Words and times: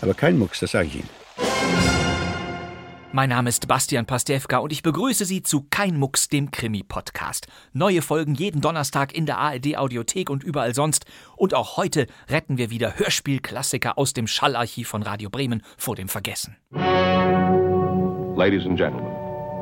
Aber 0.00 0.14
kein 0.14 0.38
Mucks, 0.38 0.60
das 0.60 0.72
sage 0.72 0.88
ich 0.88 0.96
Ihnen. 0.96 1.08
Mein 3.12 3.30
Name 3.30 3.48
ist 3.48 3.66
Bastian 3.66 4.06
Pastewka 4.06 4.58
und 4.58 4.72
ich 4.72 4.84
begrüße 4.84 5.24
Sie 5.24 5.42
zu 5.42 5.66
Kein 5.68 5.96
Mucks, 5.98 6.28
dem 6.28 6.52
Krimi-Podcast. 6.52 7.48
Neue 7.72 8.02
Folgen 8.02 8.36
jeden 8.36 8.60
Donnerstag 8.60 9.12
in 9.12 9.26
der 9.26 9.38
ARD-Audiothek 9.38 10.30
und 10.30 10.44
überall 10.44 10.76
sonst. 10.76 11.06
Und 11.36 11.52
auch 11.52 11.76
heute 11.76 12.06
retten 12.28 12.56
wir 12.56 12.70
wieder 12.70 13.00
Hörspielklassiker 13.00 13.98
aus 13.98 14.12
dem 14.12 14.28
Schallarchiv 14.28 14.86
von 14.88 15.02
Radio 15.02 15.28
Bremen 15.28 15.64
vor 15.76 15.96
dem 15.96 16.08
Vergessen. 16.08 16.56
Ladies 18.36 18.64
and 18.64 18.78
gentlemen, 18.78 19.10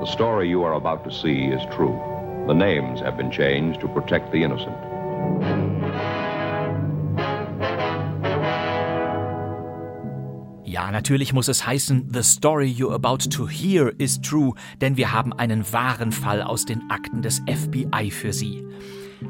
the 0.05 0.13
story 0.13 0.47
you 0.47 0.63
are 0.63 0.75
about 0.75 1.03
to 1.09 1.11
see 1.11 1.47
is 1.47 1.63
true. 1.75 1.99
The 2.47 2.55
names 2.55 3.01
have 3.01 3.17
been 3.17 3.31
changed 3.31 3.81
to 3.81 3.89
protect 3.89 4.31
the 4.31 4.43
innocent. 4.43 4.77
Ja, 10.69 10.91
natürlich 10.91 11.33
muss 11.33 11.49
es 11.49 11.67
heißen, 11.67 12.11
The 12.13 12.23
story 12.23 12.67
you're 12.67 12.93
about 12.93 13.31
to 13.31 13.49
hear 13.49 13.91
is 13.97 14.21
true, 14.21 14.53
denn 14.83 14.99
wir 14.99 15.15
haben 15.15 15.33
einen 15.33 15.73
wahren 15.73 16.13
Fall 16.13 16.43
aus 16.43 16.67
den 16.67 16.91
Akten 16.91 17.23
des 17.23 17.41
FBI 17.47 18.11
für 18.11 18.35
Sie. 18.35 18.63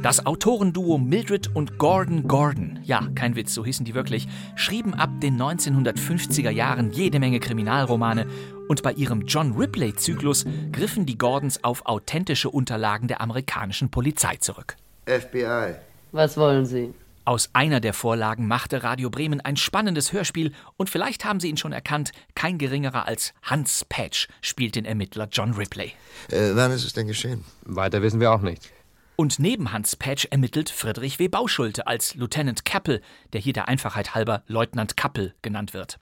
Das 0.03 0.27
Autorenduo 0.27 0.99
Mildred 0.99 1.55
und 1.55 1.79
Gordon 1.79 2.27
Gordon, 2.27 2.81
ja, 2.83 3.07
kein 3.15 3.37
Witz, 3.37 3.55
so 3.55 3.65
hießen 3.65 3.85
die 3.85 3.95
wirklich, 3.95 4.27
schrieben 4.57 4.95
ab 4.95 5.11
den 5.21 5.41
1950er 5.41 6.51
Jahren 6.51 6.91
jede 6.91 7.21
Menge 7.21 7.39
Kriminalromane 7.39 8.27
und 8.67 8.83
bei 8.83 8.93
ihrem 8.95 9.23
John 9.25 9.53
Ripley-Zyklus 9.53 10.45
griffen 10.73 11.07
die 11.07 11.19
Gordons 11.19 11.63
auf 11.63 11.87
authentische 11.87 12.51
Unterlagen 12.51 13.07
der 13.07 13.21
amerikanischen 13.21 13.91
Polizei 13.91 14.39
zurück. 14.39 14.75
FBI. 15.07 15.77
Was 16.11 16.37
wollen 16.37 16.67
Sie? 16.67 16.93
Aus 17.29 17.51
einer 17.53 17.81
der 17.81 17.93
Vorlagen 17.93 18.49
machte 18.49 18.83
Radio 18.83 19.11
Bremen 19.11 19.43
ein 19.43 19.59
spannendes 19.59 20.15
Hörspiel 20.15 20.55
und 20.79 20.89
vielleicht 20.89 21.27
haben 21.27 21.41
Sie 21.41 21.51
ihn 21.51 21.59
schon 21.59 21.73
erkannt, 21.73 22.13
kein 22.35 22.57
geringerer 22.57 23.07
als 23.07 23.35
Hans 23.43 23.85
Patch 23.87 24.29
spielt 24.41 24.77
den 24.77 24.87
Ermittler 24.87 25.29
John 25.31 25.53
Ripley. 25.53 25.93
Äh, 26.31 26.53
wann 26.55 26.73
ist 26.73 26.87
es 26.87 26.95
denn 26.95 27.07
geschehen? 27.07 27.45
Weiter 27.67 28.01
wissen 28.01 28.19
wir 28.19 28.33
auch 28.33 28.41
nicht. 28.41 28.73
Und 29.17 29.39
neben 29.41 29.73
Hans 29.73 29.95
Patch 29.95 30.27
ermittelt 30.31 30.71
Friedrich 30.71 31.19
W. 31.19 31.29
Bauschulte 31.29 31.87
als 31.87 32.15
Lieutenant 32.15 32.65
Kappel, 32.65 33.03
der 33.35 33.43
hier 33.43 33.53
der 33.53 33.69
Einfachheit 33.69 34.15
halber 34.15 34.43
Leutnant 34.47 34.97
Kappel 34.97 35.35
genannt 35.43 35.75
wird. 35.75 35.99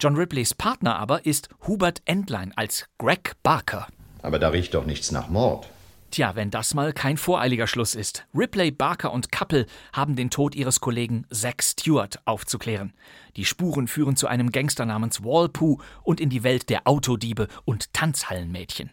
John 0.00 0.16
Ripleys 0.16 0.52
Partner 0.52 0.96
aber 0.96 1.26
ist 1.26 1.48
Hubert 1.68 2.02
Entlein 2.06 2.52
als 2.56 2.86
Greg 2.98 3.34
Barker. 3.44 3.86
Aber 4.20 4.40
da 4.40 4.48
riecht 4.48 4.74
doch 4.74 4.84
nichts 4.84 5.12
nach 5.12 5.28
Mord. 5.28 5.68
Tja, 6.16 6.34
wenn 6.34 6.50
das 6.50 6.72
mal 6.72 6.94
kein 6.94 7.18
voreiliger 7.18 7.66
Schluss 7.66 7.94
ist. 7.94 8.24
Ripley, 8.34 8.70
Barker 8.70 9.12
und 9.12 9.30
Kappel 9.30 9.66
haben 9.92 10.16
den 10.16 10.30
Tod 10.30 10.54
ihres 10.54 10.80
Kollegen 10.80 11.26
Zack 11.30 11.62
Stewart 11.62 12.22
aufzuklären. 12.24 12.94
Die 13.36 13.44
Spuren 13.44 13.86
führen 13.86 14.16
zu 14.16 14.26
einem 14.26 14.50
Gangster 14.50 14.86
namens 14.86 15.22
Walpoo 15.22 15.78
und 16.04 16.18
in 16.18 16.30
die 16.30 16.42
Welt 16.42 16.70
der 16.70 16.88
Autodiebe 16.88 17.48
und 17.66 17.92
Tanzhallenmädchen. 17.92 18.92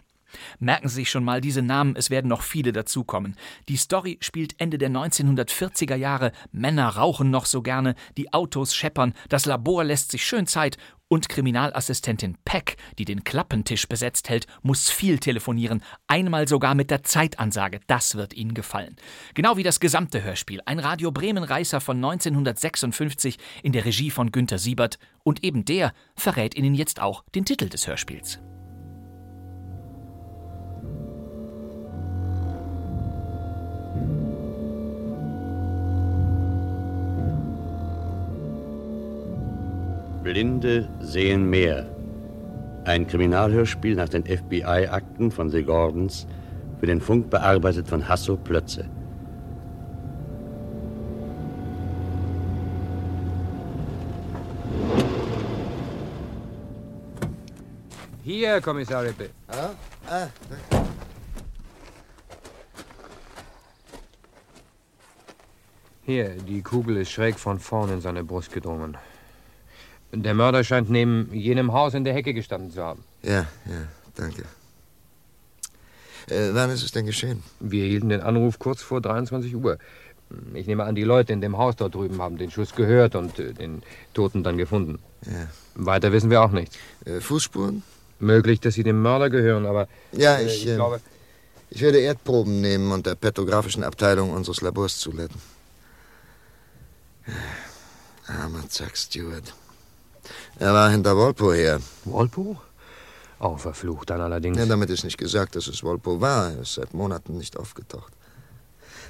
Merken 0.59 0.89
Sie 0.89 0.95
sich 0.95 1.09
schon 1.09 1.23
mal 1.23 1.39
diese 1.39 1.61
Namen, 1.61 1.95
es 1.95 2.09
werden 2.09 2.27
noch 2.27 2.41
viele 2.41 2.73
dazukommen. 2.73 3.37
Die 3.69 3.77
Story 3.77 4.17
spielt 4.19 4.59
Ende 4.59 4.77
der 4.77 4.89
1940er 4.89 5.95
Jahre, 5.95 6.33
Männer 6.51 6.89
rauchen 6.89 7.29
noch 7.29 7.45
so 7.45 7.61
gerne, 7.61 7.95
die 8.17 8.33
Autos 8.33 8.75
scheppern, 8.75 9.13
das 9.29 9.45
Labor 9.45 9.85
lässt 9.85 10.11
sich 10.11 10.25
schön 10.25 10.45
Zeit 10.45 10.77
und 11.13 11.29
Kriminalassistentin 11.29 12.37
Peck, 12.43 12.75
die 12.97 13.05
den 13.05 13.23
Klappentisch 13.23 13.87
besetzt 13.87 14.29
hält, 14.29 14.47
muss 14.63 14.89
viel 14.89 15.19
telefonieren, 15.19 15.83
einmal 16.07 16.47
sogar 16.47 16.73
mit 16.73 16.89
der 16.89 17.03
Zeitansage, 17.03 17.81
das 17.85 18.15
wird 18.15 18.33
Ihnen 18.33 18.55
gefallen. 18.55 18.95
Genau 19.35 19.55
wie 19.55 19.61
das 19.61 19.79
gesamte 19.79 20.23
Hörspiel, 20.23 20.61
ein 20.65 20.79
Radio 20.79 21.11
Bremen-Reißer 21.11 21.81
von 21.81 21.97
1956 21.97 23.37
in 23.61 23.73
der 23.73 23.85
Regie 23.85 24.09
von 24.09 24.31
Günter 24.31 24.57
Siebert 24.57 24.97
und 25.23 25.43
eben 25.43 25.65
der 25.65 25.93
verrät 26.15 26.55
Ihnen 26.55 26.73
jetzt 26.73 26.99
auch 26.99 27.23
den 27.35 27.45
Titel 27.45 27.69
des 27.69 27.85
Hörspiels. 27.85 28.39
Blinde 40.23 40.87
sehen 41.01 41.49
mehr. 41.49 41.85
Ein 42.85 43.05
Kriminalhörspiel 43.05 43.95
nach 43.95 44.07
den 44.07 44.25
FBI-Akten 44.25 45.31
von 45.31 45.49
The 45.49 45.63
Gordons, 45.63 46.25
für 46.79 46.87
den 46.87 47.01
Funk 47.01 47.29
bearbeitet 47.29 47.87
von 47.87 48.07
Hasso 48.07 48.37
Plötze. 48.37 48.89
Hier, 58.23 58.61
Kommissar 58.61 59.03
Rippe. 59.03 59.29
Ah, 59.49 59.71
ah, 60.09 60.27
Hier, 66.05 66.29
die 66.29 66.61
Kugel 66.61 66.97
ist 66.97 67.11
schräg 67.11 67.39
von 67.39 67.59
vorn 67.59 67.89
in 67.89 68.01
seine 68.01 68.23
Brust 68.23 68.51
gedrungen. 68.51 68.97
Der 70.15 70.35
Mörder 70.35 70.63
scheint 70.63 70.91
neben 70.91 71.33
jenem 71.33 71.73
Haus 71.73 71.95
in 71.95 72.03
der 72.03 72.13
Hecke 72.13 72.33
gestanden 72.35 72.71
zu 72.71 72.83
haben. 72.83 73.03
Ja, 73.23 73.47
ja, 73.65 73.87
danke. 74.15 74.43
Äh, 76.29 76.49
wann 76.53 76.69
ist 76.69 76.83
es 76.83 76.91
denn 76.91 77.05
geschehen? 77.05 77.41
Wir 77.59 77.85
hielten 77.85 78.09
den 78.09 78.21
Anruf 78.21 78.59
kurz 78.59 78.83
vor 78.83 79.01
23 79.01 79.55
Uhr. 79.55 79.77
Ich 80.53 80.67
nehme 80.67 80.83
an, 80.83 80.95
die 80.95 81.03
Leute 81.03 81.33
in 81.33 81.41
dem 81.41 81.57
Haus 81.57 81.75
dort 81.75 81.95
drüben 81.95 82.21
haben 82.21 82.37
den 82.37 82.51
Schuss 82.51 82.75
gehört 82.75 83.15
und 83.15 83.39
äh, 83.39 83.53
den 83.53 83.81
Toten 84.13 84.43
dann 84.43 84.57
gefunden. 84.57 84.99
Ja. 85.25 85.47
Weiter 85.75 86.11
wissen 86.11 86.29
wir 86.29 86.41
auch 86.41 86.51
nicht. 86.51 86.77
Äh, 87.05 87.19
Fußspuren? 87.19 87.83
Möglich, 88.19 88.59
dass 88.59 88.75
sie 88.75 88.83
dem 88.83 89.01
Mörder 89.01 89.29
gehören, 89.29 89.65
aber. 89.65 89.87
Ja, 90.11 90.37
äh, 90.37 90.45
ich, 90.45 90.63
ich 90.63 90.69
äh, 90.69 90.75
glaube. 90.75 91.01
Ich 91.69 91.81
werde 91.81 91.99
Erdproben 91.99 92.61
nehmen 92.61 92.91
und 92.91 93.07
der 93.07 93.15
petrographischen 93.15 93.83
Abteilung 93.83 94.29
unseres 94.29 94.61
Labors 94.61 94.99
zuleiten. 94.99 95.41
Armer 98.27 98.69
Zack 98.69 98.95
Stewart. 98.95 99.55
Er 100.59 100.73
war 100.73 100.89
hinter 100.89 101.17
Walpo 101.17 101.51
her. 101.51 101.79
Walpo? 102.05 102.61
Oh, 103.39 103.57
verflucht 103.57 104.09
dann 104.09 104.21
allerdings. 104.21 104.57
Ja, 104.57 104.65
damit 104.65 104.89
ist 104.89 105.03
nicht 105.03 105.17
gesagt, 105.17 105.55
dass 105.55 105.67
es 105.67 105.83
Walpo 105.83 106.21
war. 106.21 106.51
Er 106.51 106.61
ist 106.61 106.75
seit 106.75 106.93
Monaten 106.93 107.37
nicht 107.37 107.57
aufgetaucht. 107.57 108.13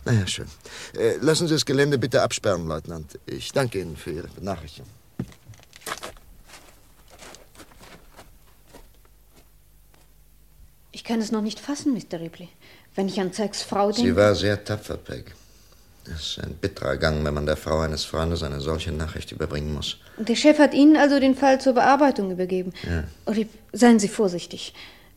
Naja, 0.06 0.26
schön. 0.28 0.48
Äh, 0.98 1.18
lassen 1.18 1.48
Sie 1.48 1.54
das 1.54 1.66
Gelände 1.66 1.98
bitte 1.98 2.22
absperren, 2.22 2.68
Leutnant. 2.68 3.20
Ich 3.26 3.52
danke 3.52 3.80
Ihnen 3.80 3.96
für 3.96 4.12
Ihre 4.12 4.28
Benachrichtigung. 4.28 4.90
Ich 10.92 11.04
kann 11.04 11.22
es 11.22 11.31
noch 11.31 11.42
nicht 11.42 11.60
fassen, 11.60 11.94
Mr. 11.94 12.20
Ripley. 12.20 12.50
Wenn 12.96 13.08
ich 13.08 13.20
an 13.20 13.34
Zacks 13.34 13.62
Frau 13.62 13.92
denke. 13.92 14.10
Sie 14.10 14.16
war 14.16 14.36
sehr 14.36 14.64
tapfer, 14.64 14.98
Peg. 14.98 15.36
Es 16.06 16.38
ist 16.38 16.40
ein 16.44 16.56
bitterer 16.56 16.97
Gang, 16.97 17.24
wenn 17.24 17.34
man 17.34 17.46
der 17.46 17.56
Frau 17.56 17.80
eines 17.80 18.03
Freundes 18.03 18.44
eine 18.44 18.59
solche 18.59 18.92
Nachricht 18.92 19.31
überbringen 19.31 19.74
muss. 19.74 19.98
Der 20.18 20.36
Chef 20.36 20.60
hat 20.60 20.74
Ihnen 20.74 20.98
also 20.98 21.19
den 21.19 21.36
Fall 21.36 21.62
zur 21.62 21.74
Bearbeitung 21.74 22.31
übergeben. 22.31 22.74
Ja. 22.83 23.04
Olip, 23.25 23.50
seien 23.72 24.00
Sie 24.00 24.10
vorsichtig. 24.10 24.74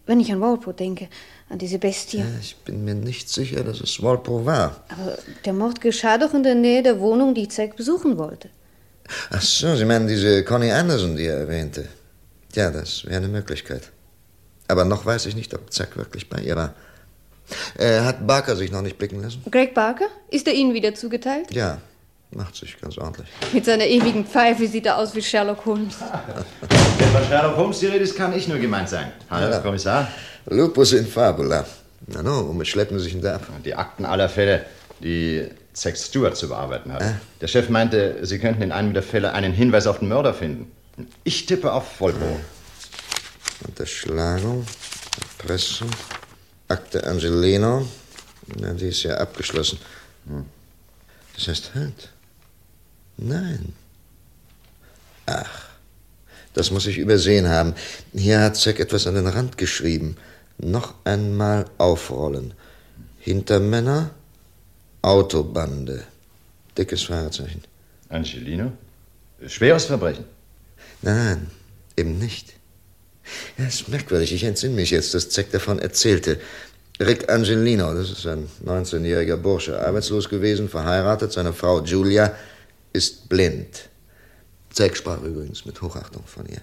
Wenn 0.07 0.21
ich 0.21 0.31
an 0.31 0.41
Walpole 0.41 0.77
denke, 0.77 1.09
an 1.49 1.59
diese 1.59 1.79
Bestie. 1.79 2.19
Ja, 2.19 2.25
ich 2.41 2.57
bin 2.59 2.85
mir 2.85 2.95
nicht 2.95 3.29
sicher, 3.29 3.65
dass 3.65 3.81
es 3.81 4.01
Walpole 4.01 4.47
war. 4.47 4.85
Aber 4.89 5.19
der 5.45 5.53
Mord 5.53 5.81
geschah 5.81 6.19
doch 6.19 6.33
in 6.33 6.45
der 6.45 6.55
Nähe 6.55 6.85
der 6.85 7.01
Wohnung, 7.01 7.35
die 7.35 7.49
Zack 7.49 7.77
besuchen 7.77 8.17
wollte. 8.17 8.49
Ach 9.31 9.43
so, 9.43 9.75
Sie 9.75 9.85
meinen 9.85 10.07
diese 10.07 10.45
Connie 10.45 10.71
Anderson, 10.71 11.17
die 11.17 11.27
er 11.27 11.39
erwähnte. 11.39 11.89
Ja, 12.55 12.71
das 12.71 13.05
wäre 13.05 13.17
eine 13.17 13.29
Möglichkeit. 13.29 13.91
Aber 14.69 14.85
noch 14.85 15.05
weiß 15.05 15.27
ich 15.27 15.35
nicht, 15.35 15.53
ob 15.55 15.73
Zack 15.73 15.97
wirklich 15.97 16.29
bei 16.29 16.41
ihr 16.41 16.57
war. 16.57 16.75
Äh, 17.79 18.01
hat 18.01 18.27
Barker 18.27 18.57
sich 18.57 18.71
noch 18.71 18.83
nicht 18.83 18.99
blicken 18.99 19.23
lassen? 19.23 19.43
Greg 19.51 19.75
Barker? 19.75 20.07
Ist 20.31 20.47
er 20.47 20.55
Ihnen 20.55 20.75
wieder 20.75 20.95
zugeteilt? 20.95 21.53
Ja, 21.53 21.79
macht 22.31 22.57
sich 22.57 22.81
ganz 22.81 22.99
ordentlich. 22.99 23.29
Mit 23.53 23.65
seiner 23.65 23.87
ewigen 23.87 24.27
Pfeife 24.27 24.67
sieht 24.67 24.87
er 24.87 24.99
aus 24.99 25.15
wie 25.15 25.23
Sherlock 25.23 25.65
Holmes. 25.65 25.97
Wenn 26.99 27.09
von 27.09 27.25
Sherlock 27.29 27.57
Holmes 27.57 27.79
die 27.79 27.87
Rede 27.87 28.05
ist, 28.05 28.17
kann 28.17 28.37
ich 28.37 28.49
nur 28.49 28.59
gemeint 28.59 28.89
sein. 28.89 29.13
Hallo, 29.31 29.53
Herr 29.53 29.61
Kommissar. 29.61 30.09
Lupus 30.47 30.93
in 30.93 31.07
fabula. 31.07 31.65
Na 32.07 32.23
no, 32.23 32.49
womit 32.49 32.69
schleppen 32.69 32.99
Sie 32.99 33.05
sich 33.05 33.13
denn 33.15 33.23
da 33.23 33.37
ab? 33.37 33.47
Die 33.65 33.75
Akten 33.75 34.05
aller 34.05 34.29
Fälle, 34.29 34.65
die 35.01 35.49
Zack 35.73 35.97
Stewart 35.97 36.37
zu 36.37 36.49
bearbeiten 36.49 36.93
hat. 36.93 37.03
Äh? 37.03 37.13
Der 37.41 37.49
Chef 37.49 37.69
meinte, 37.69 38.19
Sie 38.23 38.39
könnten 38.39 38.63
in 38.63 38.73
einem 38.73 38.95
der 38.95 39.03
Fälle 39.03 39.33
einen 39.33 39.53
Hinweis 39.53 39.87
auf 39.87 39.99
den 39.99 40.09
Mörder 40.09 40.35
finden. 40.35 40.71
Ich 41.25 41.47
tippe 41.47 41.73
auf 41.73 42.01
Volpo. 42.01 42.41
Unterschlagung, 43.67 44.65
Erpressung, 45.39 45.91
Akte 46.69 47.07
Angelino. 47.07 47.87
Na, 48.59 48.73
die 48.73 48.89
ist 48.89 49.03
ja 49.03 49.17
abgeschlossen. 49.17 49.79
Das 51.35 51.49
heißt 51.49 51.75
halt. 51.75 52.11
Nein. 53.17 53.73
Ach, 55.27 55.69
das 56.55 56.71
muss 56.71 56.87
ich 56.87 56.99
übersehen 56.99 57.49
haben. 57.49 57.75
Hier 58.15 58.41
hat 58.41 58.57
Zack 58.57 58.81
etwas 58.81 59.07
an 59.07 59.15
den 59.15 59.27
Rand 59.27 59.59
geschrieben. 59.59 60.17
Noch 60.59 60.95
einmal 61.05 61.67
aufrollen. 61.79 62.55
Hintermänner, 63.19 64.11
Autobande. 65.03 66.05
Dickes 66.79 67.05
Fahrzeichen. 67.05 67.63
Angelino? 68.09 68.73
Schweres 69.47 69.85
Verbrechen. 69.85 70.25
Nein, 71.03 71.51
eben 71.97 72.19
nicht. 72.19 72.55
Ja, 73.59 73.67
ist 73.67 73.89
merkwürdig. 73.89 74.33
Ich 74.33 74.45
entsinne 74.45 74.75
mich 74.75 74.91
jetzt, 74.91 75.15
dass 75.15 75.29
Zack 75.29 75.51
davon 75.51 75.79
erzählte. 75.79 76.39
Rick 77.01 77.31
Angelino, 77.31 77.93
das 77.95 78.11
ist 78.11 78.27
ein 78.27 78.49
19-jähriger 78.65 79.37
Bursche, 79.37 79.79
arbeitslos 79.85 80.29
gewesen, 80.29 80.69
verheiratet. 80.69 81.33
Seine 81.33 81.53
Frau 81.53 81.83
Julia 81.83 82.35
ist 82.93 83.29
blind. 83.29 83.89
Zack 84.71 84.97
sprach 84.97 85.21
übrigens 85.23 85.67
mit 85.67 85.81
Hochachtung 85.83 86.23
von 86.27 86.47
ihr. 86.47 86.61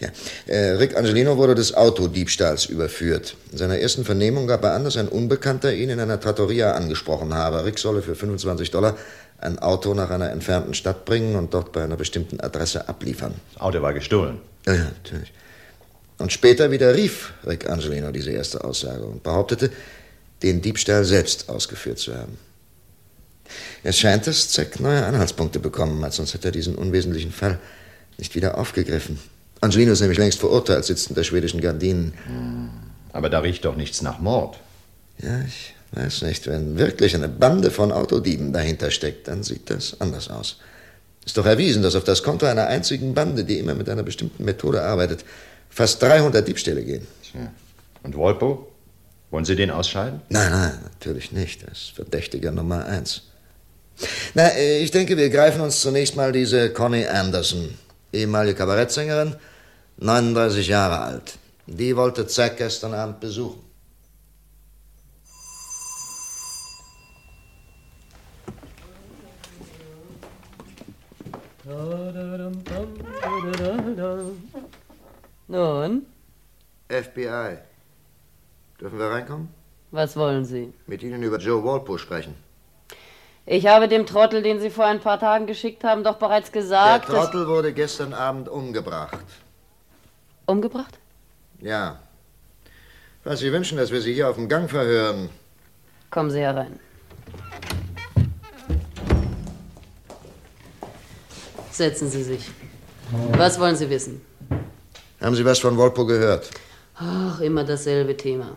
Ja, 0.00 0.10
äh, 0.46 0.76
Rick 0.76 0.96
Angelino 0.96 1.36
wurde 1.38 1.56
des 1.56 1.74
Autodiebstahls 1.74 2.66
überführt. 2.66 3.36
In 3.50 3.58
seiner 3.58 3.78
ersten 3.78 4.04
Vernehmung 4.04 4.46
gab 4.46 4.62
er 4.62 4.74
an, 4.74 4.84
dass 4.84 4.96
ein 4.96 5.08
Unbekannter 5.08 5.72
ihn 5.72 5.90
in 5.90 5.98
einer 5.98 6.20
Trattoria 6.20 6.72
angesprochen 6.72 7.34
habe. 7.34 7.64
Rick 7.64 7.80
solle 7.80 8.02
für 8.02 8.14
25 8.14 8.70
Dollar 8.70 8.96
ein 9.38 9.58
Auto 9.58 9.94
nach 9.94 10.10
einer 10.10 10.30
entfernten 10.30 10.74
Stadt 10.74 11.04
bringen 11.04 11.34
und 11.36 11.52
dort 11.52 11.72
bei 11.72 11.82
einer 11.82 11.96
bestimmten 11.96 12.38
Adresse 12.40 12.88
abliefern. 12.88 13.34
Das 13.54 13.62
Auto 13.62 13.82
war 13.82 13.92
gestohlen. 13.92 14.38
Ja, 14.66 14.74
natürlich. 14.74 15.32
Und 16.18 16.32
später 16.32 16.70
widerrief 16.70 17.32
Rick 17.46 17.70
Angelino 17.70 18.10
diese 18.10 18.32
erste 18.32 18.64
Aussage 18.64 19.04
und 19.04 19.22
behauptete, 19.22 19.70
den 20.42 20.60
Diebstahl 20.60 21.04
selbst 21.04 21.48
ausgeführt 21.48 21.98
zu 21.98 22.14
haben. 22.14 22.38
Es 23.82 23.98
scheint, 23.98 24.26
dass 24.26 24.48
Zack 24.50 24.80
neue 24.80 25.04
Anhaltspunkte 25.04 25.58
bekommen 25.58 26.04
hat, 26.04 26.12
sonst 26.12 26.34
hätte 26.34 26.48
er 26.48 26.52
diesen 26.52 26.74
unwesentlichen 26.74 27.32
Fall 27.32 27.58
nicht 28.18 28.34
wieder 28.34 28.58
aufgegriffen. 28.58 29.18
Angelino 29.60 29.92
ist 29.92 30.00
nämlich 30.00 30.18
längst 30.18 30.38
verurteilt, 30.38 30.84
sitzt 30.84 31.08
in 31.08 31.14
der 31.14 31.24
schwedischen 31.24 31.60
Gardinen. 31.60 32.12
Aber 33.12 33.30
da 33.30 33.40
riecht 33.40 33.64
doch 33.64 33.76
nichts 33.76 34.02
nach 34.02 34.18
Mord. 34.18 34.58
Ja, 35.20 35.40
ich 35.46 35.74
weiß 35.92 36.22
nicht. 36.22 36.46
Wenn 36.46 36.78
wirklich 36.78 37.14
eine 37.14 37.28
Bande 37.28 37.70
von 37.70 37.90
Autodieben 37.90 38.52
dahinter 38.52 38.90
steckt, 38.90 39.28
dann 39.28 39.42
sieht 39.42 39.70
das 39.70 40.00
anders 40.00 40.28
aus. 40.30 40.58
Ist 41.24 41.36
doch 41.36 41.46
erwiesen, 41.46 41.82
dass 41.82 41.96
auf 41.96 42.04
das 42.04 42.22
Konto 42.22 42.46
einer 42.46 42.66
einzigen 42.68 43.14
Bande, 43.14 43.44
die 43.44 43.58
immer 43.58 43.74
mit 43.74 43.88
einer 43.88 44.02
bestimmten 44.02 44.44
Methode 44.44 44.82
arbeitet, 44.82 45.24
fast 45.68 46.02
300 46.02 46.46
Diebstähle 46.46 46.84
gehen. 46.84 47.06
Tja. 47.22 47.52
Und 48.02 48.16
Wolpo? 48.16 48.68
Wollen 49.30 49.44
Sie 49.44 49.56
den 49.56 49.70
ausscheiden? 49.70 50.22
Nein, 50.30 50.50
nein, 50.50 50.78
natürlich 50.82 51.32
nicht. 51.32 51.62
Das 51.62 51.78
ist 51.78 51.90
Verdächtiger 51.90 52.50
Nummer 52.50 52.86
eins. 52.86 53.22
Na, 54.34 54.48
äh, 54.48 54.78
ich 54.78 54.90
denke, 54.90 55.16
wir 55.16 55.28
greifen 55.28 55.60
uns 55.60 55.80
zunächst 55.80 56.16
mal 56.16 56.32
diese 56.32 56.72
Connie 56.72 57.06
Anderson, 57.06 57.74
ehemalige 58.12 58.54
Kabarettsängerin, 58.54 59.34
39 59.98 60.68
Jahre 60.68 61.00
alt. 61.00 61.38
Die 61.66 61.94
wollte 61.96 62.26
Zack 62.26 62.56
gestern 62.56 62.94
Abend 62.94 63.20
besuchen. 63.20 63.68
Nun, 75.48 76.04
FBI. 76.88 77.56
Dürfen 78.78 78.98
wir 78.98 79.06
reinkommen? 79.06 79.48
was 79.90 80.14
wollen 80.16 80.44
Sie? 80.44 80.74
Mit 80.86 81.02
Ihnen 81.02 81.22
über 81.22 81.38
Joe 81.38 81.64
Walpole 81.64 81.98
sprechen. 81.98 82.34
Ich 83.46 83.66
habe 83.66 83.88
dem 83.88 84.04
Trottel, 84.04 84.42
den 84.42 84.60
Sie 84.60 84.68
vor 84.68 84.84
ein 84.84 85.00
paar 85.00 85.18
Tagen 85.18 85.46
geschickt 85.46 85.82
haben, 85.84 86.04
doch 86.04 86.16
bereits 86.16 86.52
Der 86.52 86.60
gesagt, 86.60 87.08
dass... 87.08 87.24
Trottel 87.24 87.48
wurde 87.48 87.72
gestern 87.72 88.12
Abend 88.12 88.50
umgebracht. 88.50 89.24
Umgebracht? 90.44 90.98
Ja. 91.60 91.98
Falls 93.24 93.40
Sie 93.40 93.50
wünschen, 93.50 93.78
dass 93.78 93.90
wir 93.90 94.02
Sie 94.02 94.12
hier 94.12 94.28
auf 94.28 94.36
dem 94.36 94.50
Gang 94.50 94.68
verhören. 94.68 95.30
Kommen 96.10 96.30
Sie 96.30 96.40
herein. 96.40 96.78
Setzen 101.70 102.10
Sie 102.10 102.22
sich. 102.22 102.50
Was 103.32 103.58
wollen 103.58 103.76
Sie 103.76 103.88
wissen? 103.88 104.20
Haben 105.20 105.34
Sie 105.34 105.44
was 105.44 105.58
von 105.58 105.76
Walpole 105.76 106.06
gehört? 106.06 106.50
Ach, 106.96 107.40
immer 107.40 107.64
dasselbe 107.64 108.16
Thema. 108.16 108.56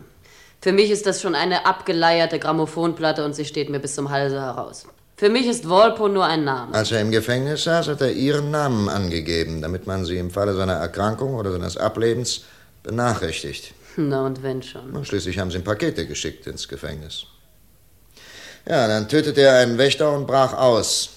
Für 0.60 0.72
mich 0.72 0.90
ist 0.90 1.06
das 1.06 1.20
schon 1.20 1.34
eine 1.34 1.66
abgeleierte 1.66 2.38
Grammophonplatte 2.38 3.24
und 3.24 3.34
sie 3.34 3.44
steht 3.44 3.68
mir 3.68 3.80
bis 3.80 3.96
zum 3.96 4.10
Halse 4.10 4.40
heraus. 4.40 4.86
Für 5.16 5.28
mich 5.28 5.46
ist 5.46 5.68
Wolpo 5.68 6.08
nur 6.08 6.24
ein 6.24 6.44
Name. 6.44 6.74
Als 6.74 6.92
er 6.92 7.00
im 7.00 7.10
Gefängnis 7.10 7.64
saß, 7.64 7.88
hat 7.88 8.00
er 8.00 8.12
Ihren 8.12 8.50
Namen 8.50 8.88
angegeben, 8.88 9.60
damit 9.60 9.86
man 9.86 10.04
Sie 10.04 10.18
im 10.18 10.30
Falle 10.30 10.54
seiner 10.54 10.74
Erkrankung 10.74 11.34
oder 11.34 11.52
seines 11.52 11.76
Ablebens 11.76 12.44
benachrichtigt. 12.82 13.74
Na 13.96 14.24
und 14.24 14.42
wenn 14.42 14.62
schon. 14.62 14.90
Und 14.92 15.06
schließlich 15.06 15.38
haben 15.38 15.50
Sie 15.50 15.58
ihm 15.58 15.64
Pakete 15.64 16.06
geschickt 16.06 16.46
ins 16.46 16.68
Gefängnis. 16.68 17.26
Ja, 18.68 18.86
dann 18.86 19.08
tötete 19.08 19.42
er 19.42 19.56
einen 19.56 19.78
Wächter 19.78 20.12
und 20.12 20.26
brach 20.26 20.54
aus. 20.54 21.10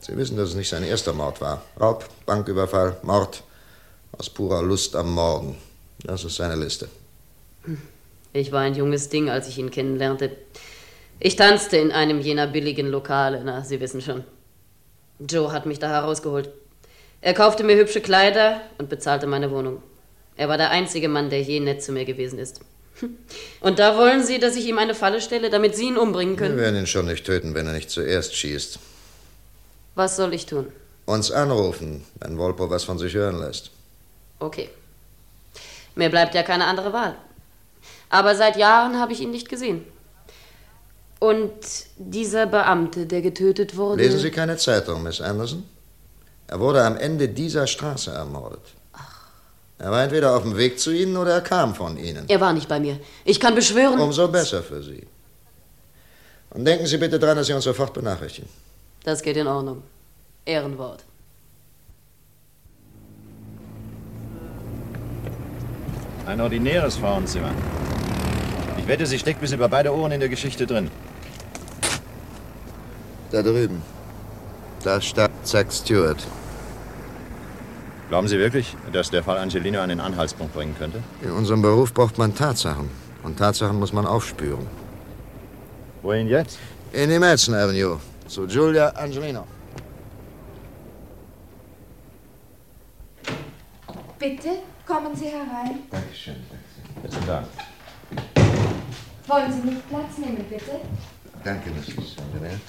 Sie 0.00 0.16
wissen, 0.16 0.36
dass 0.36 0.50
es 0.50 0.54
nicht 0.54 0.68
sein 0.68 0.84
erster 0.84 1.12
Mord 1.12 1.40
war. 1.40 1.62
Raub, 1.80 2.08
Banküberfall, 2.26 2.96
Mord. 3.02 3.42
Aus 4.18 4.30
purer 4.30 4.62
Lust 4.62 4.94
am 4.96 5.12
Morden. 5.12 5.56
Das 6.04 6.24
ist 6.24 6.36
seine 6.36 6.56
Liste. 6.56 6.88
Ich 8.32 8.52
war 8.52 8.60
ein 8.60 8.74
junges 8.74 9.08
Ding, 9.08 9.30
als 9.30 9.48
ich 9.48 9.58
ihn 9.58 9.70
kennenlernte. 9.70 10.30
Ich 11.20 11.36
tanzte 11.36 11.76
in 11.76 11.92
einem 11.92 12.20
jener 12.20 12.46
billigen 12.46 12.88
Lokale, 12.88 13.42
na, 13.44 13.62
Sie 13.64 13.80
wissen 13.80 14.00
schon. 14.00 14.24
Joe 15.20 15.52
hat 15.52 15.66
mich 15.66 15.78
da 15.78 15.88
herausgeholt. 15.88 16.50
Er 17.20 17.34
kaufte 17.34 17.64
mir 17.64 17.76
hübsche 17.76 18.00
Kleider 18.00 18.60
und 18.78 18.88
bezahlte 18.90 19.26
meine 19.26 19.50
Wohnung. 19.50 19.82
Er 20.36 20.48
war 20.48 20.58
der 20.58 20.70
einzige 20.70 21.08
Mann, 21.08 21.30
der 21.30 21.42
je 21.42 21.60
nett 21.60 21.82
zu 21.82 21.92
mir 21.92 22.04
gewesen 22.04 22.38
ist. 22.38 22.60
Und 23.60 23.78
da 23.78 23.96
wollen 23.96 24.22
Sie, 24.24 24.38
dass 24.38 24.56
ich 24.56 24.66
ihm 24.66 24.78
eine 24.78 24.94
Falle 24.94 25.20
stelle, 25.20 25.50
damit 25.50 25.74
Sie 25.76 25.84
ihn 25.88 25.96
umbringen 25.96 26.34
Wir 26.38 26.46
können? 26.46 26.58
werden 26.58 26.76
ihn 26.76 26.86
schon 26.86 27.06
nicht 27.06 27.24
töten, 27.24 27.54
wenn 27.54 27.66
er 27.66 27.72
nicht 27.72 27.90
zuerst 27.90 28.34
schießt. 28.36 28.78
Was 29.94 30.16
soll 30.16 30.34
ich 30.34 30.46
tun? 30.46 30.66
Uns 31.06 31.30
anrufen, 31.30 32.04
wenn 32.20 32.36
Wolpo 32.38 32.68
was 32.70 32.84
von 32.84 32.98
sich 32.98 33.14
hören 33.14 33.38
lässt. 33.38 33.70
Okay. 34.44 34.68
Mir 35.94 36.10
bleibt 36.10 36.34
ja 36.34 36.42
keine 36.42 36.66
andere 36.66 36.92
Wahl. 36.92 37.14
Aber 38.10 38.34
seit 38.36 38.56
Jahren 38.56 39.00
habe 39.00 39.12
ich 39.12 39.20
ihn 39.20 39.30
nicht 39.30 39.48
gesehen. 39.48 39.84
Und 41.18 41.52
dieser 41.96 42.46
Beamte, 42.46 43.06
der 43.06 43.22
getötet 43.22 43.76
wurde. 43.76 44.02
Lesen 44.02 44.18
Sie 44.20 44.30
keine 44.30 44.56
Zeitung, 44.56 45.02
Miss 45.02 45.20
Anderson? 45.20 45.64
Er 46.46 46.60
wurde 46.60 46.84
am 46.84 46.96
Ende 46.98 47.28
dieser 47.28 47.66
Straße 47.66 48.10
ermordet. 48.10 48.60
Er 49.78 49.90
war 49.90 50.02
entweder 50.02 50.36
auf 50.36 50.42
dem 50.42 50.56
Weg 50.56 50.78
zu 50.78 50.90
Ihnen 50.90 51.16
oder 51.16 51.32
er 51.34 51.40
kam 51.40 51.74
von 51.74 51.96
Ihnen. 51.96 52.24
Er 52.28 52.40
war 52.40 52.52
nicht 52.52 52.68
bei 52.68 52.78
mir. 52.78 52.98
Ich 53.24 53.40
kann 53.40 53.54
beschwören. 53.54 53.98
Umso 53.98 54.28
besser 54.28 54.62
für 54.62 54.82
Sie. 54.82 55.06
Und 56.50 56.64
denken 56.64 56.86
Sie 56.86 56.98
bitte 56.98 57.18
dran, 57.18 57.36
dass 57.36 57.46
Sie 57.46 57.54
uns 57.54 57.64
sofort 57.64 57.92
benachrichtigen. 57.94 58.48
Das 59.02 59.22
geht 59.22 59.36
in 59.36 59.46
Ordnung. 59.46 59.82
Ehrenwort. 60.44 61.02
Ein 66.26 66.40
ordinäres 66.40 66.96
Frauenzimmer. 66.96 67.50
Ich 68.78 68.88
wette, 68.88 69.06
sie 69.06 69.18
steckt 69.18 69.40
bis 69.40 69.52
über 69.52 69.68
beide 69.68 69.94
Ohren 69.94 70.12
in 70.12 70.20
der 70.20 70.28
Geschichte 70.28 70.66
drin. 70.66 70.90
Da 73.30 73.42
drüben. 73.42 73.82
Da 74.82 75.00
starb 75.00 75.32
Zack 75.42 75.72
Stewart. 75.72 76.26
Glauben 78.08 78.28
Sie 78.28 78.38
wirklich, 78.38 78.76
dass 78.92 79.10
der 79.10 79.22
Fall 79.22 79.38
Angelino 79.38 79.80
einen 79.80 80.00
Anhaltspunkt 80.00 80.54
bringen 80.54 80.74
könnte? 80.78 81.02
In 81.22 81.30
unserem 81.30 81.62
Beruf 81.62 81.92
braucht 81.92 82.18
man 82.18 82.34
Tatsachen. 82.34 82.90
Und 83.22 83.38
Tatsachen 83.38 83.78
muss 83.78 83.92
man 83.92 84.06
aufspüren. 84.06 84.66
Wohin 86.02 86.28
jetzt? 86.28 86.58
In 86.92 87.08
die 87.10 87.18
Madison 87.18 87.54
Avenue. 87.54 87.98
Zu 88.28 88.46
Julia 88.46 88.88
Angelino. 88.90 89.46
Bitte, 94.18 94.50
kommen 94.86 95.14
Sie 95.14 95.26
herein. 95.26 95.80
Dankeschön. 95.90 96.36
Besten 97.02 97.26
Dank. 97.26 97.46
Wollen 99.26 99.52
Sie 99.52 99.68
nicht 99.68 99.88
Platz 99.88 100.18
nehmen, 100.18 100.44
bitte? 100.48 100.80
Danke, 101.42 101.70
Mrs. 101.70 102.16
Angelino. 102.18 102.60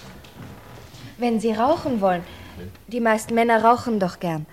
Wenn 1.17 1.39
Sie 1.39 1.51
rauchen 1.51 2.01
wollen. 2.01 2.24
Die 2.88 3.00
meisten 3.00 3.36
Männer 3.36 3.63
rauchen 3.63 4.00
doch 4.00 4.19
gern. 4.19 4.45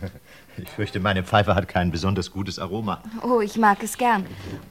Ich 0.56 0.68
fürchte, 0.68 1.00
meine 1.00 1.22
Pfeife 1.24 1.54
hat 1.54 1.68
kein 1.68 1.90
besonders 1.90 2.32
gutes 2.32 2.58
Aroma. 2.58 3.02
Oh, 3.22 3.40
ich 3.40 3.56
mag 3.56 3.82
es 3.82 3.96
gern. 3.96 4.26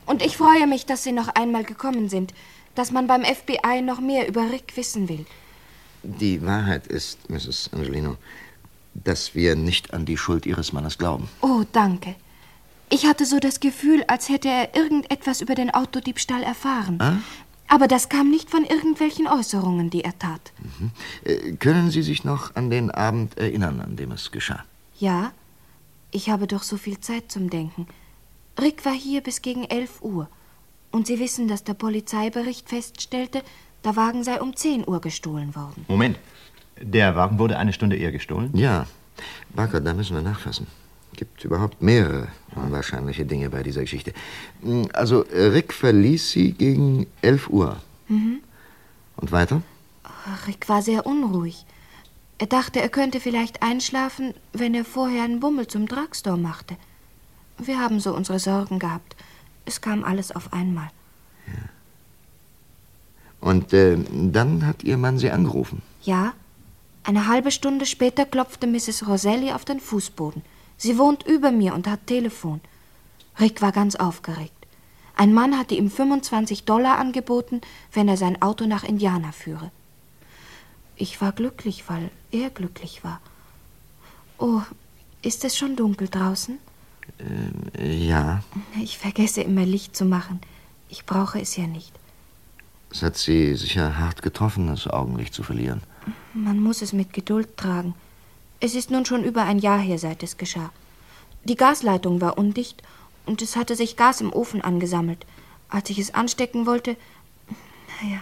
Und 0.05 0.23
ich 0.23 0.37
freue 0.37 0.67
mich, 0.67 0.85
dass 0.85 1.03
Sie 1.03 1.11
noch 1.11 1.29
einmal 1.29 1.63
gekommen 1.63 2.09
sind. 2.09 2.35
Dass 2.75 2.91
man 2.91 3.07
beim 3.07 3.23
FBI 3.23 3.81
noch 3.81 3.99
mehr 3.99 4.27
über 4.27 4.51
Rick 4.51 4.73
wissen 4.77 5.09
will. 5.09 5.25
Die 6.03 6.45
Wahrheit 6.45 6.85
ist, 6.85 7.27
Mrs. 7.31 7.71
Angelino, 7.73 8.17
dass 8.93 9.33
wir 9.33 9.55
nicht 9.55 9.91
an 9.91 10.05
die 10.05 10.17
Schuld 10.17 10.45
Ihres 10.45 10.73
Mannes 10.73 10.99
glauben. 10.99 11.27
Oh, 11.41 11.63
danke. 11.71 12.13
Ich 12.89 13.05
hatte 13.05 13.25
so 13.25 13.39
das 13.39 13.59
Gefühl, 13.59 14.03
als 14.07 14.29
hätte 14.29 14.49
er 14.49 14.75
irgendetwas 14.75 15.41
über 15.41 15.55
den 15.55 15.69
Autodiebstahl 15.69 16.43
erfahren. 16.43 16.97
Ah? 16.99 17.17
Aber 17.67 17.87
das 17.87 18.09
kam 18.09 18.31
nicht 18.31 18.49
von 18.49 18.63
irgendwelchen 18.63 19.27
Äußerungen, 19.27 19.91
die 19.91 20.03
er 20.03 20.17
tat. 20.17 20.51
Mhm. 20.57 20.91
Äh, 21.23 21.51
können 21.53 21.91
Sie 21.91 22.01
sich 22.01 22.23
noch 22.23 22.55
an 22.55 22.71
den 22.71 22.89
Abend 22.89 23.37
erinnern, 23.37 23.79
an 23.79 23.95
dem 23.95 24.11
es 24.11 24.31
geschah? 24.31 24.63
Ja, 24.99 25.31
ich 26.09 26.31
habe 26.31 26.47
doch 26.47 26.63
so 26.63 26.77
viel 26.77 26.99
Zeit 26.99 27.31
zum 27.31 27.51
Denken. 27.51 27.87
Rick 28.59 28.85
war 28.85 28.93
hier 28.93 29.21
bis 29.21 29.43
gegen 29.43 29.65
11 29.65 30.01
Uhr. 30.01 30.27
Und 30.91 31.05
Sie 31.05 31.19
wissen, 31.19 31.47
dass 31.47 31.63
der 31.63 31.75
Polizeibericht 31.75 32.67
feststellte, 32.67 33.43
der 33.83 33.95
Wagen 33.95 34.23
sei 34.23 34.41
um 34.41 34.55
10 34.55 34.87
Uhr 34.87 34.99
gestohlen 34.99 35.55
worden. 35.55 35.85
Moment. 35.87 36.17
Der 36.81 37.15
Wagen 37.15 37.37
wurde 37.37 37.57
eine 37.57 37.73
Stunde 37.73 37.97
eher 37.97 38.11
gestohlen? 38.11 38.49
Ja. 38.53 38.87
Barker, 39.49 39.79
da 39.79 39.93
müssen 39.93 40.15
wir 40.15 40.23
nachfassen. 40.23 40.65
Gibt 41.19 41.43
überhaupt 41.43 41.81
mehrere 41.81 42.29
unwahrscheinliche 42.55 43.25
Dinge 43.25 43.49
bei 43.49 43.61
dieser 43.61 43.81
Geschichte. 43.81 44.13
Hm, 44.61 44.87
Also, 44.93 45.25
Rick 45.33 45.73
verließ 45.73 46.31
sie 46.31 46.53
gegen 46.53 47.07
11 47.21 47.49
Uhr. 47.49 47.75
Mhm. 48.07 48.39
Und 49.17 49.33
weiter? 49.33 49.61
Rick 50.47 50.69
war 50.69 50.81
sehr 50.81 51.05
unruhig. 51.05 51.65
Er 52.37 52.47
dachte, 52.47 52.79
er 52.79 52.87
könnte 52.87 53.19
vielleicht 53.19 53.61
einschlafen, 53.61 54.33
wenn 54.53 54.73
er 54.73 54.85
vorher 54.85 55.23
einen 55.23 55.41
Bummel 55.41 55.67
zum 55.67 55.89
Drugstore 55.89 56.37
machte. 56.37 56.77
Wir 57.57 57.79
haben 57.81 57.99
so 57.99 58.15
unsere 58.15 58.39
Sorgen 58.39 58.79
gehabt. 58.79 59.17
Es 59.65 59.81
kam 59.81 60.05
alles 60.05 60.31
auf 60.31 60.53
einmal. 60.53 60.89
Und 63.41 63.73
äh, 63.73 63.97
dann 64.09 64.65
hat 64.65 64.85
Ihr 64.85 64.95
Mann 64.97 65.19
Sie 65.19 65.31
angerufen. 65.31 65.81
Ja, 66.01 66.31
eine 67.03 67.27
halbe 67.27 67.51
Stunde 67.51 67.85
später 67.85 68.25
klopfte 68.25 68.67
Mrs. 68.67 69.05
Roselli 69.05 69.51
auf 69.51 69.65
den 69.65 69.81
Fußboden. 69.81 70.43
Sie 70.79 70.97
wohnt 70.97 71.23
über 71.27 71.51
mir 71.51 71.73
und 71.73 71.87
hat 71.87 72.07
Telefon. 72.07 72.61
Rick 73.37 73.61
war 73.61 73.73
ganz 73.73 73.95
aufgeregt. 73.95 74.53
Ein 75.15 75.33
Mann 75.33 75.57
hatte 75.59 75.75
ihm 75.75 75.91
25 75.91 76.63
Dollar 76.63 76.97
angeboten, 76.97 77.59
wenn 77.91 78.07
er 78.07 78.15
sein 78.15 78.41
Auto 78.41 78.65
nach 78.65 78.85
Indiana 78.85 79.33
führe. 79.33 79.71
Ich 80.95 81.19
war 81.21 81.33
glücklich, 81.33 81.83
weil 81.87 82.09
er 82.31 82.49
glücklich 82.49 83.03
war. 83.03 83.19
Oh, 84.37 84.61
ist 85.21 85.43
es 85.43 85.57
schon 85.57 85.75
dunkel 85.75 86.07
draußen? 86.07 86.57
Äh, 87.77 87.93
ja, 88.07 88.41
Ich 88.81 88.97
vergesse 88.97 89.41
immer 89.41 89.65
Licht 89.65 89.97
zu 89.97 90.05
machen. 90.05 90.39
Ich 90.87 91.05
brauche 91.05 91.41
es 91.41 91.57
ja 91.57 91.67
nicht. 91.67 91.91
es 92.89 93.03
hat 93.03 93.17
Sie 93.17 93.53
sicher 93.55 93.97
hart 93.97 94.21
getroffen, 94.21 94.67
das 94.67 94.87
Augenlicht 94.87 95.33
zu 95.33 95.43
verlieren. 95.43 95.81
Man 96.33 96.59
muss 96.63 96.81
es 96.81 96.93
mit 96.93 97.11
Geduld 97.11 97.57
tragen. 97.57 97.93
Es 98.59 98.75
ist 98.75 98.91
nun 98.91 99.05
schon 99.05 99.23
über 99.23 99.43
ein 99.43 99.59
Jahr 99.59 99.79
her, 99.79 99.97
seit 99.99 100.23
es 100.23 100.37
geschah. 100.37 100.71
Die 101.45 101.55
Gasleitung 101.55 102.19
war 102.21 102.37
undicht 102.37 102.81
und 103.25 103.41
es 103.41 103.55
hatte 103.55 103.75
sich 103.75 103.95
Gas 103.95 104.21
im 104.21 104.33
Ofen 104.33 104.61
angesammelt. 104.61 105.25
Als 105.69 105.89
ich 105.89 105.99
es 105.99 106.13
anstecken 106.13 106.65
wollte, 106.65 106.97
naja, 108.01 108.19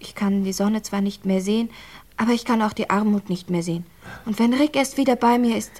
ich 0.00 0.14
kann 0.14 0.44
die 0.44 0.52
Sonne 0.52 0.82
zwar 0.82 1.00
nicht 1.00 1.26
mehr 1.26 1.40
sehen, 1.40 1.70
aber 2.16 2.32
ich 2.32 2.44
kann 2.44 2.62
auch 2.62 2.72
die 2.72 2.90
Armut 2.90 3.28
nicht 3.28 3.50
mehr 3.50 3.62
sehen. 3.62 3.84
Und 4.24 4.38
wenn 4.38 4.54
Rick 4.54 4.74
erst 4.74 4.96
wieder 4.96 5.16
bei 5.16 5.38
mir 5.38 5.56
ist, 5.56 5.72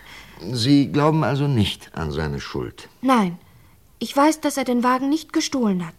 Sie 0.52 0.92
glauben 0.92 1.24
also 1.24 1.48
nicht 1.48 1.90
an 1.96 2.12
seine 2.12 2.40
Schuld. 2.40 2.88
nein, 3.02 3.38
ich 3.98 4.16
weiß, 4.16 4.40
dass 4.40 4.56
er 4.56 4.62
den 4.62 4.84
Wagen 4.84 5.08
nicht 5.08 5.32
gestohlen 5.32 5.84
hat. 5.84 5.94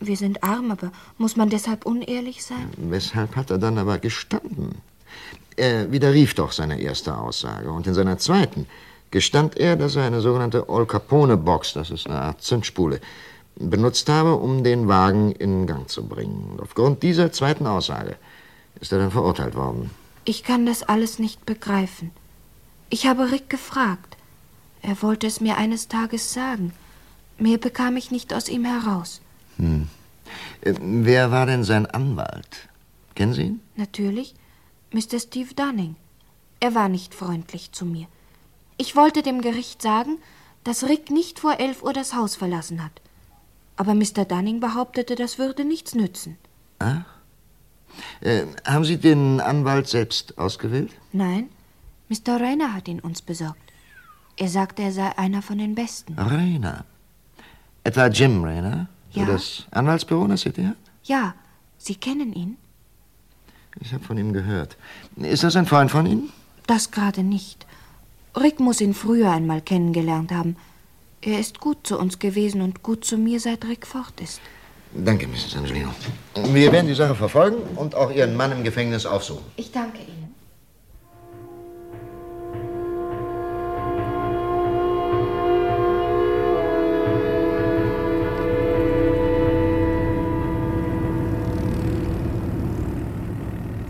Wir 0.00 0.16
sind 0.16 0.42
arm, 0.42 0.70
aber 0.70 0.90
muss 1.18 1.36
man 1.36 1.50
deshalb 1.50 1.84
unehrlich 1.84 2.42
sein? 2.42 2.70
Weshalb 2.78 3.36
hat 3.36 3.50
er 3.50 3.58
dann 3.58 3.76
aber 3.76 3.98
gestanden? 3.98 4.76
Er 5.56 5.90
widerrief 5.90 6.34
doch 6.34 6.52
seine 6.52 6.80
erste 6.80 7.16
Aussage. 7.16 7.70
Und 7.70 7.86
in 7.86 7.94
seiner 7.94 8.18
zweiten 8.18 8.66
gestand 9.10 9.56
er, 9.56 9.76
dass 9.76 9.96
er 9.96 10.04
eine 10.04 10.20
sogenannte 10.20 10.68
Al 10.68 10.86
Capone-Box, 10.86 11.72
das 11.72 11.90
ist 11.90 12.06
eine 12.06 12.20
Art 12.20 12.42
Zündspule, 12.42 13.00
benutzt 13.58 14.08
habe, 14.08 14.34
um 14.34 14.62
den 14.62 14.86
Wagen 14.88 15.32
in 15.32 15.66
Gang 15.66 15.88
zu 15.88 16.06
bringen. 16.06 16.50
Und 16.50 16.60
aufgrund 16.60 17.02
dieser 17.02 17.32
zweiten 17.32 17.66
Aussage 17.66 18.16
ist 18.80 18.92
er 18.92 18.98
dann 18.98 19.10
verurteilt 19.10 19.54
worden. 19.54 19.90
Ich 20.24 20.42
kann 20.42 20.66
das 20.66 20.82
alles 20.82 21.18
nicht 21.18 21.46
begreifen. 21.46 22.10
Ich 22.90 23.06
habe 23.06 23.30
Rick 23.30 23.48
gefragt. 23.48 24.16
Er 24.82 25.00
wollte 25.02 25.26
es 25.26 25.40
mir 25.40 25.56
eines 25.56 25.88
Tages 25.88 26.32
sagen. 26.34 26.72
Mehr 27.38 27.58
bekam 27.58 27.96
ich 27.96 28.10
nicht 28.10 28.34
aus 28.34 28.48
ihm 28.48 28.64
heraus. 28.64 29.20
Hm. 29.56 29.88
Äh, 30.60 30.74
Wer 30.80 31.30
war 31.30 31.46
denn 31.46 31.64
sein 31.64 31.86
Anwalt? 31.86 32.68
Kennen 33.14 33.32
Sie 33.32 33.42
ihn? 33.42 33.60
Natürlich, 33.76 34.34
Mr. 34.92 35.18
Steve 35.20 35.54
Dunning. 35.54 35.96
Er 36.60 36.74
war 36.74 36.88
nicht 36.88 37.14
freundlich 37.14 37.72
zu 37.72 37.84
mir. 37.84 38.06
Ich 38.78 38.96
wollte 38.96 39.22
dem 39.22 39.40
Gericht 39.40 39.82
sagen, 39.82 40.18
dass 40.64 40.84
Rick 40.84 41.10
nicht 41.10 41.38
vor 41.38 41.58
elf 41.60 41.82
Uhr 41.82 41.92
das 41.92 42.14
Haus 42.14 42.36
verlassen 42.36 42.82
hat. 42.82 43.00
Aber 43.76 43.94
Mr. 43.94 44.24
Dunning 44.24 44.60
behauptete, 44.60 45.14
das 45.14 45.38
würde 45.38 45.64
nichts 45.64 45.94
nützen. 45.94 46.38
Ah? 46.78 47.02
Äh, 48.20 48.44
haben 48.66 48.84
Sie 48.84 48.96
den 48.98 49.40
Anwalt 49.40 49.88
selbst 49.88 50.36
ausgewählt? 50.38 50.92
Nein, 51.12 51.48
Mr. 52.08 52.40
Rayner 52.40 52.74
hat 52.74 52.88
ihn 52.88 53.00
uns 53.00 53.22
besorgt. 53.22 53.72
Er 54.36 54.48
sagte, 54.48 54.82
er 54.82 54.92
sei 54.92 55.16
einer 55.16 55.40
von 55.42 55.58
den 55.58 55.74
Besten. 55.74 56.18
Rainer. 56.18 56.84
Etwa 57.84 58.08
Jim 58.08 58.44
Rainer? 58.44 58.88
Ja. 59.12 59.24
das 59.24 59.64
Anwaltsbüro 59.70 60.22
in 60.24 60.28
der 60.28 60.36
City? 60.36 60.64
hat? 60.64 60.76
Ja, 61.04 61.34
Sie 61.78 61.94
kennen 61.94 62.32
ihn? 62.34 62.58
Ich 63.80 63.92
habe 63.92 64.04
von 64.04 64.18
ihm 64.18 64.32
gehört. 64.32 64.76
Ist 65.16 65.44
das 65.44 65.56
ein 65.56 65.66
Freund 65.66 65.90
von 65.90 66.06
Ihnen? 66.06 66.30
Das 66.66 66.90
gerade 66.90 67.22
nicht. 67.22 67.66
Rick 68.36 68.60
muss 68.60 68.80
ihn 68.80 68.94
früher 68.94 69.30
einmal 69.30 69.60
kennengelernt 69.60 70.32
haben. 70.32 70.56
Er 71.22 71.40
ist 71.40 71.60
gut 71.60 71.86
zu 71.86 71.98
uns 71.98 72.18
gewesen 72.18 72.60
und 72.60 72.82
gut 72.82 73.04
zu 73.04 73.16
mir, 73.16 73.40
seit 73.40 73.64
Rick 73.64 73.86
fort 73.86 74.20
ist. 74.20 74.40
Danke, 74.92 75.26
Mrs. 75.26 75.56
Angelino. 75.56 75.90
Wir 76.52 76.72
werden 76.72 76.86
die 76.86 76.94
Sache 76.94 77.14
verfolgen 77.14 77.58
und 77.76 77.94
auch 77.94 78.10
Ihren 78.10 78.36
Mann 78.36 78.52
im 78.52 78.62
Gefängnis 78.64 79.04
aufsuchen. 79.04 79.44
Ich 79.56 79.72
danke 79.72 79.98
Ihnen. 79.98 80.15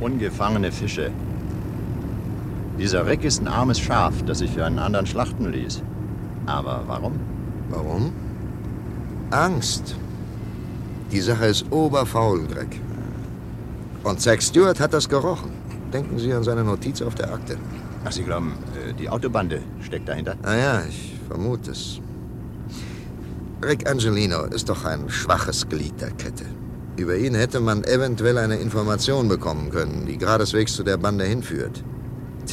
Ungefangene 0.06 0.70
Fische. 0.70 1.10
Dieser 2.78 3.04
Rick 3.06 3.24
ist 3.24 3.40
ein 3.40 3.48
armes 3.48 3.80
Schaf, 3.80 4.14
das 4.24 4.38
sich 4.38 4.52
für 4.52 4.64
einen 4.64 4.78
anderen 4.78 5.04
schlachten 5.04 5.50
ließ. 5.50 5.82
Aber 6.46 6.84
warum? 6.86 7.18
Warum? 7.70 8.12
Angst. 9.30 9.96
Die 11.10 11.20
Sache 11.20 11.46
ist 11.46 11.72
oberfaul, 11.72 12.46
Greg. 12.46 12.80
Und 14.04 14.20
Zack 14.20 14.44
Stewart 14.44 14.78
hat 14.78 14.92
das 14.92 15.08
gerochen. 15.08 15.50
Denken 15.92 16.20
Sie 16.20 16.32
an 16.32 16.44
seine 16.44 16.62
Notiz 16.62 17.02
auf 17.02 17.16
der 17.16 17.32
Akte. 17.32 17.56
Ach, 18.04 18.12
Sie 18.12 18.22
glauben, 18.22 18.52
äh, 18.76 18.92
die 18.92 19.08
Autobande 19.08 19.60
steckt 19.80 20.08
dahinter? 20.08 20.36
Ah 20.44 20.54
ja, 20.54 20.82
ich 20.88 21.16
vermute 21.26 21.72
es. 21.72 22.00
Rick 23.60 23.90
Angelino 23.90 24.44
ist 24.44 24.68
doch 24.68 24.84
ein 24.84 25.08
schwaches 25.08 25.68
Glied 25.68 26.00
der 26.00 26.12
Kette. 26.12 26.44
Über 26.96 27.16
ihn 27.16 27.34
hätte 27.34 27.60
man 27.60 27.84
eventuell 27.84 28.38
eine 28.38 28.56
Information 28.56 29.28
bekommen 29.28 29.70
können, 29.70 30.06
die 30.06 30.16
geradeswegs 30.16 30.74
zu 30.74 30.82
der 30.82 30.96
Bande 30.96 31.24
hinführt. 31.24 31.84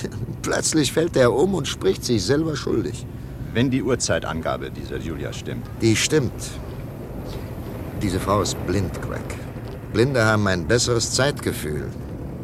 Plötzlich 0.42 0.92
fällt 0.92 1.16
er 1.16 1.34
um 1.34 1.54
und 1.54 1.68
spricht 1.68 2.04
sich 2.04 2.24
selber 2.24 2.58
schuldig. 2.58 3.06
Wenn 3.54 3.72
die 3.72 3.84
Uhrzeitangabe 3.84 4.70
dieser 4.70 4.98
Julia 4.98 5.32
stimmt. 5.32 5.66
Die 5.82 5.96
stimmt. 5.96 6.34
Diese 8.02 8.20
Frau 8.20 8.42
ist 8.42 8.58
blind, 8.68 9.02
Greg. 9.02 9.38
Blinde 9.94 10.26
haben 10.26 10.46
ein 10.48 10.68
besseres 10.68 11.12
Zeitgefühl. 11.14 11.88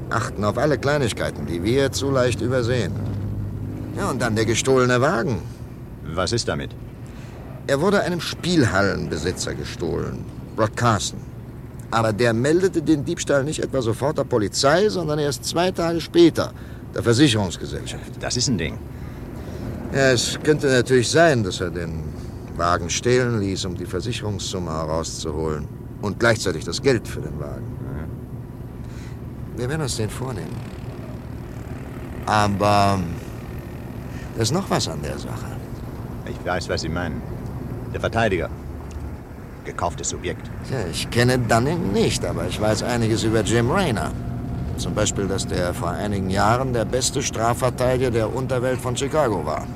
Achten 0.10 0.46
auf 0.46 0.58
alle 0.58 0.78
Kleinigkeiten, 0.78 1.48
die 1.48 1.64
wir 1.64 1.92
zu 1.92 2.12
leicht 2.12 2.42
übersehen. 2.42 2.94
Ja, 3.98 4.10
und 4.10 4.22
dann 4.22 4.36
der 4.36 4.46
gestohlene 4.46 5.02
Wagen. 5.02 5.42
Was 6.06 6.32
ist 6.32 6.48
damit? 6.48 6.72
Er 7.68 7.82
wurde 7.82 8.02
einem 8.02 8.22
Spielhallenbesitzer 8.22 9.54
gestohlen, 9.54 10.24
Rod 10.58 10.78
Carson. 10.78 11.29
Aber 11.92 12.14
der 12.14 12.34
meldete 12.34 12.82
den 12.82 13.04
Diebstahl 13.04 13.44
nicht 13.44 13.64
etwa 13.64 13.82
sofort 13.82 14.18
der 14.18 14.24
Polizei, 14.24 14.90
sondern 14.90 15.20
erst 15.20 15.46
zwei 15.46 15.72
Tage 15.72 16.00
später 16.02 16.54
der 16.94 17.04
Versicherungsgesellschaft. 17.04 18.12
Das 18.20 18.38
ist 18.38 18.48
ein 18.48 18.58
Ding. 18.58 18.78
Ja, 19.94 20.12
es 20.12 20.38
könnte 20.44 20.68
natürlich 20.68 21.10
sein, 21.10 21.44
dass 21.44 21.62
er 21.62 21.72
den 21.72 22.04
Wagen 22.56 22.90
stehlen 22.90 23.40
ließ, 23.40 23.66
um 23.66 23.76
die 23.76 23.86
Versicherungssumme 23.86 24.72
herauszuholen. 24.72 25.68
Und 26.02 26.20
gleichzeitig 26.20 26.64
das 26.64 26.82
Geld 26.82 27.08
für 27.08 27.22
den 27.22 27.40
Wagen. 27.40 27.66
Wir 29.58 29.68
werden 29.68 29.82
uns 29.82 29.98
den 29.98 30.10
vornehmen. 30.10 30.56
Aber 32.26 33.00
da 34.36 34.42
ist 34.42 34.54
noch 34.54 34.70
was 34.70 34.88
an 34.88 35.02
der 35.02 35.18
Sache. 35.18 35.58
Ich 36.26 36.46
weiß, 36.46 36.70
was 36.70 36.82
Sie 36.82 36.90
meinen. 36.90 37.22
Der 37.94 38.00
Verteidiger. 38.00 38.50
Gekauftes 39.70 40.10
Subjekt. 40.10 40.50
Tja, 40.68 40.80
ich 40.92 41.08
kenne 41.12 41.38
Dunning 41.38 41.94
nicht, 41.94 42.26
aber 42.26 42.48
ich 42.48 42.60
weiß 42.60 42.82
einiges 42.82 43.24
über 43.24 43.42
Jim 43.42 43.70
Rayner. 43.70 44.12
Zum 44.78 44.96
Beispiel, 44.96 45.28
dass 45.28 45.46
der 45.46 45.76
vor 45.76 45.92
einigen 45.92 46.32
Jahren 46.32 46.74
der 46.74 46.86
beste 46.86 47.22
Strafverteidiger 47.22 48.10
der 48.10 48.36
Unterwelt 48.36 48.82
von 48.82 48.98
Chicago 48.98 49.46
war. 49.46 49.68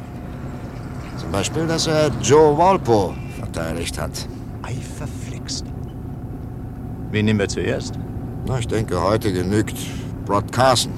Zum 1.18 1.32
Beispiel, 1.32 1.68
dass 1.68 1.86
er 1.86 2.10
Joe 2.24 2.58
Walpo 2.58 3.14
verteidigt 3.38 4.00
hat. 4.00 4.28
Ei, 4.64 4.74
verflixt. 4.98 5.66
Wen 7.12 7.26
nehmen 7.26 7.40
wir 7.40 7.48
zuerst? 7.48 7.94
Na, 8.48 8.58
ich 8.58 8.68
denke, 8.68 9.00
heute 9.00 9.32
genügt 9.32 9.78
Rod 10.28 10.52
Carson. 10.52 10.94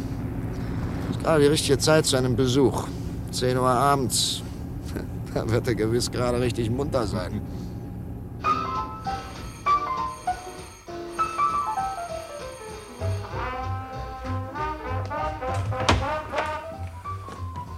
Ist 1.11 1.19
gerade 1.21 1.41
die 1.41 1.49
richtige 1.49 1.77
Zeit 1.77 2.05
zu 2.05 2.15
einem 2.15 2.37
Besuch. 2.37 2.87
10 3.31 3.57
Uhr 3.57 3.67
abends. 3.67 4.41
Da 5.33 5.49
wird 5.49 5.67
er 5.67 5.75
gewiss 5.75 6.09
gerade 6.09 6.39
richtig 6.39 6.69
munter 6.69 7.05
sein. 7.05 7.41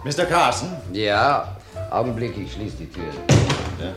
Mr. 0.08 0.26
Carson? 0.26 0.70
Ja, 0.94 1.58
Augenblick, 1.92 2.38
ich 2.38 2.54
schließe 2.54 2.78
die 2.78 2.90
Tür. 2.90 3.04
Ja. 3.78 3.92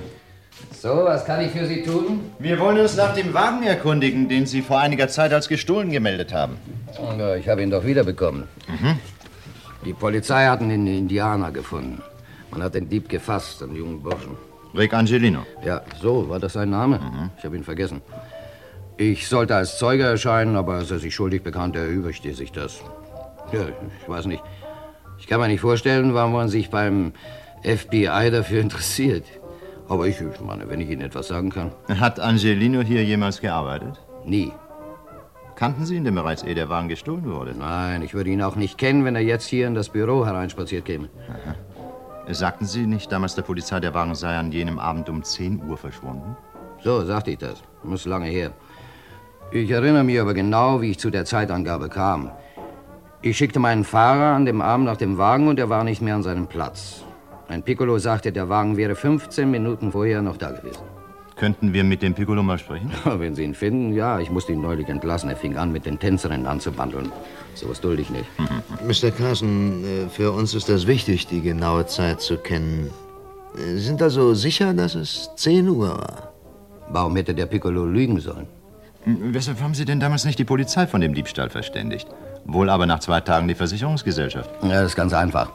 So, 0.73 1.05
was 1.05 1.25
kann 1.25 1.40
ich 1.40 1.52
für 1.52 1.64
Sie 1.67 1.85
tun? 1.85 2.33
Wir 2.40 2.59
wollen 2.59 2.81
uns 2.81 2.97
nach 2.97 3.14
dem 3.14 3.33
Wagen 3.33 3.62
erkundigen, 3.62 4.29
den 4.29 4.45
Sie 4.45 4.61
vor 4.61 4.81
einiger 4.81 5.07
Zeit 5.07 5.33
als 5.33 5.47
gestohlen 5.47 5.93
gemeldet 5.93 6.35
haben. 6.35 6.57
Ja, 7.17 7.37
ich 7.37 7.49
habe 7.49 7.62
ihn 7.62 7.71
doch 7.71 7.85
wiederbekommen. 7.85 8.49
Mhm. 8.67 8.99
Die 9.85 9.93
Polizei 9.93 10.47
hat 10.47 10.61
einen 10.61 10.85
Indianer 10.88 11.52
gefunden. 11.52 12.02
Man 12.50 12.61
hat 12.61 12.75
den 12.75 12.88
Dieb 12.88 13.09
gefasst, 13.09 13.62
einen 13.62 13.76
jungen 13.76 14.02
Burschen. 14.02 14.37
Rick 14.76 14.93
Angelino. 14.93 15.47
Ja, 15.64 15.83
so 16.02 16.29
war 16.29 16.40
das 16.40 16.55
sein 16.55 16.71
Name. 16.71 16.99
Mhm. 16.99 17.31
Ich 17.38 17.45
habe 17.45 17.57
ihn 17.57 17.62
vergessen. 17.62 18.02
Ich 18.97 19.29
sollte 19.29 19.55
als 19.55 19.79
Zeuge 19.79 20.02
erscheinen, 20.02 20.57
aber 20.57 20.75
als 20.75 20.90
er 20.90 20.99
sich 20.99 21.14
schuldig 21.14 21.45
bekannte, 21.45 21.79
erübrigte 21.79 22.35
sich 22.35 22.50
das. 22.50 22.81
Ja, 23.52 23.61
ich 24.02 24.09
weiß 24.09 24.26
nicht. 24.26 24.43
Ich 25.21 25.27
kann 25.27 25.39
mir 25.39 25.49
nicht 25.49 25.61
vorstellen, 25.61 26.15
warum 26.15 26.33
man 26.33 26.49
sich 26.49 26.71
beim 26.71 27.12
FBI 27.62 28.31
dafür 28.33 28.61
interessiert. 28.61 29.25
Aber 29.87 30.07
ich, 30.07 30.21
ich 30.21 30.41
meine, 30.41 30.69
wenn 30.69 30.81
ich 30.81 30.89
Ihnen 30.89 31.03
etwas 31.03 31.29
sagen 31.29 31.50
kann. 31.50 31.73
Hat 31.89 32.19
Angelino 32.19 32.81
hier 32.81 33.05
jemals 33.05 33.41
gearbeitet? 33.41 34.00
Nie. 34.25 34.50
Kannten 35.57 35.85
Sie 35.85 35.97
ihn 35.97 36.05
denn 36.05 36.15
bereits, 36.15 36.43
ehe 36.43 36.55
der 36.55 36.71
Wagen 36.71 36.89
gestohlen 36.89 37.31
wurde? 37.31 37.55
Nein, 37.55 38.03
ich 38.03 38.15
würde 38.15 38.31
ihn 38.31 38.41
auch 38.41 38.57
nicht 38.57 38.79
kennen, 38.79 39.05
wenn 39.05 39.15
er 39.15 39.21
jetzt 39.21 39.47
hier 39.47 39.67
in 39.67 39.75
das 39.75 39.91
Büro 39.91 40.25
hereinspaziert 40.25 40.87
käme. 40.87 41.11
Aha. 41.29 42.33
Sagten 42.33 42.65
Sie 42.65 42.87
nicht 42.87 43.12
damals 43.12 43.35
der 43.35 43.43
Polizei, 43.43 43.79
der 43.79 43.93
Wagen 43.93 44.15
sei 44.15 44.37
an 44.39 44.53
jenem 44.53 44.79
Abend 44.79 45.11
um 45.11 45.23
10 45.23 45.62
Uhr 45.69 45.77
verschwunden? 45.77 46.37
So 46.83 47.05
sagte 47.05 47.33
ich 47.33 47.39
das. 47.39 47.62
Muss 47.83 48.07
lange 48.07 48.29
her. 48.29 48.53
Ich 49.53 49.71
erinnere 49.71 50.05
mich 50.05 50.19
aber 50.19 50.33
genau, 50.33 50.81
wie 50.81 50.93
ich 50.93 50.99
zu 50.99 51.11
der 51.11 51.25
Zeitangabe 51.25 51.89
kam. 51.89 52.31
Ich 53.23 53.37
schickte 53.37 53.59
meinen 53.61 53.85
Fahrer 53.85 54.35
an 54.35 54.47
dem 54.47 54.62
Abend 54.62 54.87
nach 54.87 54.97
dem 54.97 55.19
Wagen 55.19 55.49
und 55.49 55.59
er 55.59 55.69
war 55.69 55.85
nicht 55.85 56.00
mehr 56.00 56.15
an 56.15 56.23
seinem 56.23 56.47
Platz. 56.47 57.05
Ein 57.49 57.62
Piccolo 57.62 57.99
sagte, 57.99 58.33
der 58.33 58.49
Wagen 58.49 58.77
wäre 58.79 58.95
15 58.95 59.50
Minuten 59.50 59.93
vorher 59.93 60.23
noch 60.23 60.39
da 60.39 60.53
gewesen. 60.53 60.81
Könnten 61.37 61.73
wir 61.75 61.85
mit 61.85 62.00
dem 62.00 62.15
Piccolo 62.15 62.43
mal 62.43 62.59
sprechen? 62.59 62.91
Wenn 63.05 63.35
Sie 63.35 63.45
ihn 63.45 63.55
finden, 63.55 63.93
ja. 63.93 64.21
Ich 64.21 64.31
musste 64.31 64.53
ihn 64.53 64.62
neulich 64.62 64.89
entlassen. 64.89 65.29
Er 65.29 65.37
fing 65.37 65.57
an, 65.59 65.71
mit 65.73 65.85
den 65.85 65.99
Tänzerinnen 65.99 66.47
anzubandeln. 66.47 67.12
Sowas 67.55 67.81
dulde 67.81 68.03
ich 68.03 68.11
nicht. 68.11 68.27
Mr. 68.87 69.11
Carson, 69.11 69.85
äh, 69.85 70.09
für 70.09 70.33
uns 70.33 70.55
ist 70.55 70.69
das 70.69 70.87
wichtig, 70.87 71.27
die 71.27 71.43
genaue 71.43 71.87
Zeit 71.87 72.21
zu 72.23 72.39
kennen. 72.39 72.91
Äh, 73.57 73.73
Sie 73.75 73.81
sind 73.81 74.00
also 74.00 74.33
sicher, 74.33 74.73
dass 74.73 74.95
es 74.95 75.31
10 75.37 75.69
Uhr 75.69 75.89
war? 75.89 76.33
Warum 76.89 77.17
hätte 77.17 77.35
der 77.35 77.47
Piccolo 77.47 77.85
lügen 77.85 78.19
sollen? 78.21 78.47
Hm, 79.05 79.35
Weshalb 79.35 79.61
haben 79.61 79.75
Sie 79.75 79.85
denn 79.85 80.00
damals 80.00 80.25
nicht 80.25 80.39
die 80.39 80.45
Polizei 80.45 80.87
von 80.87 81.00
dem 81.03 81.15
Diebstahl 81.15 81.50
verständigt? 81.50 82.07
Wohl 82.44 82.70
aber 82.70 82.87
nach 82.87 83.00
zwei 83.00 83.20
Tagen 83.20 83.49
die 83.49 83.54
Versicherungsgesellschaft. 83.54 84.50
Ja, 84.62 84.68
das 84.82 84.87
ist 84.92 84.97
ganz 84.97 85.12
einfach. 85.12 85.50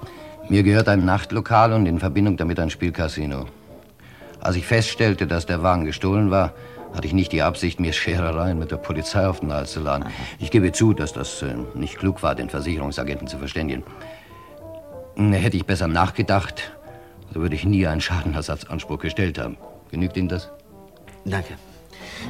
Mir 0.48 0.64
gehört 0.64 0.88
ein 0.88 1.06
Nachtlokal 1.06 1.74
und 1.74 1.86
in 1.86 2.00
Verbindung 2.00 2.38
damit 2.38 2.60
ein 2.60 2.70
Spielcasino. 2.70 3.46
Als 4.40 4.56
ich 4.56 4.66
feststellte, 4.66 5.26
dass 5.26 5.46
der 5.46 5.64
Wagen 5.64 5.86
gestohlen 5.86 6.30
war, 6.30 6.54
hatte 6.94 7.08
ich 7.08 7.14
nicht 7.14 7.32
die 7.32 7.42
Absicht, 7.42 7.80
mir 7.80 7.92
Scherereien 7.92 8.60
mit 8.60 8.72
der 8.72 8.78
Polizei 8.78 9.28
auf 9.28 9.40
den 9.40 9.52
Hals 9.52 9.72
zu 9.72 9.82
laden. 9.82 10.06
Ich 10.40 10.52
gebe 10.52 10.72
zu, 10.72 10.94
dass 10.94 11.14
das 11.14 11.42
äh, 11.42 11.56
nicht 11.74 11.98
klug 11.98 12.24
war, 12.24 12.36
den 12.36 12.50
Versicherungsagenten 12.50 13.28
zu 13.28 13.38
verständigen. 13.38 13.84
Hm, 15.16 15.34
Hätte 15.34 15.58
ich 15.58 15.66
besser 15.66 15.88
nachgedacht, 15.88 16.72
so 17.34 17.42
würde 17.42 17.56
ich 17.56 17.66
nie 17.66 17.86
einen 17.88 18.02
Schadenersatzanspruch 18.02 19.00
gestellt 19.00 19.40
haben. 19.40 19.58
Genügt 19.92 20.16
Ihnen 20.16 20.30
das? 20.30 20.50
Danke. 21.26 21.56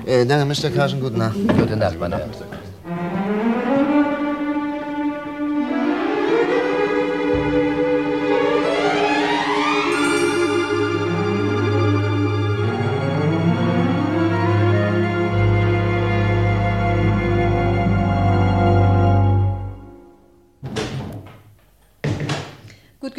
Äh, 0.05 0.25
danke, 0.25 0.45
Mr. 0.45 0.69
Carson. 0.69 0.99
Gute 0.99 1.17
Nacht. 1.17 1.35
Gute 1.35 1.75
Nacht, 1.75 1.99
meine 1.99 2.17
Herren. 2.17 2.31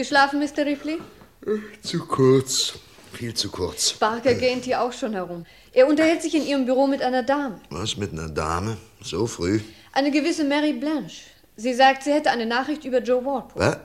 Geschlafen, 0.06 0.38
Mr. 0.38 0.64
Ripley? 0.64 0.98
Zu 1.82 2.06
kurz. 2.06 2.74
Viel 3.12 3.34
zu 3.34 3.50
kurz. 3.50 3.94
Barker 3.94 4.34
gähnt 4.34 4.64
hier 4.64 4.80
auch 4.80 4.92
schon 4.92 5.14
herum. 5.14 5.44
Er 5.72 5.88
unterhält 5.88 6.22
sich 6.22 6.34
in 6.34 6.46
Ihrem 6.46 6.64
Büro 6.64 6.86
mit 6.86 7.02
einer 7.02 7.24
Dame. 7.24 7.60
Was 7.70 7.96
mit 7.96 8.12
einer 8.12 8.28
Dame? 8.28 8.76
So 9.02 9.26
früh? 9.26 9.60
Eine 9.92 10.12
gewisse 10.12 10.44
Mary 10.44 10.74
Blanche. 10.74 11.24
Sie 11.56 11.74
sagt, 11.74 12.04
sie 12.04 12.12
hätte 12.12 12.30
eine 12.30 12.46
Nachricht 12.46 12.84
über 12.84 13.00
Joe 13.02 13.24
Walpole. 13.24 13.66
Was? 13.66 13.78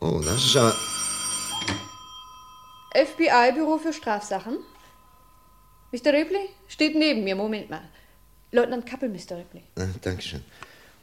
Oh, 0.00 0.20
das 0.24 0.44
ist 0.44 0.56
aber... 0.56 0.74
FBI-Büro 2.94 3.78
für 3.78 3.92
Strafsachen? 3.92 4.58
Mr. 5.92 6.12
Ripley? 6.12 6.48
Steht 6.68 6.94
neben 6.94 7.24
mir. 7.24 7.34
Moment 7.34 7.70
mal. 7.70 7.82
Leutnant 8.52 8.86
Kappel, 8.86 9.08
Mr. 9.08 9.38
Ripley. 9.38 9.62
Äh, 9.76 9.86
Dankeschön. 10.00 10.44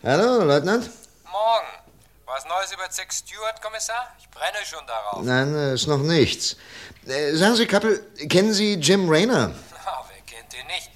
Hallo, 0.04 0.46
Leutnant? 0.46 0.90
Morgen. 1.26 1.87
Was 2.28 2.44
Neues 2.44 2.74
über 2.74 2.90
Zack 2.90 3.14
Stewart, 3.14 3.62
Kommissar? 3.62 4.14
Ich 4.20 4.30
brenne 4.30 4.58
schon 4.66 4.86
darauf. 4.86 5.24
Nein, 5.24 5.56
äh, 5.56 5.74
ist 5.76 5.88
noch 5.88 6.00
nichts. 6.00 6.58
Äh, 7.06 7.34
sagen 7.34 7.56
Sie, 7.56 7.66
Kappel, 7.66 8.06
kennen 8.28 8.54
Sie 8.54 8.74
Jim 8.74 9.10
Rayner? 9.10 9.54
Na, 9.72 10.04
wer 10.10 10.22
kennt 10.26 10.52
den 10.52 10.68
nicht? 10.68 10.92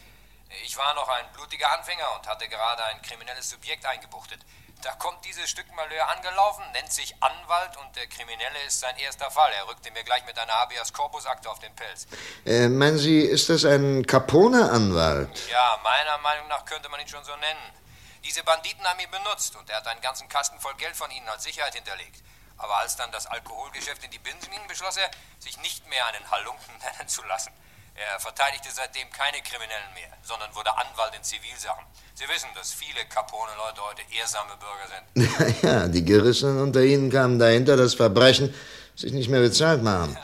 Ich 0.66 0.78
war 0.78 0.94
noch 0.94 1.08
ein 1.08 1.24
blutiger 1.34 1.72
Anfänger 1.72 2.04
und 2.18 2.28
hatte 2.28 2.50
gerade 2.50 2.84
ein 2.84 3.02
kriminelles 3.02 3.50
Subjekt 3.50 3.86
eingebuchtet. 3.86 4.42
Da 4.84 4.92
kommt 4.96 5.24
dieses 5.24 5.50
Stück 5.50 5.74
Malheur 5.74 6.10
angelaufen, 6.10 6.64
nennt 6.74 6.92
sich 6.92 7.16
Anwalt 7.22 7.78
und 7.78 7.96
der 7.96 8.08
Kriminelle 8.08 8.60
ist 8.68 8.82
sein 8.82 8.98
erster 8.98 9.32
Fall. 9.32 9.52
Er 9.54 9.70
rückte 9.70 9.90
mir 9.92 10.04
gleich 10.04 10.26
mit 10.26 10.38
einer 10.38 10.52
habeas 10.52 10.92
corpus 10.92 11.26
Akte 11.28 11.50
auf 11.50 11.60
den 11.60 11.74
Pelz. 11.76 12.08
Äh, 12.46 12.68
meinen 12.68 12.98
Sie, 12.98 13.22
ist 13.22 13.50
das 13.50 13.64
ein 13.64 14.06
Capone-Anwalt? 14.06 15.50
Ja, 15.50 15.80
meiner 15.82 16.18
Meinung 16.18 16.50
nach 16.50 16.66
könnte 16.66 16.90
man 16.90 17.00
ihn 17.00 17.08
schon 17.08 17.24
so 17.24 17.36
nennen. 17.38 17.81
Diese 18.24 18.44
Banditen 18.44 18.84
haben 18.86 19.00
ihn 19.00 19.10
benutzt 19.10 19.56
und 19.56 19.70
er 19.70 19.78
hat 19.78 19.88
einen 19.88 20.02
ganzen 20.02 20.30
Kasten 20.30 20.60
voll 20.60 20.76
Geld 20.76 20.96
von 20.96 21.10
ihnen 21.12 21.28
als 21.30 21.44
Sicherheit 21.44 21.74
hinterlegt. 21.74 22.22
Aber 22.58 22.78
als 22.78 22.96
dann 22.96 23.12
das 23.12 23.26
Alkoholgeschäft 23.26 24.04
in 24.04 24.12
die 24.12 24.20
Binsen 24.20 24.52
ging, 24.52 24.68
beschloss 24.68 24.98
er, 24.98 25.10
sich 25.40 25.60
nicht 25.62 25.88
mehr 25.90 26.06
einen 26.08 26.30
Halunken 26.30 26.74
nennen 26.98 27.08
zu 27.08 27.24
lassen. 27.24 27.52
Er 27.96 28.20
verteidigte 28.20 28.70
seitdem 28.72 29.10
keine 29.12 29.42
Kriminellen 29.42 29.94
mehr, 29.94 30.16
sondern 30.24 30.54
wurde 30.56 30.70
Anwalt 30.78 31.14
in 31.16 31.24
Zivilsachen. 31.24 31.84
Sie 32.14 32.28
wissen, 32.30 32.48
dass 32.56 32.72
viele 32.72 33.04
Capone-Leute 33.10 33.82
heute 33.82 34.02
ehrsame 34.18 34.54
Bürger 34.58 34.88
sind. 34.88 35.64
ja, 35.64 35.88
die 35.88 36.06
Gerissenen 36.06 36.62
unter 36.62 36.82
Ihnen 36.82 37.10
kamen 37.10 37.38
dahinter, 37.38 37.76
dass 37.76 37.96
Verbrechen 37.96 38.54
sich 38.96 39.12
nicht 39.12 39.30
mehr 39.30 39.42
bezahlt 39.42 39.84
machen. 39.84 40.18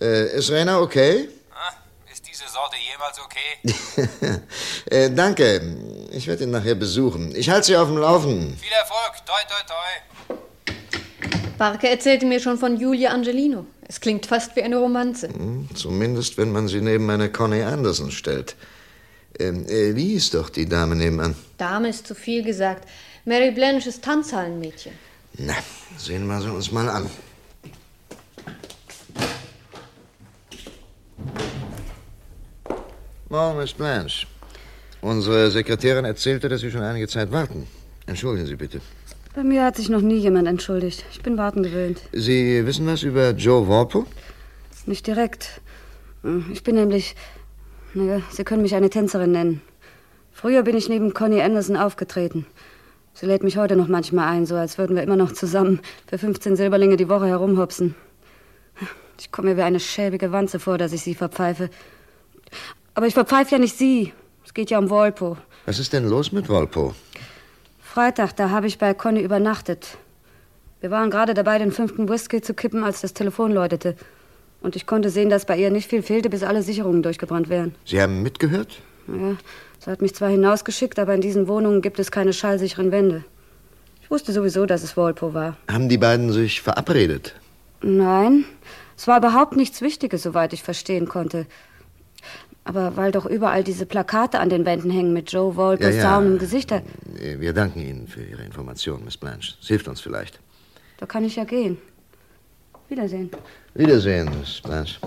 Äh, 0.00 0.36
ist 0.36 0.50
Rayner 0.50 0.80
okay? 0.80 1.28
Ist 2.38 2.44
diese 2.44 2.52
Sorte 2.52 2.76
jemals 2.92 3.18
okay? 3.20 4.40
äh, 4.90 5.10
danke. 5.10 5.60
Ich 6.12 6.28
werde 6.28 6.44
ihn 6.44 6.52
nachher 6.52 6.76
besuchen. 6.76 7.34
Ich 7.34 7.50
halte 7.50 7.66
Sie 7.66 7.76
auf 7.76 7.88
dem 7.88 7.98
Laufenden. 7.98 8.56
Viel 8.56 8.70
Erfolg, 8.78 9.26
toi, 9.26 9.42
toi, 9.48 10.36
toi. 10.36 10.38
Barker 11.58 11.88
erzählte 11.88 12.26
mir 12.26 12.38
schon 12.38 12.56
von 12.56 12.76
Julia 12.76 13.10
Angelino. 13.10 13.66
Es 13.88 14.00
klingt 14.00 14.26
fast 14.26 14.54
wie 14.54 14.62
eine 14.62 14.76
Romanze. 14.76 15.30
Hm, 15.30 15.68
Zumindest, 15.74 16.38
wenn 16.38 16.52
man 16.52 16.68
sie 16.68 16.80
neben 16.80 17.10
eine 17.10 17.28
Connie 17.28 17.62
Anderson 17.64 18.12
stellt. 18.12 18.54
Ähm, 19.40 19.66
äh, 19.66 19.96
wie 19.96 20.12
ist 20.14 20.34
doch 20.34 20.48
die 20.48 20.68
Dame 20.68 20.94
nebenan? 20.94 21.34
Dame 21.56 21.88
ist 21.88 22.06
zu 22.06 22.14
viel 22.14 22.44
gesagt. 22.44 22.88
Mary 23.24 23.50
Blanche 23.50 23.88
ist 23.88 24.04
Tanzhallenmädchen. 24.04 24.92
Na, 25.38 25.54
sehen 25.96 26.28
wir 26.28 26.40
sie 26.40 26.52
uns 26.52 26.70
mal 26.70 26.88
an. 26.88 27.10
Morgen, 33.30 33.58
Miss 33.58 33.74
Blanche. 33.74 34.26
Unsere 35.02 35.50
Sekretärin 35.50 36.06
erzählte, 36.06 36.48
dass 36.48 36.62
Sie 36.62 36.70
schon 36.70 36.80
einige 36.80 37.06
Zeit 37.08 37.30
warten. 37.30 37.66
Entschuldigen 38.06 38.46
Sie 38.46 38.56
bitte. 38.56 38.80
Bei 39.34 39.44
mir 39.44 39.66
hat 39.66 39.76
sich 39.76 39.90
noch 39.90 40.00
nie 40.00 40.16
jemand 40.16 40.48
entschuldigt. 40.48 41.04
Ich 41.12 41.20
bin 41.20 41.36
warten 41.36 41.62
gewöhnt. 41.62 42.00
Sie 42.12 42.64
wissen 42.64 42.86
was 42.86 43.02
über 43.02 43.32
Joe 43.32 43.68
Warpo? 43.68 44.06
Nicht 44.86 45.06
direkt. 45.06 45.60
Ich 46.50 46.62
bin 46.62 46.76
nämlich. 46.76 47.16
Naja, 47.92 48.22
Sie 48.30 48.44
können 48.44 48.62
mich 48.62 48.74
eine 48.74 48.88
Tänzerin 48.88 49.32
nennen. 49.32 49.60
Früher 50.32 50.62
bin 50.62 50.74
ich 50.74 50.88
neben 50.88 51.12
Connie 51.12 51.42
Anderson 51.42 51.76
aufgetreten. 51.76 52.46
Sie 53.12 53.26
lädt 53.26 53.42
mich 53.42 53.58
heute 53.58 53.76
noch 53.76 53.88
manchmal 53.88 54.28
ein, 54.28 54.46
so 54.46 54.54
als 54.54 54.78
würden 54.78 54.96
wir 54.96 55.02
immer 55.02 55.16
noch 55.16 55.32
zusammen 55.32 55.80
für 56.06 56.16
15 56.16 56.56
Silberlinge 56.56 56.96
die 56.96 57.10
Woche 57.10 57.26
herumhopsen. 57.26 57.94
Ich 59.20 59.30
komme 59.30 59.50
mir 59.50 59.56
wie 59.58 59.62
eine 59.62 59.80
schäbige 59.80 60.32
Wanze 60.32 60.58
vor, 60.58 60.78
dass 60.78 60.94
ich 60.94 61.02
sie 61.02 61.14
verpfeife. 61.14 61.68
Aber 62.98 63.06
ich 63.06 63.14
verpfeife 63.14 63.52
ja 63.52 63.58
nicht 63.60 63.78
sie. 63.78 64.12
Es 64.44 64.52
geht 64.52 64.70
ja 64.70 64.78
um 64.80 64.90
Wolpo. 64.90 65.36
Was 65.66 65.78
ist 65.78 65.92
denn 65.92 66.08
los 66.08 66.32
mit 66.32 66.48
Wolpo? 66.48 66.96
Freitag, 67.78 68.34
da 68.34 68.50
habe 68.50 68.66
ich 68.66 68.78
bei 68.78 68.92
Conny 68.92 69.20
übernachtet. 69.20 69.98
Wir 70.80 70.90
waren 70.90 71.08
gerade 71.08 71.32
dabei, 71.32 71.60
den 71.60 71.70
fünften 71.70 72.08
Whisky 72.08 72.40
zu 72.40 72.54
kippen, 72.54 72.82
als 72.82 73.00
das 73.00 73.14
Telefon 73.14 73.52
läutete. 73.52 73.94
Und 74.62 74.74
ich 74.74 74.84
konnte 74.88 75.10
sehen, 75.10 75.28
dass 75.28 75.44
bei 75.44 75.56
ihr 75.56 75.70
nicht 75.70 75.88
viel 75.88 76.02
fehlte, 76.02 76.28
bis 76.28 76.42
alle 76.42 76.60
Sicherungen 76.60 77.04
durchgebrannt 77.04 77.48
wären. 77.48 77.76
Sie 77.84 78.02
haben 78.02 78.20
mitgehört? 78.24 78.82
Ja, 79.06 79.36
sie 79.78 79.90
hat 79.92 80.02
mich 80.02 80.16
zwar 80.16 80.30
hinausgeschickt, 80.30 80.98
aber 80.98 81.14
in 81.14 81.20
diesen 81.20 81.46
Wohnungen 81.46 81.82
gibt 81.82 82.00
es 82.00 82.10
keine 82.10 82.32
schallsicheren 82.32 82.90
Wände. 82.90 83.22
Ich 84.02 84.10
wusste 84.10 84.32
sowieso, 84.32 84.66
dass 84.66 84.82
es 84.82 84.96
Wolpo 84.96 85.34
war. 85.34 85.56
Haben 85.70 85.88
die 85.88 85.98
beiden 85.98 86.32
sich 86.32 86.62
verabredet? 86.62 87.36
Nein, 87.80 88.44
es 88.96 89.06
war 89.06 89.18
überhaupt 89.18 89.54
nichts 89.54 89.82
Wichtiges, 89.82 90.24
soweit 90.24 90.52
ich 90.52 90.64
verstehen 90.64 91.08
konnte. 91.08 91.46
Aber 92.68 92.98
weil 92.98 93.12
doch 93.12 93.24
überall 93.24 93.64
diese 93.64 93.86
Plakate 93.86 94.40
an 94.40 94.50
den 94.50 94.66
Wänden 94.66 94.90
hängen 94.90 95.14
mit 95.14 95.32
Joe 95.32 95.56
Wolpers 95.56 95.94
Ja, 95.96 96.02
ja. 96.02 96.10
saunem 96.10 96.38
Gesicht, 96.38 96.70
da, 96.70 96.82
Wir 97.14 97.54
danken 97.54 97.80
Ihnen 97.80 98.06
für 98.06 98.22
Ihre 98.22 98.42
Information, 98.42 99.06
Miss 99.06 99.16
Blanche. 99.16 99.54
Es 99.62 99.68
hilft 99.68 99.88
uns 99.88 100.02
vielleicht. 100.02 100.38
da 100.98 101.06
kann 101.06 101.24
ich 101.24 101.36
ja 101.36 101.44
gehen. 101.44 101.78
Wiedersehen. 102.90 103.30
Wiedersehen, 103.74 104.28
Miss 104.38 104.60
Blanche. 104.60 105.00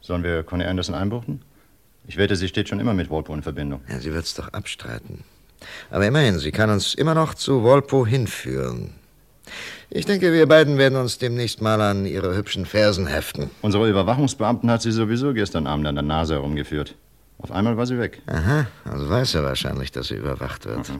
Sollen 0.00 0.22
wir 0.22 0.44
Conny 0.44 0.64
Anderson 0.64 0.94
einbuchten? 0.94 1.42
Ich 2.06 2.16
wette, 2.16 2.36
sie 2.36 2.46
steht 2.46 2.68
schon 2.68 2.78
immer 2.78 2.94
mit 2.94 3.10
Walpole 3.10 3.38
in 3.38 3.42
Verbindung. 3.42 3.80
Ja, 3.88 3.98
sie 3.98 4.14
wird's 4.14 4.34
doch 4.34 4.46
abstreiten. 4.52 5.24
Aber 5.90 6.06
immerhin, 6.06 6.38
sie 6.38 6.52
kann 6.52 6.70
uns 6.70 6.94
immer 6.94 7.14
noch 7.16 7.34
zu 7.34 7.64
Wolpo 7.64 8.06
hinführen. 8.06 8.94
Ich 9.90 10.06
denke, 10.06 10.32
wir 10.32 10.46
beiden 10.46 10.78
werden 10.78 10.98
uns 10.98 11.18
demnächst 11.18 11.60
mal 11.62 11.80
an 11.80 12.06
ihre 12.06 12.36
hübschen 12.36 12.66
Fersen 12.66 13.06
heften. 13.06 13.50
Unsere 13.62 13.88
Überwachungsbeamten 13.88 14.70
hat 14.70 14.82
sie 14.82 14.90
sowieso 14.92 15.32
gestern 15.32 15.66
Abend 15.66 15.86
an 15.86 15.94
der 15.94 16.02
Nase 16.02 16.34
herumgeführt. 16.34 16.94
Auf 17.38 17.52
einmal 17.52 17.76
war 17.76 17.86
sie 17.86 17.98
weg. 17.98 18.22
Aha, 18.26 18.66
also 18.84 19.08
weiß 19.08 19.34
er 19.34 19.44
wahrscheinlich, 19.44 19.92
dass 19.92 20.08
sie 20.08 20.16
überwacht 20.16 20.64
wird. 20.64 20.90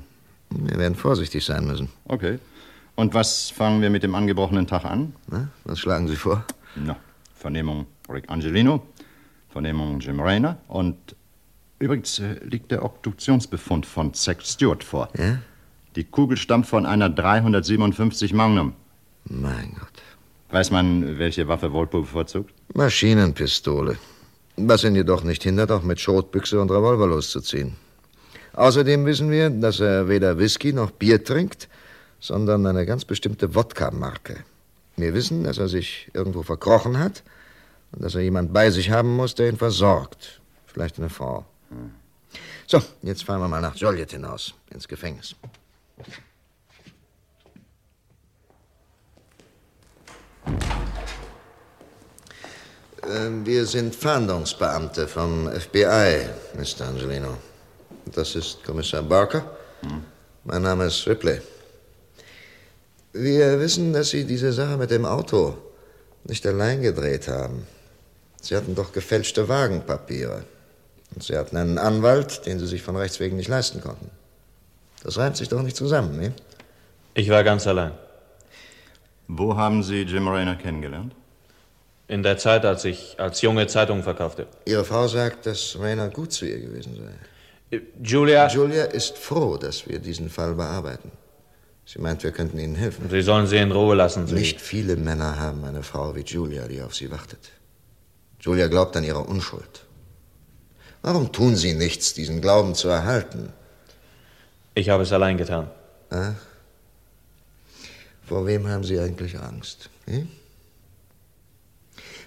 Wir 0.51 0.79
werden 0.79 0.95
vorsichtig 0.95 1.45
sein 1.45 1.67
müssen. 1.67 1.89
Okay. 2.07 2.39
Und 2.95 3.15
was 3.15 3.51
fangen 3.51 3.83
wir 3.83 3.91
mit 3.91 4.03
dem 4.03 4.15
angebrochenen 4.15 4.67
Tag 4.67 4.85
an? 4.85 5.15
Na, 5.29 5.49
was 5.65 5.79
schlagen 5.79 6.09
Sie 6.09 6.17
vor? 6.17 6.45
Na, 6.77 6.97
Vernehmung 7.35 7.87
Rick 8.09 8.31
Angelino, 8.31 8.83
Vernehmung 9.51 10.01
Jim 10.01 10.21
Rayner 10.21 10.59
und 10.69 10.97
übrigens 11.79 12.19
äh, 12.19 12.39
liegt 12.45 12.71
der 12.71 12.85
Obduktionsbefund 12.85 13.85
von 13.85 14.15
Zack 14.15 14.43
Stewart 14.43 14.83
vor. 14.83 15.09
Ja? 15.19 15.39
Die 15.97 16.05
Kugel 16.05 16.37
stammt 16.37 16.67
von 16.67 16.85
einer 16.85 17.09
357 17.09 18.35
Magnum. 18.35 18.75
Mein 19.25 19.75
Gott. 19.81 20.03
Weiß 20.51 20.71
man, 20.71 21.19
welche 21.19 21.49
Waffe 21.49 21.73
Wolpo 21.73 22.03
bevorzugt? 22.03 22.55
Maschinenpistole. 22.75 23.97
Was 24.59 24.85
ihn 24.85 24.95
jedoch 24.95 25.25
nicht 25.25 25.43
hindert, 25.43 25.71
auch 25.71 25.83
mit 25.83 25.99
Schrotbüchse 25.99 26.61
und 26.61 26.71
Revolver 26.71 27.07
loszuziehen. 27.07 27.77
Außerdem 28.53 29.07
wissen 29.07 29.31
wir, 29.31 29.49
dass 29.49 29.81
er 29.81 30.09
weder 30.09 30.39
Whisky 30.39 30.75
noch 30.75 30.91
Bier 30.91 31.25
trinkt, 31.25 31.69
sondern 32.21 32.67
eine 32.67 32.85
ganz 32.85 33.07
bestimmte 33.07 33.55
Wodka-Marke. 33.55 34.45
Wir 34.97 35.15
wissen, 35.15 35.45
dass 35.45 35.59
er 35.59 35.69
sich 35.69 36.11
irgendwo 36.13 36.43
verkrochen 36.43 36.99
hat 36.99 37.23
und 37.93 38.03
dass 38.03 38.15
er 38.15 38.21
jemand 38.21 38.53
bei 38.53 38.71
sich 38.71 38.91
haben 38.91 39.17
muss, 39.17 39.35
der 39.35 39.49
ihn 39.49 39.57
versorgt. 39.57 40.41
Vielleicht 40.67 40.99
eine 40.99 41.09
Frau. 41.09 41.47
So, 42.67 42.83
jetzt 43.03 43.25
fahren 43.25 43.41
wir 43.41 43.49
mal 43.49 43.61
nach 43.61 43.77
Joliet 43.77 44.11
hinaus, 44.11 44.55
ins 44.71 44.89
Gefängnis. 44.89 45.35
Ähm, 53.09 53.47
Wir 53.47 53.67
sind 53.67 53.95
Fahndungsbeamte 53.95 55.07
vom 55.07 55.49
FBI, 55.49 56.29
Mr. 56.55 56.89
Angelino. 56.89 57.37
Das 58.07 58.35
ist 58.35 58.65
Kommissar 58.65 59.03
Barker. 59.03 59.57
Mein 60.45 60.63
Name 60.63 60.87
ist 60.87 61.07
Ripley. 61.07 61.41
Wir 63.13 63.59
wissen, 63.61 63.93
dass 63.93 64.11
Sie 64.11 64.25
diese 64.25 64.53
Sache 64.53 64.77
mit 64.77 64.91
dem 64.91 65.05
Auto 65.05 65.57
nicht 66.25 66.47
allein 66.47 66.83
gedreht 66.83 67.29
haben. 67.29 67.67
Sie 68.41 68.57
hatten 68.57 68.75
doch 68.75 68.93
gefälschte 68.93 69.49
Wagenpapiere. 69.49 70.45
Und 71.15 71.23
Sie 71.23 71.37
hatten 71.37 71.57
einen 71.57 71.79
Anwalt, 71.79 72.45
den 72.47 72.59
Sie 72.59 72.67
sich 72.67 72.83
von 72.83 72.97
Rechts 72.97 73.21
wegen 73.21 73.37
nicht 73.37 73.49
leisten 73.49 73.81
konnten. 73.81 74.11
Das 75.07 75.19
reimt 75.19 75.37
sich 75.37 75.49
doch 75.49 75.63
nicht 75.63 75.77
zusammen, 75.77 76.19
ne? 76.19 76.33
Ich 77.15 77.29
war 77.31 77.45
ganz 77.45 77.65
allein. 77.69 77.93
Wo 79.29 79.57
haben 79.57 79.85
Sie 79.85 80.03
Jim 80.03 80.27
Rayner 80.27 80.57
kennengelernt? 80.57 81.15
In 82.09 82.25
der 82.25 82.39
Zeit, 82.39 82.65
als 82.65 82.85
ich 82.85 83.15
als 83.17 83.41
junge 83.41 83.69
Zeitung 83.69 84.03
verkaufte. 84.03 84.49
Ihre 84.65 84.85
Frau 84.85 85.07
sagt, 85.07 85.47
dass 85.47 85.79
Rainer 85.79 86.09
gut 86.09 86.33
zu 86.33 86.45
ihr 86.45 86.59
gewesen 86.59 86.97
sei. 86.97 87.81
Julia. 88.03 88.49
Julia 88.49 88.87
ist 88.87 89.17
froh, 89.17 89.57
dass 89.57 89.89
wir 89.89 90.01
diesen 90.01 90.29
Fall 90.29 90.55
bearbeiten. 90.55 91.13
Sie 91.85 92.01
meint, 92.01 92.25
wir 92.25 92.33
könnten 92.33 92.59
Ihnen 92.59 92.75
helfen. 92.75 93.09
Sie 93.09 93.23
sollen 93.23 93.47
sie 93.47 93.59
in 93.59 93.71
Ruhe 93.71 93.95
lassen. 93.95 94.27
Sie. 94.27 94.35
Nicht 94.35 94.61
viele 94.61 94.97
Männer 94.97 95.39
haben 95.39 95.65
eine 95.65 95.85
Frau 95.85 96.17
wie 96.17 96.23
Julia, 96.23 96.67
die 96.67 96.83
auf 96.83 96.97
sie 96.97 97.13
wartet. 97.13 97.53
Julia 98.41 98.67
glaubt 98.67 98.97
an 98.97 99.05
ihre 99.05 99.21
Unschuld. 99.21 99.87
Warum 101.03 101.31
tun 101.31 101.55
Sie 101.55 101.75
nichts, 101.75 102.13
diesen 102.13 102.41
Glauben 102.41 102.75
zu 102.75 102.89
erhalten? 102.89 103.53
Ich 104.77 104.91
habe 104.91 105.05
es 105.05 105.13
allein 105.13 105.39
getan. 105.39 105.71
Ach? 106.11 106.35
Vor 108.27 108.47
wem 108.47 108.69
haben 108.69 108.85
Sie 108.85 109.01
eigentlich 109.01 109.39
Angst? 109.39 109.89
Hm? 110.05 110.29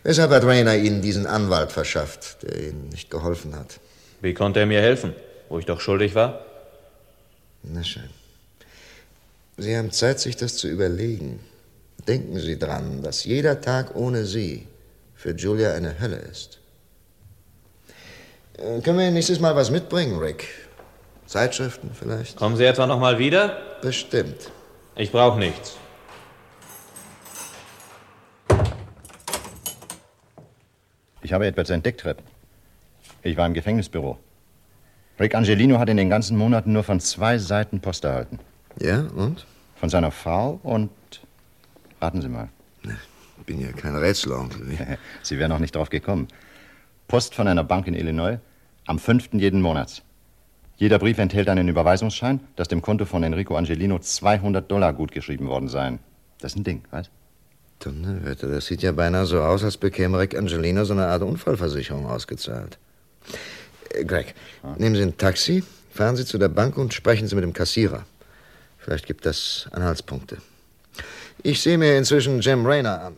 Weshalb 0.02 0.32
hat 0.32 0.44
Rainer 0.44 0.76
Ihnen 0.76 1.04
diesen 1.04 1.28
Anwalt 1.28 1.72
verschafft, 1.72 2.42
der 2.42 2.70
Ihnen 2.70 2.90
nicht 2.90 3.12
geholfen 3.12 3.56
hat? 3.56 3.80
Wie 4.22 4.34
konnte 4.34 4.62
er 4.62 4.66
mir 4.66 4.82
helfen, 4.82 5.14
wo 5.48 5.60
ich 5.60 5.68
doch 5.68 5.80
schuldig 5.80 6.16
war? 6.16 6.44
Na 7.62 7.84
schön. 7.84 8.10
Sie 9.58 9.78
haben 9.78 9.92
Zeit, 9.92 10.20
sich 10.20 10.36
das 10.36 10.56
zu 10.56 10.68
überlegen. 10.68 11.40
Denken 12.08 12.40
Sie 12.40 12.58
dran, 12.58 13.04
dass 13.04 13.26
jeder 13.26 13.62
Tag 13.62 13.96
ohne 13.96 14.26
Sie 14.26 14.66
für 15.16 15.36
Julia 15.36 15.74
eine 15.74 16.00
Hölle 16.00 16.18
ist. 16.18 16.58
Äh, 18.58 18.82
können 18.82 18.98
wir 18.98 19.12
nächstes 19.12 19.40
Mal 19.40 19.56
was 19.56 19.70
mitbringen, 19.70 20.18
Rick? 20.18 20.48
Zeitschriften 21.30 21.92
vielleicht? 21.94 22.38
Kommen 22.38 22.58
Sie 22.58 22.66
etwa 22.66 22.88
noch 22.88 23.00
mal 23.00 23.20
wieder? 23.20 23.56
Bestimmt. 23.84 24.52
Ich 24.96 25.12
brauche 25.12 25.38
nichts. 25.38 25.78
Ich 31.22 31.32
habe 31.32 31.46
etwas 31.46 31.70
entdeckt, 31.70 32.04
Rep. 32.04 32.24
Ich 33.22 33.38
war 33.38 33.46
im 33.46 33.54
Gefängnisbüro. 33.54 34.18
Rick 35.20 35.36
Angelino 35.36 35.78
hat 35.78 35.88
in 35.90 35.98
den 35.98 36.10
ganzen 36.10 36.36
Monaten 36.36 36.74
nur 36.74 36.84
von 36.84 37.00
zwei 37.00 37.38
Seiten 37.38 37.80
Post 37.80 38.06
erhalten. 38.06 38.40
Ja, 38.82 39.02
und? 39.16 39.46
Von 39.76 39.90
seiner 39.90 40.10
Frau 40.10 40.60
und. 40.64 40.90
Raten 42.02 42.24
Sie 42.24 42.30
mal. 42.30 42.50
Ich 42.82 43.46
bin 43.46 43.62
ja 43.62 43.72
kein 43.72 43.96
Rätselonkel. 43.96 44.98
Sie 45.22 45.38
wären 45.38 45.50
noch 45.50 45.60
nicht 45.60 45.76
drauf 45.76 45.92
gekommen. 45.92 46.28
Post 47.08 47.36
von 47.36 47.48
einer 47.48 47.64
Bank 47.64 47.86
in 47.86 47.94
Illinois 47.94 48.40
am 48.88 48.98
5. 48.98 49.34
jeden 49.34 49.62
Monats. 49.62 50.02
Jeder 50.80 50.98
Brief 50.98 51.18
enthält 51.18 51.50
einen 51.50 51.68
Überweisungsschein, 51.68 52.40
dass 52.56 52.70
dem 52.70 52.82
Konto 52.82 53.04
von 53.04 53.22
Enrico 53.22 53.58
Angelino 53.58 54.00
200 54.00 54.72
Dollar 54.72 54.94
gutgeschrieben 54.94 55.50
worden 55.50 55.68
seien. 55.68 56.00
Das 56.40 56.54
ist 56.54 56.58
ein 56.58 56.64
Ding, 56.64 56.84
was? 56.90 57.10
Donnerwetter, 57.80 58.48
das 58.48 58.68
sieht 58.68 58.82
ja 58.82 58.94
beinahe 58.94 59.26
so 59.26 59.42
aus, 59.42 59.62
als 59.66 59.76
bekäme 59.76 60.18
Rick 60.18 60.38
Angelino 60.38 60.86
so 60.86 60.94
eine 60.94 61.08
Art 61.08 61.22
Unfallversicherung 61.22 62.06
ausgezahlt. 62.06 62.78
Äh, 63.90 64.06
Greg, 64.06 64.36
nehmen 64.78 64.96
Sie 64.96 65.02
ein 65.02 65.18
Taxi, 65.18 65.66
fahren 65.92 66.16
Sie 66.16 66.24
zu 66.24 66.38
der 66.38 66.48
Bank 66.48 66.78
und 66.78 66.94
sprechen 66.94 67.28
Sie 67.28 67.36
mit 67.36 67.44
dem 67.44 67.52
Kassierer. 67.52 68.06
Vielleicht 68.78 69.06
gibt 69.06 69.26
das 69.26 69.68
Anhaltspunkte. 69.74 70.38
Ich 71.44 71.62
sehe 71.62 71.78
mir 71.78 71.98
inzwischen 71.98 72.40
Jim 72.40 72.66
Rayner 72.66 73.02
an. 73.02 73.16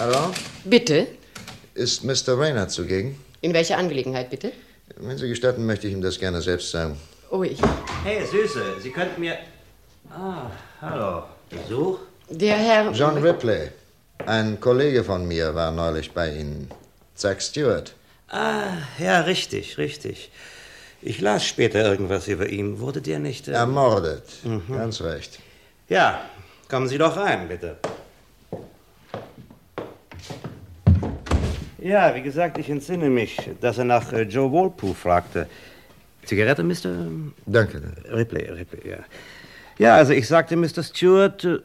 Hallo? 0.00 0.32
Bitte? 0.64 1.08
Ist 1.74 2.04
Mr. 2.04 2.38
Rayner 2.38 2.68
zugegen? 2.68 3.18
In 3.40 3.52
welcher 3.52 3.78
Angelegenheit, 3.78 4.30
bitte? 4.30 4.52
Wenn 4.96 5.18
Sie 5.18 5.28
gestatten, 5.28 5.66
möchte 5.66 5.86
ich 5.88 5.92
ihm 5.92 6.02
das 6.02 6.18
gerne 6.18 6.40
selbst 6.40 6.70
sagen. 6.70 6.98
Oh, 7.30 7.42
ich. 7.42 7.58
Hey, 8.04 8.24
Süße, 8.24 8.80
Sie 8.80 8.90
könnten 8.90 9.20
mir. 9.20 9.36
Ah, 10.10 10.50
hallo. 10.80 11.24
Besuch? 11.50 11.98
Der 12.30 12.56
Herr. 12.56 12.92
John 12.92 13.18
Ripley. 13.18 13.70
Ein 14.26 14.60
Kollege 14.60 15.02
von 15.02 15.26
mir 15.26 15.54
war 15.54 15.72
neulich 15.72 16.12
bei 16.12 16.30
Ihnen. 16.32 16.70
Zack 17.14 17.42
Stewart. 17.42 17.94
Ah, 18.28 18.74
ja, 18.98 19.20
richtig, 19.22 19.76
richtig. 19.78 20.30
Ich 21.02 21.20
las 21.20 21.44
später 21.44 21.84
irgendwas 21.84 22.28
über 22.28 22.48
ihn. 22.48 22.78
Wurde 22.80 23.02
der 23.02 23.18
nicht. 23.18 23.48
äh, 23.48 23.52
Ermordet. 23.52 24.22
Mhm. 24.44 24.62
Ganz 24.68 25.00
recht. 25.02 25.38
Ja, 25.88 26.24
kommen 26.68 26.88
Sie 26.88 26.98
doch 26.98 27.16
rein, 27.16 27.48
bitte. 27.48 27.76
Ja, 31.84 32.14
wie 32.14 32.22
gesagt, 32.22 32.56
ich 32.56 32.70
entsinne 32.70 33.10
mich, 33.10 33.36
dass 33.60 33.76
er 33.76 33.84
nach 33.84 34.10
äh, 34.10 34.22
Joe 34.22 34.50
Walpole 34.50 34.94
fragte. 34.94 35.46
Zigarette, 36.24 36.64
Mr. 36.64 37.08
Danke. 37.44 37.82
Ripley, 38.10 38.50
Ripley, 38.50 38.88
ja. 38.88 38.96
Ja, 39.76 39.96
also 39.96 40.14
ich 40.14 40.26
sagte 40.26 40.56
Mr. 40.56 40.82
Stewart, 40.82 41.44
äh, 41.44 41.58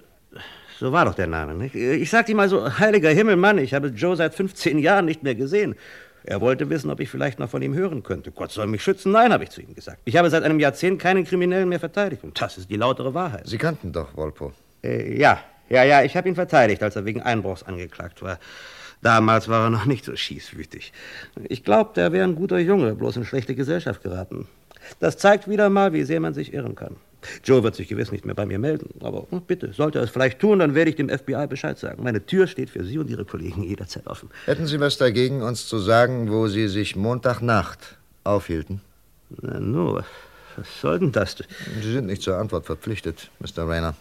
so 0.77 0.91
war 0.91 1.05
doch 1.05 1.15
der 1.15 1.27
Name, 1.27 1.53
nicht? 1.53 1.73
Ich 1.73 2.09
sagte 2.09 2.33
ihm 2.33 2.39
also, 2.41 2.79
heiliger 2.79 3.11
Himmel, 3.11 3.37
Mann, 3.37 3.59
ich 3.59 3.73
habe 3.73 3.87
Joe 3.87 4.17
seit 4.17 4.35
15 4.35 4.79
Jahren 4.79 5.05
nicht 5.05 5.23
mehr 5.23 5.35
gesehen. 5.35 5.75
Er 6.25 6.41
wollte 6.41 6.69
wissen, 6.69 6.91
ob 6.91 6.99
ich 6.99 7.09
vielleicht 7.09 7.39
noch 7.39 7.49
von 7.49 7.61
ihm 7.61 7.73
hören 7.73 8.03
könnte. 8.03 8.31
Gott 8.31 8.51
soll 8.51 8.67
mich 8.67 8.83
schützen. 8.83 9.13
Nein, 9.13 9.31
habe 9.31 9.45
ich 9.45 9.51
zu 9.51 9.61
ihm 9.61 9.73
gesagt. 9.73 9.99
Ich 10.03 10.17
habe 10.17 10.29
seit 10.29 10.43
einem 10.43 10.59
Jahrzehnt 10.59 11.01
keinen 11.01 11.23
Kriminellen 11.23 11.69
mehr 11.69 11.79
verteidigt. 11.79 12.25
Und 12.25 12.41
das 12.41 12.57
ist 12.57 12.69
die 12.69 12.75
lautere 12.75 13.13
Wahrheit. 13.13 13.47
Sie 13.47 13.57
kannten 13.57 13.93
doch 13.93 14.17
Wolpo. 14.17 14.51
Äh, 14.83 15.17
ja, 15.17 15.39
ja, 15.69 15.85
ja, 15.85 16.03
ich 16.03 16.17
habe 16.17 16.27
ihn 16.27 16.35
verteidigt, 16.35 16.83
als 16.83 16.97
er 16.97 17.05
wegen 17.05 17.21
Einbruchs 17.21 17.63
angeklagt 17.63 18.21
war. 18.21 18.37
Damals 19.01 19.47
war 19.47 19.65
er 19.65 19.69
noch 19.69 19.85
nicht 19.85 20.05
so 20.05 20.15
schießwütig. 20.15 20.91
Ich 21.47 21.63
glaubte, 21.63 22.01
er 22.01 22.11
wäre 22.11 22.25
ein 22.25 22.35
guter 22.35 22.59
Junge, 22.59 22.95
bloß 22.95 23.17
in 23.17 23.25
schlechte 23.25 23.55
Gesellschaft 23.55 24.03
geraten. 24.03 24.47
Das 24.99 25.17
zeigt 25.17 25.47
wieder 25.47 25.69
mal, 25.69 25.93
wie 25.93 26.03
sehr 26.03 26.19
man 26.19 26.33
sich 26.33 26.53
irren 26.53 26.75
kann. 26.75 26.95
Joe 27.43 27.63
wird 27.63 27.75
sich 27.75 27.89
gewiss 27.89 28.11
nicht 28.11 28.25
mehr 28.25 28.35
bei 28.35 28.45
mir 28.45 28.59
melden, 28.59 28.89
aber 29.01 29.27
hm, 29.29 29.41
bitte, 29.41 29.73
sollte 29.73 29.99
er 29.99 30.05
es 30.05 30.09
vielleicht 30.09 30.39
tun, 30.39 30.59
dann 30.59 30.73
werde 30.73 30.89
ich 30.89 30.95
dem 30.95 31.09
FBI 31.09 31.47
Bescheid 31.47 31.77
sagen. 31.77 32.03
Meine 32.03 32.25
Tür 32.25 32.47
steht 32.47 32.69
für 32.69 32.85
Sie 32.85 32.97
und 32.97 33.09
Ihre 33.09 33.25
Kollegen 33.25 33.63
jederzeit 33.63 34.07
offen. 34.07 34.29
Hätten 34.45 34.67
Sie 34.67 34.79
was 34.79 34.97
dagegen, 34.97 35.41
uns 35.41 35.67
zu 35.67 35.79
sagen, 35.79 36.31
wo 36.31 36.47
Sie 36.47 36.67
sich 36.69 36.95
Montagnacht 36.95 37.97
aufhielten? 38.23 38.81
Na 39.41 39.59
nur, 39.59 40.05
was 40.55 40.81
soll 40.81 40.99
denn 40.99 41.11
das? 41.11 41.37
Sie 41.81 41.91
sind 41.91 42.07
nicht 42.07 42.21
zur 42.21 42.37
Antwort 42.37 42.65
verpflichtet, 42.65 43.29
Mr. 43.39 43.67
Rayner. 43.67 43.95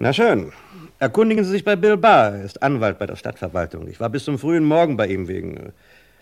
Na 0.00 0.12
schön. 0.12 0.52
Erkundigen 1.00 1.44
Sie 1.44 1.50
sich 1.50 1.64
bei 1.64 1.74
Bill 1.74 1.96
Barr. 1.96 2.34
Er 2.34 2.44
ist 2.44 2.62
Anwalt 2.62 3.00
bei 3.00 3.06
der 3.06 3.16
Stadtverwaltung. 3.16 3.88
Ich 3.88 3.98
war 3.98 4.08
bis 4.08 4.24
zum 4.24 4.38
frühen 4.38 4.64
Morgen 4.64 4.96
bei 4.96 5.08
ihm 5.08 5.26
wegen, 5.26 5.72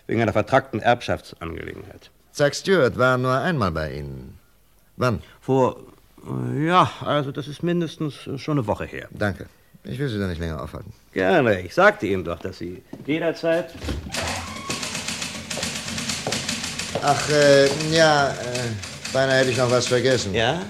wegen 0.06 0.22
einer 0.22 0.32
vertrackten 0.32 0.80
Erbschaftsangelegenheit. 0.80 2.10
Zack 2.32 2.54
Stewart 2.54 2.96
war 2.96 3.18
nur 3.18 3.38
einmal 3.38 3.70
bei 3.72 3.92
Ihnen. 3.92 4.38
Wann? 4.96 5.20
Vor, 5.42 5.76
äh, 6.26 6.66
ja, 6.66 6.90
also 7.04 7.32
das 7.32 7.48
ist 7.48 7.62
mindestens 7.62 8.14
schon 8.36 8.58
eine 8.58 8.66
Woche 8.66 8.86
her. 8.86 9.08
Danke. 9.10 9.46
Ich 9.84 9.98
will 9.98 10.08
Sie 10.08 10.18
da 10.18 10.26
nicht 10.26 10.40
länger 10.40 10.62
aufhalten. 10.62 10.92
Gerne. 11.12 11.60
Ich 11.60 11.74
sagte 11.74 12.06
Ihnen 12.06 12.24
doch, 12.24 12.38
dass 12.38 12.58
Sie 12.58 12.82
jederzeit... 13.06 13.74
Ach, 17.02 17.30
äh, 17.30 17.66
ja, 17.94 18.30
äh, 18.30 18.32
beinahe 19.12 19.40
hätte 19.40 19.50
ich 19.50 19.58
noch 19.58 19.70
was 19.70 19.86
vergessen. 19.86 20.34
Ja? 20.34 20.62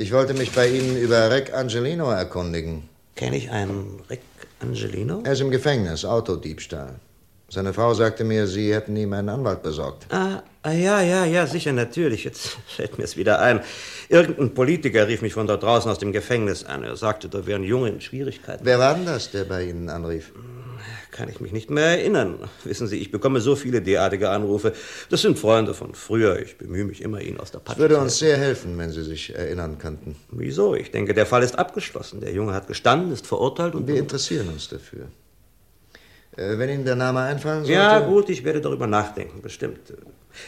Ich 0.00 0.12
wollte 0.12 0.32
mich 0.32 0.52
bei 0.52 0.68
Ihnen 0.68 0.96
über 0.96 1.28
Rick 1.28 1.52
Angelino 1.52 2.08
erkundigen. 2.12 2.88
Kenne 3.16 3.36
ich 3.36 3.50
einen 3.50 4.00
Rick 4.08 4.20
Angelino? 4.60 5.22
Er 5.24 5.32
ist 5.32 5.40
im 5.40 5.50
Gefängnis, 5.50 6.04
Autodiebstahl. 6.04 7.00
Seine 7.48 7.72
Frau 7.72 7.92
sagte 7.94 8.22
mir, 8.22 8.46
Sie 8.46 8.72
hätten 8.72 8.94
ihm 8.94 9.12
einen 9.12 9.28
Anwalt 9.28 9.64
besorgt. 9.64 10.06
Ah, 10.10 10.44
ah, 10.62 10.70
ja, 10.70 11.00
ja, 11.00 11.24
ja, 11.24 11.48
sicher, 11.48 11.72
natürlich. 11.72 12.22
Jetzt 12.22 12.58
fällt 12.68 12.96
mir 12.96 13.02
es 13.02 13.16
wieder 13.16 13.40
ein. 13.40 13.60
Irgendein 14.08 14.54
Politiker 14.54 15.08
rief 15.08 15.20
mich 15.20 15.32
von 15.32 15.48
dort 15.48 15.64
draußen 15.64 15.90
aus 15.90 15.98
dem 15.98 16.12
Gefängnis 16.12 16.62
an. 16.62 16.84
Er 16.84 16.94
sagte, 16.94 17.28
da 17.28 17.44
wären 17.44 17.64
Junge 17.64 17.88
in 17.88 18.00
Schwierigkeiten. 18.00 18.64
Wer 18.64 18.78
war 18.78 18.94
denn 18.94 19.04
das, 19.04 19.32
der 19.32 19.46
bei 19.46 19.64
Ihnen 19.64 19.88
anrief? 19.88 20.30
Kann 21.18 21.28
ich 21.28 21.40
mich 21.40 21.50
nicht 21.50 21.68
mehr 21.68 21.98
erinnern. 21.98 22.48
Wissen 22.62 22.86
Sie, 22.86 22.96
ich 22.96 23.10
bekomme 23.10 23.40
so 23.40 23.56
viele 23.56 23.82
derartige 23.82 24.30
Anrufe. 24.30 24.72
Das 25.10 25.20
sind 25.20 25.36
Freunde 25.36 25.74
von 25.74 25.96
früher. 25.96 26.38
Ich 26.38 26.58
bemühe 26.58 26.84
mich 26.84 27.02
immer, 27.02 27.20
Ihnen 27.20 27.40
aus 27.40 27.50
der 27.50 27.58
Patsche 27.58 27.72
Es 27.72 27.78
würde 27.80 27.94
zu 27.96 28.00
uns 28.02 28.18
sehr 28.20 28.36
helfen, 28.36 28.78
wenn 28.78 28.92
Sie 28.92 29.02
sich 29.02 29.34
erinnern 29.34 29.78
könnten. 29.78 30.14
Wieso? 30.30 30.76
Ich 30.76 30.92
denke, 30.92 31.14
der 31.14 31.26
Fall 31.26 31.42
ist 31.42 31.58
abgeschlossen. 31.58 32.20
Der 32.20 32.32
Junge 32.32 32.54
hat 32.54 32.68
gestanden, 32.68 33.12
ist 33.12 33.26
verurteilt 33.26 33.74
und... 33.74 33.88
Wir 33.88 33.96
interessieren 33.96 34.46
uns 34.48 34.68
dafür. 34.68 35.06
Äh, 36.36 36.56
wenn 36.56 36.70
Ihnen 36.70 36.84
der 36.84 36.94
Name 36.94 37.18
einfallen 37.22 37.64
sollte... 37.64 37.72
Ja, 37.72 37.98
gut, 37.98 38.28
ich 38.30 38.44
werde 38.44 38.60
darüber 38.60 38.86
nachdenken, 38.86 39.42
bestimmt. 39.42 39.92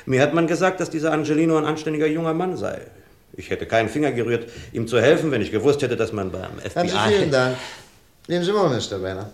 Mir 0.06 0.22
hat 0.22 0.35
man 0.35 0.46
gesagt, 0.46 0.78
dass 0.78 0.88
dieser 0.88 1.11
Angelino 1.11 1.56
ein 1.56 1.64
anständiger 1.64 2.06
junger 2.06 2.33
Mann 2.33 2.56
sei. 2.56 2.83
Ich 3.33 3.50
hätte 3.50 3.66
keinen 3.66 3.88
Finger 3.88 4.12
gerührt, 4.12 4.48
ihm 4.72 4.87
zu 4.87 5.00
helfen, 5.00 5.33
wenn 5.33 5.42
ich 5.42 5.50
gewusst 5.50 5.83
hätte, 5.83 5.96
dass 5.96 6.12
man 6.12 6.30
beim 6.30 6.61
FBI... 6.61 6.74
Haben 6.76 6.88
Sie 6.88 7.16
vielen 7.16 7.30
Dank. 7.33 7.56
Nehmen 8.28 8.44
Sie 8.44 8.54
wohl, 8.54 8.68
Mr. 8.68 9.00
Banner. 9.00 9.33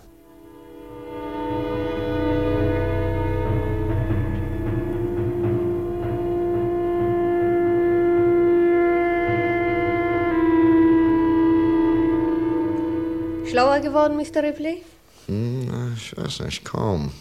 Schlauer 13.57 13.79
geworden, 13.79 14.17
Mr. 14.17 14.43
Ripley? 14.43 14.83
Hm, 15.25 15.95
ich 15.97 16.15
weiß 16.15 16.41
nicht, 16.41 16.63
kaum. 16.63 17.11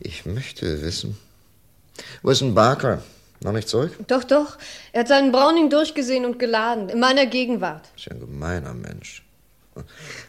Ich 0.00 0.24
möchte 0.24 0.80
wissen. 0.80 1.18
Wo 2.22 2.30
ist 2.30 2.40
denn 2.40 2.54
Barker? 2.54 3.02
Noch 3.40 3.52
nicht 3.52 3.68
zurück? 3.68 3.92
Doch, 4.06 4.24
doch. 4.24 4.56
Er 4.94 5.00
hat 5.00 5.08
seinen 5.08 5.30
Browning 5.30 5.68
durchgesehen 5.68 6.24
und 6.24 6.38
geladen. 6.38 6.88
In 6.88 6.98
meiner 6.98 7.26
Gegenwart. 7.26 7.90
Ist 7.94 8.06
ja 8.06 8.12
ein 8.12 8.20
gemeiner 8.20 8.72
Mensch. 8.72 9.22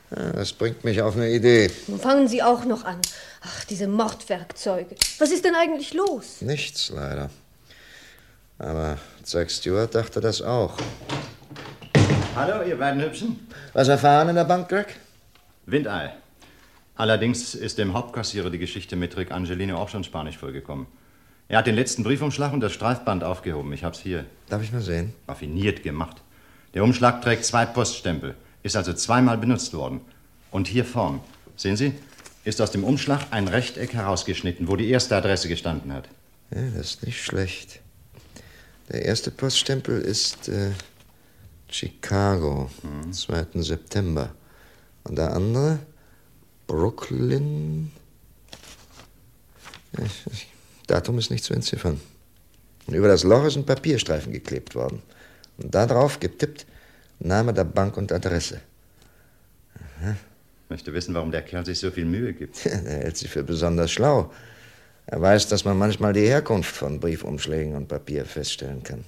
Das 0.09 0.51
bringt 0.51 0.83
mich 0.83 1.01
auf 1.01 1.15
eine 1.15 1.29
Idee. 1.29 1.71
Nun 1.87 2.01
fangen 2.01 2.27
Sie 2.27 2.43
auch 2.43 2.65
noch 2.65 2.83
an. 2.83 2.99
Ach, 3.41 3.63
diese 3.63 3.87
Mordwerkzeuge. 3.87 4.97
Was 5.17 5.31
ist 5.31 5.45
denn 5.45 5.55
eigentlich 5.55 5.93
los? 5.93 6.41
Nichts, 6.41 6.91
leider. 6.93 7.29
Aber 8.59 8.97
Zack 9.23 9.49
Stewart 9.49 9.95
dachte 9.95 10.19
das 10.19 10.41
auch. 10.41 10.77
Hallo, 12.35 12.67
ihr 12.67 12.77
beiden 12.79 12.99
Hübschen. 12.99 13.47
Was 13.73 13.89
erfahren 13.89 14.29
in 14.29 14.35
der 14.35 14.43
Bank, 14.43 14.67
Greg? 14.67 14.95
Windei. 15.67 16.13
Allerdings 16.95 17.53
ist 17.53 17.77
dem 17.77 17.93
Hauptkassierer 17.93 18.49
die 18.49 18.57
Geschichte 18.57 18.95
mit 18.95 19.15
Rick 19.15 19.31
Angelino 19.31 19.77
auch 19.77 19.89
schon 19.89 20.03
spanisch 20.03 20.39
vorgekommen. 20.39 20.87
Er 21.47 21.59
hat 21.59 21.67
den 21.67 21.75
letzten 21.75 22.03
Briefumschlag 22.03 22.51
und 22.51 22.61
das 22.61 22.73
Streifband 22.73 23.23
aufgehoben. 23.23 23.71
Ich 23.71 23.83
hab's 23.83 23.99
hier. 23.99 24.25
Darf 24.49 24.63
ich 24.63 24.71
mal 24.71 24.81
sehen? 24.81 25.13
Raffiniert 25.27 25.83
gemacht. 25.83 26.23
Der 26.73 26.83
Umschlag 26.83 27.21
trägt 27.21 27.45
zwei 27.45 27.67
Poststempel, 27.67 28.33
ist 28.63 28.75
also 28.75 28.93
zweimal 28.93 29.37
benutzt 29.37 29.75
worden. 29.75 30.01
Und 30.49 30.67
hier 30.67 30.85
vorn, 30.85 31.19
sehen 31.55 31.77
Sie, 31.77 31.93
ist 32.45 32.61
aus 32.61 32.71
dem 32.71 32.83
Umschlag 32.83 33.27
ein 33.29 33.47
Rechteck 33.47 33.93
herausgeschnitten, 33.93 34.67
wo 34.67 34.75
die 34.75 34.89
erste 34.89 35.15
Adresse 35.15 35.49
gestanden 35.49 35.93
hat. 35.93 36.09
Ja, 36.49 36.61
das 36.75 36.95
ist 36.95 37.05
nicht 37.05 37.23
schlecht. 37.23 37.79
Der 38.91 39.05
erste 39.05 39.29
Poststempel 39.29 40.01
ist 40.01 40.49
äh, 40.49 40.71
Chicago, 41.73 42.69
2. 43.11 43.61
September. 43.63 44.29
Und 45.03 45.17
der 45.17 45.33
andere 45.33 45.79
Brooklyn. 46.67 47.91
Ja, 49.97 50.05
ich- 50.05 50.23
ich- 50.31 50.47
Datum 50.87 51.17
ist 51.17 51.31
nicht 51.31 51.43
zu 51.43 51.53
entziffern. 51.53 51.99
Und 52.85 52.93
über 52.93 53.07
das 53.07 53.23
Loch 53.23 53.45
ist 53.45 53.55
ein 53.55 53.65
Papierstreifen 53.65 54.31
geklebt 54.31 54.75
worden. 54.75 55.01
Und 55.57 55.73
da 55.73 55.85
drauf 55.87 56.19
getippt 56.19 56.65
Name 57.19 57.53
der 57.53 57.63
Bank 57.63 57.97
und 57.97 58.11
Adresse. 58.11 58.59
Aha. 60.01 60.15
Möchte 60.69 60.93
wissen, 60.93 61.13
warum 61.13 61.31
der 61.31 61.41
Kerl 61.41 61.65
sich 61.65 61.79
so 61.79 61.89
viel 61.91 62.05
Mühe 62.05 62.33
gibt. 62.33 62.65
Er 62.65 62.77
hält 62.81 63.17
sich 63.17 63.29
für 63.29 63.43
besonders 63.43 63.91
schlau. 63.91 64.31
Er 65.05 65.21
weiß, 65.21 65.47
dass 65.47 65.65
man 65.65 65.77
manchmal 65.77 66.13
die 66.13 66.27
Herkunft 66.27 66.75
von 66.75 66.99
Briefumschlägen 66.99 67.75
und 67.75 67.87
Papier 67.87 68.25
feststellen 68.25 68.83
kann. 68.83 69.05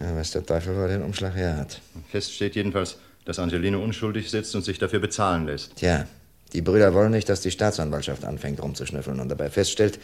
Ja, 0.00 0.16
weiß 0.16 0.32
der 0.32 0.46
Teufel, 0.46 0.76
wo 0.76 0.80
er 0.80 0.88
den 0.88 1.02
Umschlag 1.02 1.34
her 1.34 1.56
hat. 1.56 1.80
Fest 2.10 2.32
steht 2.32 2.56
jedenfalls, 2.56 2.96
dass 3.24 3.38
Angelino 3.38 3.82
unschuldig 3.82 4.30
sitzt 4.30 4.54
und 4.54 4.64
sich 4.64 4.78
dafür 4.78 5.00
bezahlen 5.00 5.46
lässt. 5.46 5.76
Tja, 5.76 6.06
die 6.52 6.62
Brüder 6.62 6.94
wollen 6.94 7.12
nicht, 7.12 7.28
dass 7.28 7.40
die 7.40 7.50
Staatsanwaltschaft 7.50 8.24
anfängt 8.24 8.62
rumzuschnüffeln 8.62 9.20
und 9.20 9.28
dabei 9.28 9.50
feststellt, 9.50 9.98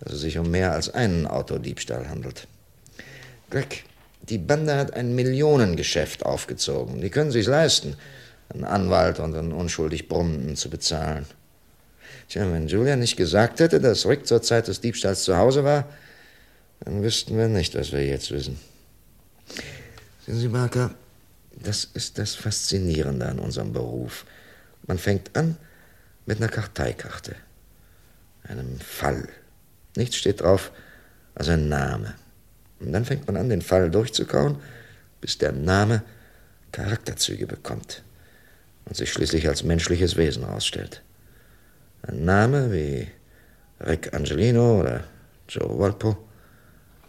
dass 0.00 0.14
es 0.14 0.20
sich 0.20 0.38
um 0.38 0.50
mehr 0.50 0.72
als 0.72 0.92
einen 0.92 1.26
Autodiebstahl 1.26 2.08
handelt. 2.08 2.46
Greg, 3.50 3.84
die 4.22 4.38
Bande 4.38 4.76
hat 4.76 4.94
ein 4.94 5.14
Millionengeschäft 5.14 6.24
aufgezogen. 6.24 7.00
Die 7.00 7.10
können 7.10 7.30
sich's 7.30 7.48
leisten, 7.48 7.96
einen 8.48 8.64
Anwalt 8.64 9.18
und 9.18 9.34
einen 9.34 9.52
unschuldig 9.52 10.08
Brummenden 10.08 10.56
zu 10.56 10.70
bezahlen. 10.70 11.26
Tja, 12.28 12.50
wenn 12.52 12.68
Julia 12.68 12.96
nicht 12.96 13.16
gesagt 13.16 13.60
hätte, 13.60 13.80
dass 13.80 14.06
Rick 14.06 14.26
zur 14.26 14.42
Zeit 14.42 14.68
des 14.68 14.80
Diebstahls 14.80 15.24
zu 15.24 15.36
Hause 15.36 15.64
war, 15.64 15.86
dann 16.84 17.02
wüssten 17.02 17.36
wir 17.36 17.48
nicht, 17.48 17.74
was 17.74 17.92
wir 17.92 18.06
jetzt 18.06 18.30
wissen. 18.30 18.58
Sehen 20.26 20.38
Sie, 20.38 20.48
Barker, 20.48 20.94
das 21.62 21.84
ist 21.94 22.18
das 22.18 22.34
Faszinierende 22.34 23.26
an 23.26 23.38
unserem 23.38 23.72
Beruf. 23.72 24.24
Man 24.86 24.98
fängt 24.98 25.36
an 25.36 25.56
mit 26.26 26.38
einer 26.38 26.48
Karteikarte, 26.48 27.34
einem 28.44 28.78
Fall. 28.80 29.28
Nichts 29.96 30.16
steht 30.16 30.40
drauf 30.40 30.70
als 31.34 31.48
ein 31.48 31.68
Name. 31.68 32.14
Und 32.80 32.92
dann 32.92 33.04
fängt 33.04 33.26
man 33.26 33.36
an, 33.36 33.48
den 33.48 33.62
Fall 33.62 33.90
durchzukauen, 33.90 34.56
bis 35.20 35.38
der 35.38 35.52
Name 35.52 36.02
Charakterzüge 36.72 37.46
bekommt 37.46 38.02
und 38.86 38.96
sich 38.96 39.12
schließlich 39.12 39.48
als 39.48 39.64
menschliches 39.64 40.16
Wesen 40.16 40.44
herausstellt. 40.44 41.02
Ein 42.02 42.24
Name 42.24 42.72
wie 42.72 43.08
Rick 43.80 44.14
Angelino 44.14 44.80
oder 44.80 45.04
Joe 45.48 45.78
Walpo, 45.78 46.16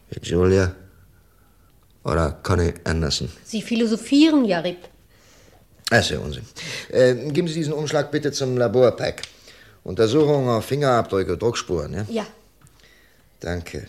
wie 0.09 0.27
Julia 0.27 0.75
oder 2.03 2.37
Connie 2.43 2.73
Anderson. 2.83 3.29
Sie 3.43 3.61
philosophieren 3.61 4.45
ja, 4.45 4.59
Rip. 4.59 4.77
Das 5.89 6.05
ist 6.05 6.11
ja 6.11 6.19
Unsinn. 6.19 6.45
Äh, 6.89 7.15
geben 7.31 7.47
Sie 7.47 7.55
diesen 7.55 7.73
Umschlag 7.73 8.11
bitte 8.11 8.31
zum 8.31 8.57
Laborpack. 8.57 9.23
Untersuchung 9.83 10.47
auf 10.47 10.65
Fingerabdrücke, 10.65 11.37
Druckspuren, 11.37 11.93
ja? 11.93 12.05
Ja. 12.09 12.25
Danke. 13.39 13.87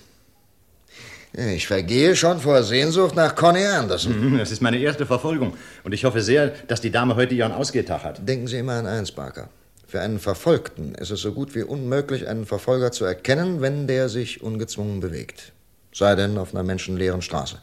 Ich 1.35 1.67
vergehe 1.67 2.15
schon 2.15 2.41
vor 2.41 2.63
Sehnsucht 2.63 3.15
nach 3.15 3.35
Conny 3.35 3.65
Anderson. 3.65 4.33
Mhm, 4.33 4.39
Das 4.39 4.51
ist 4.51 4.61
meine 4.61 4.79
erste 4.79 5.07
Verfolgung. 5.07 5.55
Und 5.83 5.93
ich 5.93 6.05
hoffe 6.05 6.21
sehr, 6.21 6.49
dass 6.69 6.81
die 6.83 6.91
Dame 6.91 7.17
heute 7.17 7.35
ihren 7.35 7.53
Ausgehtag 7.53 8.05
hat. 8.05 8.27
Denken 8.29 8.47
Sie 8.49 8.59
immer 8.59 8.75
an 8.75 8.87
eins, 8.87 9.13
Barker. 9.13 9.49
Für 9.87 10.01
einen 10.01 10.19
Verfolgten 10.19 10.95
ist 10.95 11.11
es 11.11 11.21
so 11.21 11.33
gut 11.33 11.55
wie 11.55 11.63
unmöglich, 11.63 12.27
einen 12.29 12.47
Verfolger 12.47 12.93
zu 12.93 13.05
erkennen, 13.05 13.61
wenn 13.63 13.87
der 13.87 14.09
sich 14.09 14.43
ungezwungen 14.43 15.01
bewegt. 15.01 15.53
Sei 15.95 16.15
denn 16.15 16.37
auf 16.39 16.55
einer 16.55 16.65
menschenleeren 16.65 17.23
Straße. 17.23 17.59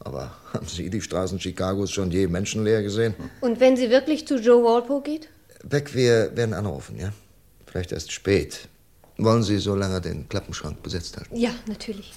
Aber 0.00 0.32
haben 0.52 0.66
Sie 0.66 0.90
die 0.90 1.00
Straßen 1.00 1.38
Chicagos 1.38 1.90
schon 1.90 2.10
je 2.10 2.26
menschenleer 2.26 2.82
gesehen? 2.82 3.14
Und 3.40 3.60
wenn 3.60 3.76
sie 3.76 3.90
wirklich 3.90 4.26
zu 4.26 4.36
Joe 4.36 4.62
Walpole 4.62 5.02
geht? 5.02 5.28
Beck, 5.64 5.94
wir 5.94 6.36
werden 6.36 6.54
anrufen, 6.54 6.98
ja? 6.98 7.12
Vielleicht 7.66 7.92
erst 7.92 8.12
spät. 8.12 8.68
Wollen 9.18 9.42
Sie 9.42 9.58
so 9.58 9.74
lange 9.74 10.00
den 10.00 10.28
Klappenschrank 10.28 10.82
besetzt 10.82 11.16
halten? 11.16 11.34
Ja, 11.34 11.50
natürlich. 11.66 12.12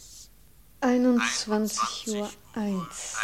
1. 0.00 0.30
21 0.80 2.08
Uhr 2.08 2.30
1. 2.54 3.16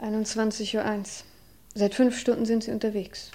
21 0.00 0.76
Uhr 0.76 0.84
1. 0.84 1.24
Seit 1.74 1.94
fünf 1.94 2.18
Stunden 2.18 2.44
sind 2.44 2.64
sie 2.64 2.72
unterwegs. 2.72 3.30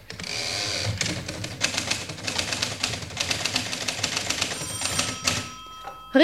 Rip? 6.13 6.23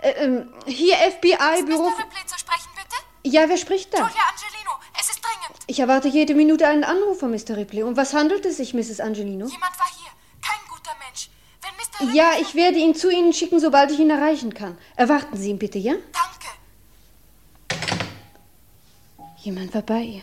Äh, 0.00 0.10
ähm, 0.10 0.52
hier 0.66 0.96
FBI-Büro. 0.96 1.88
Ist 1.88 1.98
Ripley 1.98 2.26
zu 2.26 2.38
sprechen, 2.38 2.68
bitte? 2.74 2.96
Ja, 3.22 3.48
wer 3.48 3.56
spricht 3.56 3.94
da? 3.94 3.98
Julia 3.98 4.12
Angelino, 4.28 4.70
es 5.00 5.08
ist 5.08 5.20
dringend. 5.24 5.64
Ich 5.66 5.80
erwarte 5.80 6.08
jede 6.08 6.34
Minute 6.34 6.68
einen 6.68 6.84
Anruf 6.84 7.20
von 7.20 7.30
Mr. 7.30 7.56
Ripley. 7.56 7.82
Um 7.82 7.96
was 7.96 8.12
handelt 8.12 8.44
es 8.44 8.58
sich, 8.58 8.74
Mrs. 8.74 9.00
Angelino? 9.00 9.46
Jemand 9.46 9.78
war 9.78 9.83
ja, 12.14 12.34
ich 12.40 12.54
werde 12.54 12.78
ihn 12.78 12.94
zu 12.94 13.10
Ihnen 13.10 13.32
schicken, 13.32 13.58
sobald 13.58 13.90
ich 13.90 13.98
ihn 13.98 14.08
erreichen 14.08 14.54
kann. 14.54 14.78
Erwarten 14.94 15.36
Sie 15.36 15.50
ihn 15.50 15.58
bitte, 15.58 15.78
ja? 15.78 15.94
Danke. 16.12 17.88
Jemand 19.38 19.74
war 19.74 19.82
bei 19.82 20.00
ihr. 20.00 20.22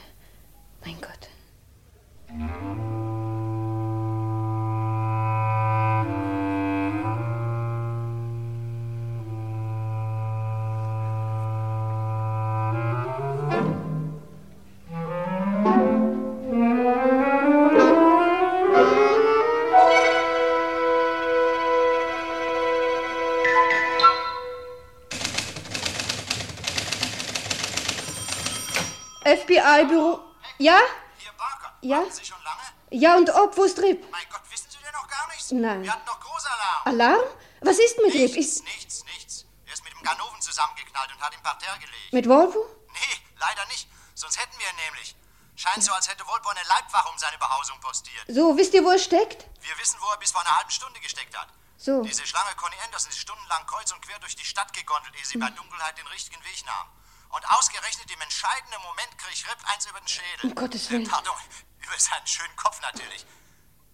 Ja? 30.62 30.80
Hier, 31.18 31.32
Barker. 31.34 31.74
Ja? 31.82 31.98
Warten 31.98 32.12
Sie 32.12 32.24
schon 32.26 32.42
lange? 32.44 32.62
Ja, 32.92 33.16
und 33.18 33.30
ob, 33.32 33.58
wo 33.58 33.64
ist 33.64 33.80
Rip? 33.80 34.06
Mein 34.12 34.26
Gott, 34.30 34.42
wissen 34.52 34.70
Sie 34.70 34.78
denn 34.78 34.92
noch 34.94 35.08
gar 35.08 35.28
nichts? 35.30 35.52
Nein. 35.52 35.82
Wir 35.84 35.92
hatten 35.92 36.06
noch 36.06 36.20
Großalarm. 36.20 36.82
Alarm? 36.86 37.22
Was 37.62 37.80
ist 37.80 37.98
mit 37.98 38.14
Rip? 38.14 38.22
Nichts, 38.36 38.38
Ist 38.38 38.64
nichts, 38.66 39.04
nichts. 39.06 39.46
Er 39.66 39.74
ist 39.74 39.84
mit 39.84 39.94
dem 39.94 40.04
Ganoven 40.04 40.40
zusammengeknallt 40.40 41.12
und 41.14 41.22
hat 41.22 41.34
im 41.34 41.42
Parterre 41.42 41.80
gelegt. 41.80 42.14
mit 42.14 42.28
Volvo? 42.30 42.60
Nee, 42.94 43.18
leider 43.40 43.66
nicht. 43.68 43.88
Sonst 44.14 44.40
hätten 44.40 44.54
wir 44.60 44.68
ihn 44.70 44.76
nämlich. 44.86 45.16
Scheint 45.56 45.84
so, 45.84 45.92
als 45.94 46.08
hätte 46.10 46.26
Volpo 46.28 46.50
eine 46.50 46.62
Leibwache 46.70 47.10
um 47.10 47.18
seine 47.18 47.38
Behausung 47.40 47.80
postiert. 47.80 48.26
So, 48.28 48.56
wisst 48.58 48.74
ihr, 48.76 48.84
wo 48.84 48.90
er 48.92 49.00
steckt? 49.00 49.46
Wir 49.62 49.78
wissen, 49.80 49.98
wo 50.02 50.08
er 50.12 50.18
bis 50.18 50.32
vor 50.32 50.42
einer 50.42 50.56
halben 50.58 50.70
Stunde 50.72 51.00
gesteckt 51.00 51.36
hat. 51.38 51.48
So. 51.78 52.04
Diese 52.04 52.26
Schlange 52.28 52.54
Conny 52.56 52.76
Anderson 52.86 53.10
ist 53.10 53.20
stundenlang 53.20 53.66
kreuz 53.66 53.92
und 53.92 54.02
quer 54.06 54.20
durch 54.20 54.36
die 54.36 54.46
Stadt 54.46 54.72
gegondelt, 54.74 55.16
ehe 55.16 55.26
sie 55.26 55.38
bei 55.40 55.50
Dunkelheit 55.50 55.98
den 55.98 56.08
richtigen 56.08 56.44
Weg 56.44 56.66
nahm. 56.66 56.88
Und 57.32 57.50
ausgerechnet 57.50 58.12
im 58.12 58.22
entscheidenden 58.22 58.82
Moment 58.82 59.18
kriegt 59.18 59.50
Rip 59.50 59.58
eins 59.74 59.86
über 59.86 60.00
den 60.00 60.08
Schädel. 60.08 60.50
Um 60.50 60.56
Gottes 60.56 60.90
Willen. 60.92 61.06
Äh, 61.06 61.10
pardon, 61.10 61.34
über 61.80 61.98
seinen 61.98 62.28
schönen 62.28 62.56
Kopf 62.58 62.82
natürlich. 62.82 63.26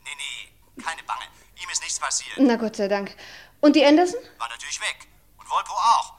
Nee, 0.04 0.16
nee, 0.16 0.84
keine 0.84 1.04
Bange. 1.04 1.26
Ihm 1.62 1.70
ist 1.70 1.82
nichts 1.82 2.00
passiert. 2.00 2.38
Na 2.38 2.56
Gott 2.56 2.76
sei 2.76 2.88
Dank. 2.88 3.16
Und 3.62 3.76
die 3.76 3.86
Anderson? 3.86 4.20
War 4.38 4.50
natürlich 4.50 4.80
weg. 4.82 5.08
Und 5.38 5.48
Volpo 5.50 5.74
auch. 5.74 6.14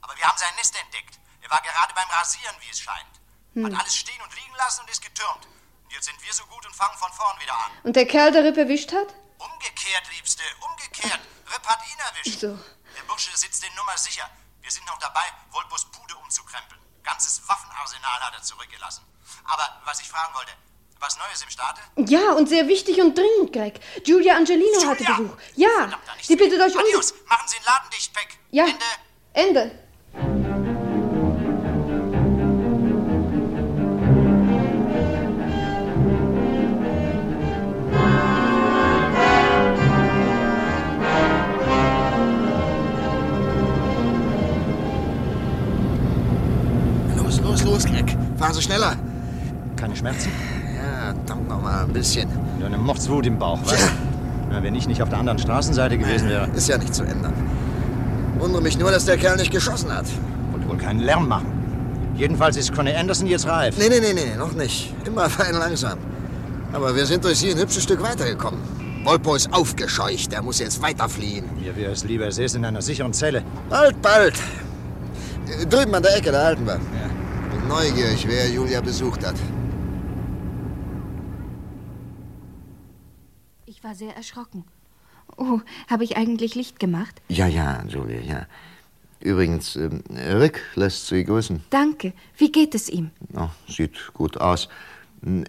Aber 0.00 0.16
wir 0.16 0.24
haben 0.24 0.38
sein 0.38 0.54
Nest 0.56 0.74
entdeckt. 0.78 1.18
Er 1.42 1.50
war 1.50 1.60
gerade 1.62 1.94
beim 1.94 2.08
Rasieren, 2.08 2.56
wie 2.60 2.70
es 2.70 2.80
scheint. 2.80 3.14
Hm. 3.54 3.66
Hat 3.66 3.80
alles 3.80 3.96
stehen 3.96 4.20
und 4.22 4.34
liegen 4.34 4.54
lassen 4.56 4.80
und 4.82 4.90
ist 4.90 5.02
getürmt. 5.02 5.46
Und 5.84 5.92
jetzt 5.92 6.06
sind 6.06 6.20
wir 6.22 6.32
so 6.32 6.44
gut 6.46 6.66
und 6.66 6.74
fangen 6.74 6.96
von 6.98 7.12
vorn 7.12 7.38
wieder 7.40 7.54
an. 7.54 7.70
Und 7.84 7.94
der 7.96 8.06
Kerl, 8.06 8.32
der 8.32 8.44
Rip 8.44 8.56
erwischt 8.56 8.92
hat? 8.92 9.14
Umgekehrt, 9.38 10.10
Liebste, 10.12 10.42
umgekehrt. 10.60 11.20
Rip 11.52 11.66
hat 11.66 11.80
ihn 11.86 11.98
erwischt. 11.98 12.40
So. 12.40 12.58
Der 12.96 13.02
Bursche 13.06 13.36
sitzt 13.36 13.64
in 13.64 13.74
Nummer 13.74 13.96
sicher. 13.96 14.28
Wir 14.64 14.70
sind 14.70 14.86
noch 14.86 14.98
dabei, 14.98 15.20
Volpos 15.50 15.84
Bude 15.84 16.16
umzukrempeln. 16.16 16.80
Ganzes 17.02 17.46
Waffenarsenal 17.46 18.18
hat 18.20 18.34
er 18.34 18.42
zurückgelassen. 18.42 19.04
Aber 19.44 19.82
was 19.84 20.00
ich 20.00 20.08
fragen 20.08 20.32
wollte, 20.34 20.52
was 20.98 21.18
Neues 21.18 21.42
im 21.42 21.50
Staate? 21.50 21.82
Ja, 21.96 22.32
und 22.32 22.48
sehr 22.48 22.66
wichtig 22.66 22.98
und 22.98 23.14
dringend, 23.14 23.52
Greg. 23.52 23.78
Julia 24.06 24.36
Angelino 24.36 24.86
hatte 24.86 25.04
Besuch. 25.04 25.36
Ja, 25.54 25.90
sie 26.22 26.36
bittet 26.36 26.62
euch 26.62 26.74
um... 26.74 26.80
Adios, 26.80 27.12
machen 27.28 27.46
Sie 27.46 27.56
den 27.58 27.64
Laden 27.66 27.90
dicht, 27.90 28.14
Peck. 28.14 28.38
Ja, 28.52 28.64
Ende. 29.34 29.78
Los, 30.14 30.43
los, 47.74 47.84
Greg. 47.84 48.16
Fahren 48.38 48.54
Sie 48.54 48.62
schneller. 48.62 48.96
Keine 49.76 49.96
Schmerzen? 49.96 50.30
Ja, 50.76 51.12
verdammt 51.12 51.48
noch 51.48 51.60
mal 51.60 51.84
ein 51.84 51.92
bisschen. 51.92 52.28
Nur 52.58 52.68
eine 52.68 52.78
Mordswut 52.78 53.26
im 53.26 53.38
Bauch, 53.38 53.58
was? 53.64 53.90
Na, 54.50 54.62
wenn 54.62 54.74
ich 54.74 54.86
nicht 54.86 55.02
auf 55.02 55.08
der 55.08 55.18
anderen 55.18 55.38
Straßenseite 55.38 55.98
gewesen 55.98 56.28
wäre. 56.28 56.48
Ist 56.54 56.68
ja 56.68 56.78
nicht 56.78 56.94
zu 56.94 57.02
ändern. 57.02 57.32
Wundere 58.38 58.62
mich 58.62 58.78
nur, 58.78 58.90
dass 58.90 59.04
der 59.06 59.16
Kerl 59.16 59.36
nicht 59.36 59.50
geschossen 59.50 59.92
hat. 59.92 60.06
Wollte 60.52 60.68
wohl 60.68 60.76
keinen 60.76 61.00
Lärm 61.00 61.26
machen. 61.26 61.46
Jedenfalls 62.16 62.56
ist 62.56 62.72
Conny 62.72 62.94
Anderson 62.94 63.26
jetzt 63.26 63.48
reif. 63.48 63.76
Nee, 63.76 63.88
nee, 63.88 63.98
nee, 64.00 64.14
nee, 64.14 64.36
noch 64.38 64.52
nicht. 64.52 64.94
Immer 65.04 65.28
fein 65.38 65.54
langsam. 65.54 65.98
Aber 66.72 66.94
wir 66.94 67.06
sind 67.06 67.24
durch 67.24 67.38
sie 67.38 67.50
ein 67.50 67.58
hübsches 67.58 67.82
Stück 67.82 68.02
weitergekommen. 68.02 68.60
Volpo 69.04 69.34
ist 69.34 69.52
aufgescheucht. 69.52 70.32
Er 70.32 70.42
muss 70.42 70.60
jetzt 70.60 70.80
weiterfliehen. 70.80 71.44
Mir 71.60 71.74
wäre 71.76 71.92
es 71.92 72.04
lieber, 72.04 72.26
er 72.26 72.32
säße 72.32 72.56
in 72.56 72.64
einer 72.64 72.82
sicheren 72.82 73.12
Zelle. 73.12 73.42
Bald, 73.68 74.00
bald. 74.00 74.34
Drüben 75.68 75.94
an 75.94 76.02
der 76.02 76.16
Ecke, 76.16 76.30
da 76.30 76.44
halten 76.44 76.66
wir. 76.66 76.76
Bin 76.76 77.13
neugierig, 77.68 78.26
wer 78.28 78.48
Julia 78.50 78.80
besucht 78.80 79.24
hat. 79.24 79.36
Ich 83.66 83.82
war 83.82 83.94
sehr 83.94 84.16
erschrocken. 84.16 84.64
Oh, 85.36 85.60
habe 85.88 86.04
ich 86.04 86.16
eigentlich 86.16 86.54
Licht 86.54 86.78
gemacht? 86.78 87.20
Ja, 87.28 87.46
ja, 87.46 87.84
Julia, 87.86 88.20
ja. 88.20 88.46
Übrigens, 89.20 89.76
ähm, 89.76 90.02
Rick 90.10 90.60
lässt 90.74 91.06
Sie 91.06 91.24
grüßen. 91.24 91.62
Danke. 91.70 92.12
Wie 92.36 92.52
geht 92.52 92.74
es 92.74 92.88
ihm? 92.90 93.10
Oh, 93.34 93.48
sieht 93.66 94.12
gut 94.12 94.38
aus. 94.38 94.68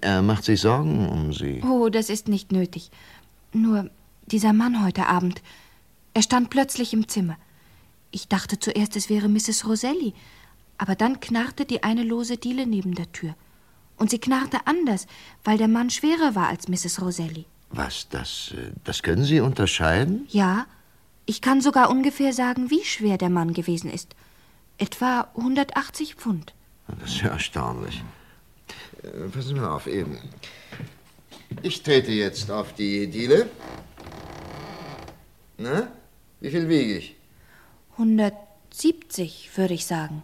Er 0.02 0.22
macht 0.22 0.46
sich 0.46 0.62
Sorgen 0.62 1.10
um 1.10 1.34
Sie. 1.34 1.62
Oh, 1.62 1.90
das 1.90 2.10
ist 2.10 2.30
nicht 2.30 2.54
nötig. 2.54 2.90
Nur 3.52 3.90
dieser 4.28 4.54
Mann 4.54 4.84
heute 4.84 5.08
Abend. 5.08 5.42
Er 6.14 6.22
stand 6.22 6.50
plötzlich 6.50 6.94
im 6.94 7.10
Zimmer. 7.10 7.36
Ich 8.12 8.30
dachte 8.30 8.58
zuerst, 8.58 8.96
es 8.96 9.10
wäre 9.10 9.28
Mrs. 9.28 9.68
Roselli. 9.68 10.14
Aber 10.78 10.96
dann 10.96 11.20
knarrte 11.20 11.66
die 11.66 11.84
eine 11.84 12.04
lose 12.04 12.38
Diele 12.38 12.68
neben 12.68 12.96
der 12.96 13.12
Tür. 13.12 13.36
Und 13.98 14.10
sie 14.10 14.20
knarrte 14.20 14.66
anders, 14.66 15.08
weil 15.44 15.58
der 15.58 15.70
Mann 15.70 15.90
schwerer 15.90 16.36
war 16.36 16.48
als 16.48 16.68
Mrs. 16.68 17.02
Roselli. 17.02 17.46
Was, 17.70 18.08
das, 18.10 18.54
äh, 18.58 18.72
das 18.84 19.02
können 19.04 19.24
Sie 19.24 19.40
unterscheiden? 19.40 20.28
Ja, 20.30 20.66
ich 21.26 21.42
kann 21.42 21.62
sogar 21.62 21.90
ungefähr 21.90 22.34
sagen, 22.34 22.70
wie 22.70 22.84
schwer 22.84 23.18
der 23.18 23.30
Mann 23.30 23.54
gewesen 23.54 23.90
ist. 23.90 24.16
Etwa 24.78 25.30
180 25.36 26.16
Pfund. 26.16 26.54
Das 27.00 27.12
ist 27.12 27.22
ja 27.22 27.30
erstaunlich. 27.30 28.04
Äh, 29.02 29.30
Passen 29.30 29.58
mal 29.58 29.70
auf, 29.70 29.88
eben. 29.88 30.20
Ich 31.64 31.82
trete 31.82 32.12
jetzt 32.12 32.52
auf 32.52 32.74
die 32.74 33.08
Diele. 33.08 33.50
Na? 35.58 35.88
Wie 36.42 36.52
viel 36.52 36.68
wiege 36.68 36.98
ich? 36.98 37.16
170, 37.94 39.50
würde 39.56 39.74
ich 39.74 39.86
sagen. 39.86 40.24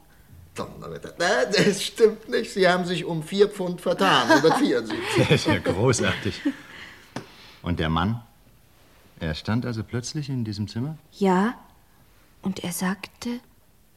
Donnerwetter. 0.55 1.13
Na, 1.17 1.45
das 1.45 1.81
stimmt 1.83 2.27
nicht. 2.29 2.51
Sie 2.51 2.67
haben 2.67 2.85
sich 2.85 3.05
um 3.05 3.23
vier 3.23 3.47
Pfund 3.49 3.79
vertan. 3.81 4.29
174. 4.29 4.97
Das 5.17 5.29
ist 5.31 5.47
ja 5.47 5.59
großartig. 5.59 6.41
Und 7.61 7.79
der 7.79 7.89
Mann? 7.89 8.21
Er 9.19 9.35
stand 9.35 9.65
also 9.65 9.83
plötzlich 9.83 10.29
in 10.29 10.43
diesem 10.43 10.67
Zimmer? 10.67 10.97
Ja, 11.13 11.53
und 12.41 12.63
er 12.63 12.71
sagte, 12.71 13.39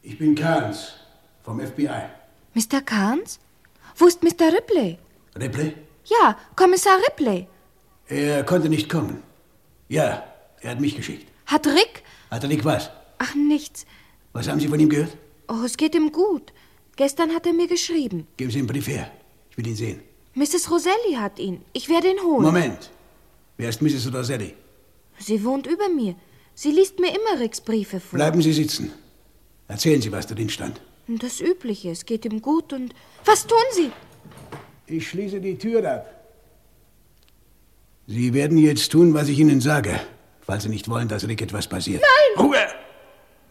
Ich 0.02 0.18
bin 0.18 0.34
Carnes 0.34 0.92
vom 1.42 1.58
FBI. 1.60 1.88
Mr. 2.54 2.82
Carnes? 2.84 3.40
Wo 3.96 4.06
ist 4.06 4.22
Mr. 4.22 4.52
Ripley? 4.52 4.98
Ripley? 5.34 5.74
Ja, 6.04 6.36
Kommissar 6.54 6.98
Ripley. 7.08 7.48
Er 8.06 8.44
konnte 8.44 8.68
nicht 8.68 8.88
kommen. 8.90 9.22
Ja, 9.88 10.24
er 10.60 10.70
hat 10.72 10.80
mich 10.80 10.94
geschickt. 10.94 11.26
Hat 11.46 11.66
Rick? 11.66 12.02
Hat 12.30 12.42
er 12.42 12.48
nicht 12.48 12.64
was? 12.64 12.90
Ach, 13.18 13.34
nichts. 13.34 13.86
Was 14.32 14.48
haben 14.48 14.60
Sie 14.60 14.68
von 14.68 14.78
ihm 14.78 14.90
gehört? 14.90 15.16
Oh, 15.48 15.62
es 15.64 15.76
geht 15.76 15.94
ihm 15.94 16.12
gut. 16.12 16.52
Gestern 16.96 17.34
hat 17.34 17.46
er 17.46 17.52
mir 17.52 17.68
geschrieben. 17.68 18.26
Geben 18.36 18.50
Sie 18.50 18.58
den 18.58 18.66
Brief 18.66 18.86
her. 18.88 19.10
Ich 19.50 19.56
will 19.56 19.66
ihn 19.66 19.76
sehen. 19.76 20.00
Mrs. 20.34 20.70
Roselli 20.70 21.14
hat 21.16 21.38
ihn. 21.38 21.62
Ich 21.72 21.88
werde 21.88 22.08
ihn 22.08 22.20
holen. 22.22 22.42
Moment. 22.42 22.90
Wer 23.56 23.68
ist 23.68 23.82
Mrs. 23.82 24.12
Roselli? 24.12 24.54
Sie 25.18 25.44
wohnt 25.44 25.66
über 25.66 25.88
mir. 25.88 26.14
Sie 26.54 26.70
liest 26.70 26.98
mir 26.98 27.08
immer 27.08 27.40
Ricks 27.40 27.60
Briefe 27.60 28.00
vor. 28.00 28.16
Bleiben 28.16 28.42
Sie 28.42 28.52
sitzen. 28.52 28.92
Erzählen 29.68 30.00
Sie, 30.02 30.12
was 30.12 30.26
drin 30.26 30.50
stand. 30.50 30.80
Das 31.06 31.40
Übliche. 31.40 31.90
Es 31.90 32.04
geht 32.04 32.24
ihm 32.24 32.40
gut 32.40 32.72
und... 32.72 32.94
Was 33.24 33.46
tun 33.46 33.58
Sie? 33.72 33.90
Ich 34.86 35.08
schließe 35.08 35.40
die 35.40 35.56
Tür 35.56 35.88
ab. 35.88 36.10
Sie 38.06 38.34
werden 38.34 38.58
jetzt 38.58 38.92
tun, 38.92 39.14
was 39.14 39.28
ich 39.28 39.38
Ihnen 39.38 39.60
sage, 39.60 39.98
falls 40.42 40.64
Sie 40.64 40.68
nicht 40.68 40.88
wollen, 40.88 41.08
dass 41.08 41.26
Rick 41.26 41.42
etwas 41.42 41.66
passiert. 41.66 42.02
Nein! 42.02 42.44
Ruhe! 42.44 42.66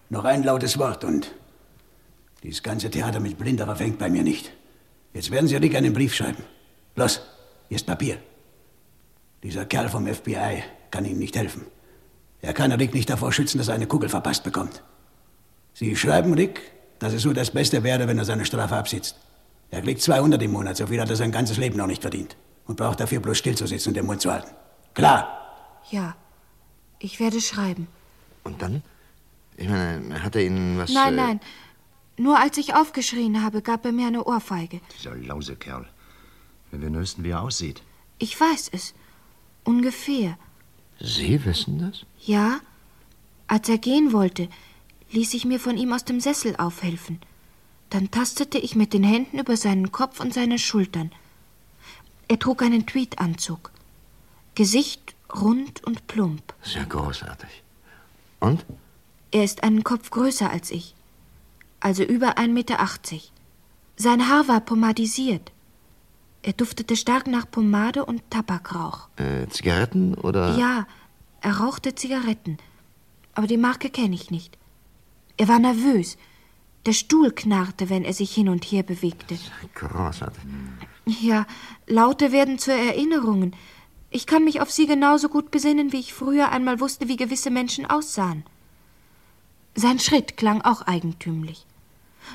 Noch 0.09 0.25
ein 0.25 0.43
lautes 0.43 0.77
Wort 0.77 1.03
und 1.03 1.33
dieses 2.43 2.61
ganze 2.61 2.89
Theater 2.89 3.19
mit 3.19 3.37
Blinder 3.37 3.65
verfängt 3.65 3.97
bei 3.97 4.09
mir 4.09 4.23
nicht. 4.23 4.51
Jetzt 5.13 5.31
werden 5.31 5.47
Sie 5.47 5.55
Rick 5.55 5.75
einen 5.75 5.93
Brief 5.93 6.13
schreiben. 6.13 6.43
Los, 6.95 7.21
hier 7.69 7.77
ist 7.77 7.85
Papier. 7.85 8.17
Dieser 9.41 9.65
Kerl 9.65 9.89
vom 9.89 10.05
FBI 10.05 10.63
kann 10.91 11.05
Ihnen 11.05 11.19
nicht 11.19 11.35
helfen. 11.35 11.65
Er 12.41 12.53
kann 12.53 12.71
Rick 12.73 12.93
nicht 12.93 13.09
davor 13.09 13.31
schützen, 13.31 13.57
dass 13.57 13.69
er 13.69 13.75
eine 13.75 13.87
Kugel 13.87 14.09
verpasst 14.09 14.43
bekommt. 14.43 14.83
Sie 15.73 15.95
schreiben 15.95 16.33
Rick, 16.33 16.61
dass 16.99 17.13
es 17.13 17.21
so 17.21 17.33
das 17.33 17.51
Beste 17.51 17.83
wäre, 17.83 18.07
wenn 18.07 18.17
er 18.17 18.25
seine 18.25 18.45
Strafe 18.45 18.75
absitzt. 18.75 19.17
Er 19.71 19.81
kriegt 19.81 20.01
200 20.01 20.41
im 20.41 20.51
Monat, 20.51 20.77
so 20.77 20.87
viel 20.87 21.01
hat 21.01 21.09
er 21.09 21.15
sein 21.15 21.31
ganzes 21.31 21.57
Leben 21.57 21.77
noch 21.77 21.87
nicht 21.87 22.01
verdient. 22.01 22.35
Und 22.65 22.77
braucht 22.77 22.99
dafür 22.99 23.19
bloß 23.19 23.37
stillzusitzen 23.37 23.89
und 23.89 23.95
den 23.95 24.05
Mund 24.05 24.21
zu 24.21 24.31
halten. 24.31 24.51
Klar. 24.93 25.81
Ja, 25.89 26.15
ich 26.99 27.19
werde 27.19 27.41
schreiben. 27.41 27.87
Und 28.43 28.61
dann? 28.61 28.83
Ich 29.57 29.67
meine, 29.67 30.23
hat 30.23 30.35
er 30.35 30.43
Ihnen 30.43 30.77
was... 30.77 30.91
nein, 30.91 31.13
äh, 31.13 31.17
nein. 31.17 31.39
Nur 32.17 32.39
als 32.39 32.57
ich 32.57 32.75
aufgeschrien 32.75 33.41
habe, 33.41 33.61
gab 33.61 33.85
er 33.85 33.91
mir 33.91 34.07
eine 34.07 34.23
Ohrfeige. 34.23 34.81
Dieser 34.97 35.15
Lausekerl. 35.15 35.87
Wenn 36.71 36.81
wir 36.81 36.93
wüssten, 36.93 37.23
wie 37.23 37.29
er 37.29 37.41
aussieht. 37.41 37.81
Ich 38.19 38.39
weiß 38.39 38.69
es. 38.71 38.93
Ungefähr. 39.63 40.37
Sie 40.99 41.43
wissen 41.45 41.79
das? 41.79 42.05
Ja, 42.19 42.59
als 43.47 43.67
er 43.69 43.77
gehen 43.77 44.13
wollte, 44.13 44.47
ließ 45.11 45.33
ich 45.33 45.45
mir 45.45 45.59
von 45.59 45.77
ihm 45.77 45.93
aus 45.93 46.05
dem 46.05 46.19
Sessel 46.19 46.55
aufhelfen. 46.57 47.19
Dann 47.89 48.09
tastete 48.09 48.57
ich 48.57 48.75
mit 48.75 48.93
den 48.93 49.03
Händen 49.03 49.39
über 49.39 49.57
seinen 49.57 49.91
Kopf 49.91 50.19
und 50.19 50.33
seine 50.33 50.57
Schultern. 50.57 51.11
Er 52.27 52.39
trug 52.39 52.61
einen 52.61 52.85
Tweedanzug. 52.85 53.71
Gesicht 54.55 55.15
rund 55.33 55.83
und 55.83 56.07
plump. 56.07 56.53
Sehr 56.63 56.85
großartig. 56.85 57.63
Und? 58.39 58.65
Er 59.31 59.43
ist 59.43 59.63
einen 59.63 59.83
Kopf 59.83 60.09
größer 60.09 60.49
als 60.49 60.71
ich. 60.71 60.95
Also 61.83 62.01
über 62.03 62.37
1,80 62.37 62.47
Meter. 62.47 62.79
Sein 63.97 64.29
Haar 64.29 64.47
war 64.47 64.61
pomadisiert. 64.61 65.51
Er 66.41 66.53
duftete 66.53 66.95
stark 66.95 67.27
nach 67.27 67.51
Pomade 67.51 68.05
und 68.05 68.21
Tabakrauch. 68.29 69.09
Äh, 69.17 69.47
Zigaretten 69.49 70.13
oder... 70.15 70.57
Ja, 70.57 70.87
er 71.41 71.57
rauchte 71.57 71.93
Zigaretten. 71.93 72.57
Aber 73.33 73.47
die 73.47 73.57
Marke 73.57 73.89
kenne 73.89 74.15
ich 74.15 74.31
nicht. 74.31 74.57
Er 75.35 75.49
war 75.49 75.59
nervös. 75.59 76.17
Der 76.85 76.93
Stuhl 76.93 77.31
knarrte, 77.31 77.89
wenn 77.89 78.05
er 78.05 78.13
sich 78.13 78.33
hin 78.33 78.47
und 78.47 78.63
her 78.63 78.83
bewegte. 78.83 79.37
Großartig. 79.75 80.41
Ja, 81.05 81.45
Laute 81.85 82.31
werden 82.31 82.59
zu 82.59 82.71
Erinnerungen. 82.71 83.53
Ich 84.09 84.25
kann 84.25 84.45
mich 84.45 84.61
auf 84.61 84.71
sie 84.71 84.87
genauso 84.87 85.27
gut 85.27 85.51
besinnen, 85.51 85.91
wie 85.91 85.99
ich 85.99 86.13
früher 86.13 86.49
einmal 86.49 86.79
wusste, 86.79 87.09
wie 87.09 87.17
gewisse 87.17 87.51
Menschen 87.51 87.85
aussahen. 87.85 88.45
Sein 89.75 89.99
Schritt 89.99 90.37
klang 90.37 90.61
auch 90.61 90.83
eigentümlich. 90.83 91.65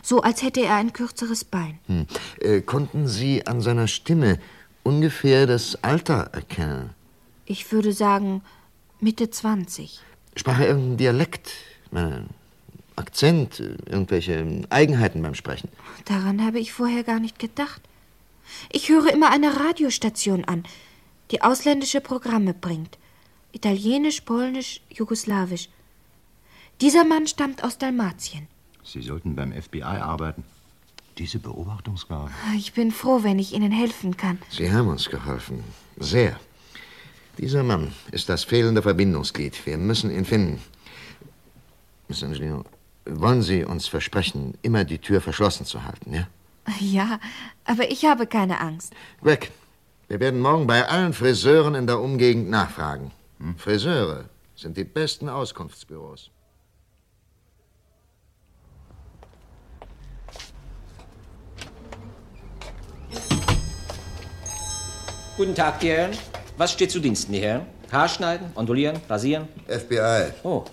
So 0.02 0.22
als 0.22 0.42
hätte 0.42 0.60
er 0.60 0.76
ein 0.76 0.92
kürzeres 0.92 1.44
Bein. 1.44 1.78
Hm. 1.86 2.06
Äh, 2.40 2.60
konnten 2.60 3.08
Sie 3.08 3.46
an 3.46 3.60
seiner 3.60 3.88
Stimme 3.88 4.38
ungefähr 4.82 5.46
das 5.46 5.82
Alter 5.82 6.30
erkennen? 6.32 6.90
Ich 7.44 7.72
würde 7.72 7.92
sagen 7.92 8.42
Mitte 9.00 9.30
20. 9.30 10.00
Sprach 10.36 10.60
er 10.60 10.68
irgendeinen 10.68 10.96
Dialekt? 10.98 11.50
Äh, 11.92 12.20
Akzent? 12.96 13.60
Irgendwelche 13.60 14.66
Eigenheiten 14.70 15.22
beim 15.22 15.34
Sprechen? 15.34 15.68
Daran 16.04 16.44
habe 16.44 16.58
ich 16.58 16.72
vorher 16.72 17.04
gar 17.04 17.20
nicht 17.20 17.38
gedacht. 17.38 17.80
Ich 18.70 18.88
höre 18.88 19.12
immer 19.12 19.30
eine 19.30 19.60
Radiostation 19.60 20.44
an, 20.44 20.64
die 21.30 21.42
ausländische 21.42 22.00
Programme 22.00 22.54
bringt. 22.54 22.98
Italienisch, 23.52 24.22
Polnisch, 24.22 24.80
Jugoslawisch. 24.90 25.68
Dieser 26.80 27.04
Mann 27.04 27.26
stammt 27.26 27.64
aus 27.64 27.78
Dalmatien. 27.78 28.46
Sie 28.88 29.02
sollten 29.02 29.36
beim 29.36 29.52
FBI 29.52 29.82
arbeiten. 29.82 30.44
Diese 31.18 31.38
Beobachtungsgabe. 31.38 32.30
Ich 32.56 32.72
bin 32.72 32.90
froh, 32.90 33.22
wenn 33.22 33.38
ich 33.38 33.52
Ihnen 33.52 33.70
helfen 33.70 34.16
kann. 34.16 34.38
Sie 34.48 34.72
haben 34.72 34.88
uns 34.88 35.10
geholfen. 35.10 35.62
Sehr. 35.98 36.40
Dieser 37.36 37.62
Mann 37.62 37.92
ist 38.12 38.30
das 38.30 38.44
fehlende 38.44 38.80
Verbindungsglied. 38.80 39.66
Wir 39.66 39.76
müssen 39.76 40.10
ihn 40.10 40.24
finden. 40.24 40.62
Miss 42.08 42.22
Angelino, 42.22 42.64
wollen 43.04 43.42
Sie 43.42 43.62
uns 43.64 43.86
versprechen, 43.88 44.54
immer 44.62 44.84
die 44.84 44.98
Tür 44.98 45.20
verschlossen 45.20 45.66
zu 45.66 45.84
halten, 45.84 46.14
ja? 46.14 46.26
Ja, 46.80 47.20
aber 47.64 47.90
ich 47.90 48.06
habe 48.06 48.26
keine 48.26 48.60
Angst. 48.60 48.94
Greg, 49.22 49.50
wir 50.08 50.20
werden 50.20 50.40
morgen 50.40 50.66
bei 50.66 50.88
allen 50.88 51.12
Friseuren 51.12 51.74
in 51.74 51.86
der 51.86 52.00
Umgegend 52.00 52.48
nachfragen. 52.48 53.10
Friseure 53.56 54.24
sind 54.56 54.76
die 54.76 54.84
besten 54.84 55.28
Auskunftsbüros. 55.28 56.30
Guten 65.38 65.54
Tag, 65.54 65.78
die 65.78 65.90
Herren. 65.90 66.10
Was 66.56 66.72
steht 66.72 66.90
zu 66.90 66.98
Diensten, 66.98 67.32
die 67.32 67.38
Herren? 67.38 67.64
Haarschneiden, 67.92 68.48
ondulieren, 68.56 69.00
rasieren? 69.08 69.46
FBI. 69.68 70.32
Oh. 70.42 70.64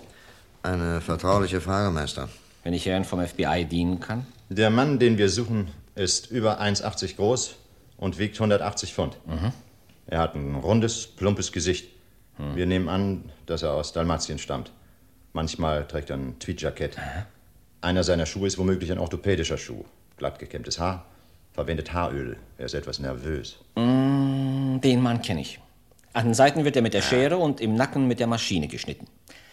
Eine 0.64 1.00
vertrauliche 1.00 1.60
Frage, 1.60 1.92
Meister. 1.92 2.28
Wenn 2.64 2.74
ich 2.74 2.84
Herren 2.84 3.04
vom 3.04 3.24
FBI 3.24 3.64
dienen 3.64 4.00
kann? 4.00 4.26
Der 4.48 4.70
Mann, 4.70 4.98
den 4.98 5.18
wir 5.18 5.28
suchen, 5.28 5.68
ist 5.94 6.32
über 6.32 6.60
1,80 6.60 7.14
groß 7.14 7.54
und 7.96 8.18
wiegt 8.18 8.34
180 8.34 8.92
Pfund. 8.92 9.16
Mhm. 9.24 9.52
Er 10.08 10.18
hat 10.18 10.34
ein 10.34 10.56
rundes, 10.56 11.06
plumpes 11.06 11.52
Gesicht. 11.52 11.88
Hm. 12.36 12.56
Wir 12.56 12.66
nehmen 12.66 12.88
an, 12.88 13.30
dass 13.46 13.62
er 13.62 13.72
aus 13.72 13.92
Dalmatien 13.92 14.40
stammt. 14.40 14.72
Manchmal 15.32 15.86
trägt 15.86 16.10
er 16.10 16.16
ein 16.16 16.40
Tweedjackett. 16.40 16.96
Einer 17.82 18.02
seiner 18.02 18.26
Schuhe 18.26 18.48
ist 18.48 18.58
womöglich 18.58 18.90
ein 18.90 18.98
orthopädischer 18.98 19.58
Schuh. 19.58 19.84
Glatt 20.16 20.40
gekämmtes 20.40 20.80
Haar, 20.80 21.06
verwendet 21.56 21.92
Haaröl. 21.92 22.36
Er 22.58 22.66
ist 22.66 22.74
etwas 22.74 23.00
nervös. 23.00 23.56
Mm, 23.74 24.78
den 24.80 25.00
Mann 25.00 25.22
kenne 25.22 25.40
ich. 25.40 25.58
An 26.12 26.26
den 26.26 26.34
Seiten 26.34 26.64
wird 26.64 26.76
er 26.76 26.82
mit 26.82 26.94
der 26.94 27.02
Schere 27.02 27.36
und 27.38 27.60
im 27.60 27.74
Nacken 27.74 28.06
mit 28.06 28.20
der 28.20 28.26
Maschine 28.26 28.68
geschnitten. 28.68 29.06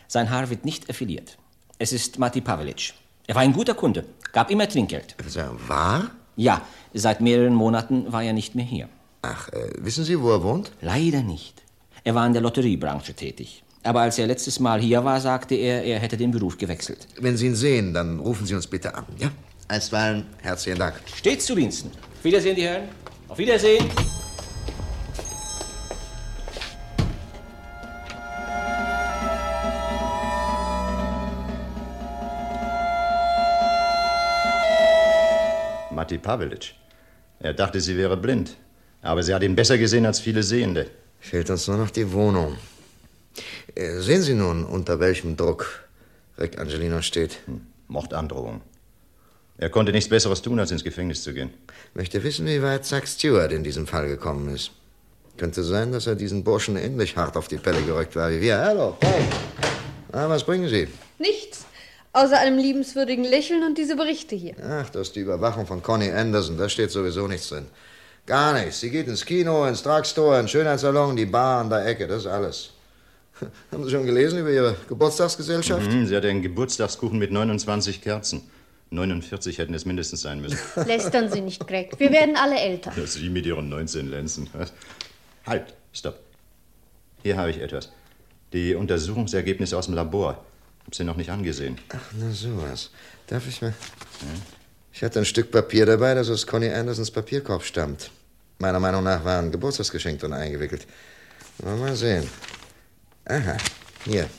Sein 0.07 0.29
Haar 0.29 0.49
wird 0.49 0.65
nicht 0.65 0.89
affiliert. 0.89 1.37
Es 1.79 1.91
ist 1.91 2.19
Mati 2.19 2.41
Pavelic. 2.41 2.93
Er 3.25 3.35
war 3.35 3.41
ein 3.41 3.53
guter 3.53 3.73
Kunde, 3.73 4.05
gab 4.33 4.51
immer 4.51 4.67
Trinkgeld. 4.67 5.15
Er 5.35 5.67
wahr? 5.67 6.11
Ja, 6.35 6.61
seit 6.93 7.21
mehreren 7.21 7.55
Monaten 7.55 8.11
war 8.11 8.21
er 8.23 8.33
nicht 8.33 8.53
mehr 8.53 8.65
hier. 8.65 8.89
Ach, 9.21 9.49
äh, 9.49 9.69
wissen 9.77 10.03
Sie, 10.03 10.19
wo 10.19 10.31
er 10.31 10.43
wohnt? 10.43 10.71
Leider 10.81 11.21
nicht. 11.21 11.63
Er 12.03 12.15
war 12.15 12.27
in 12.27 12.33
der 12.33 12.41
Lotteriebranche 12.41 13.13
tätig. 13.13 13.63
Aber 13.83 14.01
als 14.01 14.17
er 14.17 14.27
letztes 14.27 14.59
Mal 14.59 14.81
hier 14.81 15.03
war, 15.03 15.19
sagte 15.21 15.55
er, 15.55 15.83
er 15.83 15.99
hätte 15.99 16.17
den 16.17 16.31
Beruf 16.31 16.57
gewechselt. 16.57 17.07
Wenn 17.19 17.37
Sie 17.37 17.47
ihn 17.47 17.55
sehen, 17.55 17.93
dann 17.93 18.19
rufen 18.19 18.45
Sie 18.45 18.55
uns 18.55 18.67
bitte 18.67 18.95
an, 18.95 19.05
ja? 19.19 19.29
Einstweilen, 19.73 20.27
herzlichen 20.43 20.77
Dank. 20.77 21.01
Stets 21.15 21.47
zu 21.47 21.55
Diensten. 21.55 21.89
Auf 21.89 22.23
Wiedersehen, 22.23 22.55
die 22.55 22.61
Herren. 22.61 22.89
Auf 23.27 23.39
Wiedersehen. 23.39 23.83
Matti 35.91 36.19
Pavelic. 36.19 36.75
Er 37.39 37.55
dachte, 37.55 37.81
sie 37.81 37.97
wäre 37.97 38.15
blind. 38.15 38.55
Aber 39.01 39.23
sie 39.23 39.33
hat 39.33 39.41
ihn 39.41 39.55
besser 39.55 39.79
gesehen 39.79 40.05
als 40.05 40.19
viele 40.19 40.43
Sehende. 40.43 40.91
Fehlt 41.19 41.49
uns 41.49 41.67
nur 41.67 41.77
noch 41.77 41.89
die 41.89 42.11
Wohnung. 42.11 42.57
Äh, 43.73 44.01
Sehen 44.01 44.21
Sie 44.21 44.35
nun, 44.35 44.65
unter 44.65 44.99
welchem 44.99 45.35
Druck 45.35 45.89
Rick 46.37 46.59
Angelino 46.59 47.01
steht? 47.01 47.39
Mordandrohung. 47.87 48.61
Er 49.63 49.69
konnte 49.69 49.93
nichts 49.93 50.09
Besseres 50.09 50.41
tun, 50.41 50.59
als 50.59 50.71
ins 50.71 50.83
Gefängnis 50.83 51.23
zu 51.23 51.33
gehen. 51.33 51.49
Möchte 51.93 52.21
wissen, 52.21 52.45
wie 52.47 52.61
weit 52.61 52.83
Zack 52.83 53.07
Stewart 53.07 53.53
in 53.53 53.63
diesem 53.63 53.87
Fall 53.87 54.09
gekommen 54.09 54.53
ist. 54.53 54.71
Könnte 55.37 55.63
sein, 55.63 55.93
dass 55.93 56.05
er 56.05 56.15
diesen 56.15 56.43
Burschen 56.43 56.75
ähnlich 56.75 57.15
hart 57.15 57.37
auf 57.37 57.47
die 57.47 57.55
Pelle 57.55 57.81
gerückt 57.83 58.13
war 58.17 58.29
wie 58.29 58.41
wir. 58.41 58.57
Hallo, 58.57 58.97
hey. 58.99 59.23
Ah, 60.11 60.27
was 60.27 60.43
bringen 60.43 60.67
Sie? 60.67 60.89
Nichts. 61.17 61.63
Außer 62.11 62.37
einem 62.39 62.57
liebenswürdigen 62.57 63.23
Lächeln 63.23 63.63
und 63.63 63.77
diese 63.77 63.95
Berichte 63.95 64.35
hier. 64.35 64.53
Ach, 64.69 64.89
das 64.89 65.07
ist 65.07 65.15
die 65.15 65.21
Überwachung 65.21 65.65
von 65.65 65.81
Connie 65.81 66.11
Anderson. 66.11 66.57
Da 66.57 66.67
steht 66.67 66.91
sowieso 66.91 67.25
nichts 67.29 67.47
drin. 67.47 67.67
Gar 68.25 68.59
nichts. 68.59 68.81
Sie 68.81 68.89
geht 68.89 69.07
ins 69.07 69.25
Kino, 69.25 69.65
ins 69.65 69.81
Drugstore, 69.81 70.41
ins 70.41 70.51
Schönheitssalon, 70.51 71.15
die 71.15 71.25
Bar 71.25 71.61
an 71.61 71.69
der 71.69 71.85
Ecke. 71.85 72.05
Das 72.05 72.23
ist 72.23 72.27
alles. 72.27 72.71
Haben 73.71 73.85
Sie 73.85 73.91
schon 73.91 74.05
gelesen 74.05 74.39
über 74.39 74.51
Ihre 74.51 74.75
Geburtstagsgesellschaft? 74.89 75.89
Mhm, 75.89 76.05
sie 76.05 76.17
hatte 76.17 76.27
einen 76.27 76.41
Geburtstagskuchen 76.41 77.17
mit 77.17 77.31
29 77.31 78.01
Kerzen. 78.01 78.41
49 78.93 79.57
hätten 79.57 79.73
es 79.73 79.85
mindestens 79.85 80.21
sein 80.21 80.41
müssen. 80.41 80.57
Lästern 80.85 81.31
Sie 81.31 81.41
nicht, 81.41 81.65
Greg. 81.67 81.99
Wir 81.99 82.11
werden 82.11 82.35
alle 82.35 82.59
älter. 82.59 82.93
Ja, 82.95 83.05
Sie 83.05 83.29
mit 83.29 83.45
Ihren 83.45 83.69
19 83.69 84.09
Lenzen. 84.09 84.49
Halt, 85.45 85.73
stopp. 85.91 86.19
Hier 87.23 87.37
habe 87.37 87.49
ich 87.49 87.59
etwas. 87.59 87.91
Die 88.53 88.75
Untersuchungsergebnisse 88.75 89.77
aus 89.77 89.85
dem 89.87 89.95
Labor. 89.95 90.43
Hab 90.85 90.95
sie 90.95 91.03
noch 91.03 91.15
nicht 91.15 91.29
angesehen. 91.29 91.77
Ach, 91.89 92.11
na 92.17 92.31
sowas. 92.31 92.91
Darf 93.27 93.47
ich 93.47 93.61
mal... 93.61 93.73
Ich 94.91 95.01
hatte 95.01 95.19
ein 95.19 95.25
Stück 95.25 95.49
Papier 95.49 95.85
dabei, 95.85 96.13
das 96.13 96.29
aus 96.29 96.45
Connie 96.45 96.69
Andersons 96.69 97.09
Papierkorb 97.09 97.63
stammt. 97.63 98.11
Meiner 98.59 98.79
Meinung 98.79 99.03
nach 99.03 99.25
war 99.25 99.39
ein 99.39 99.51
Geburtstagsgeschenk 99.51 100.19
drin 100.19 100.33
eingewickelt. 100.33 100.85
Mal, 101.63 101.77
mal 101.77 101.95
sehen. 101.95 102.29
Aha, 103.25 103.57
hier. 104.05 104.29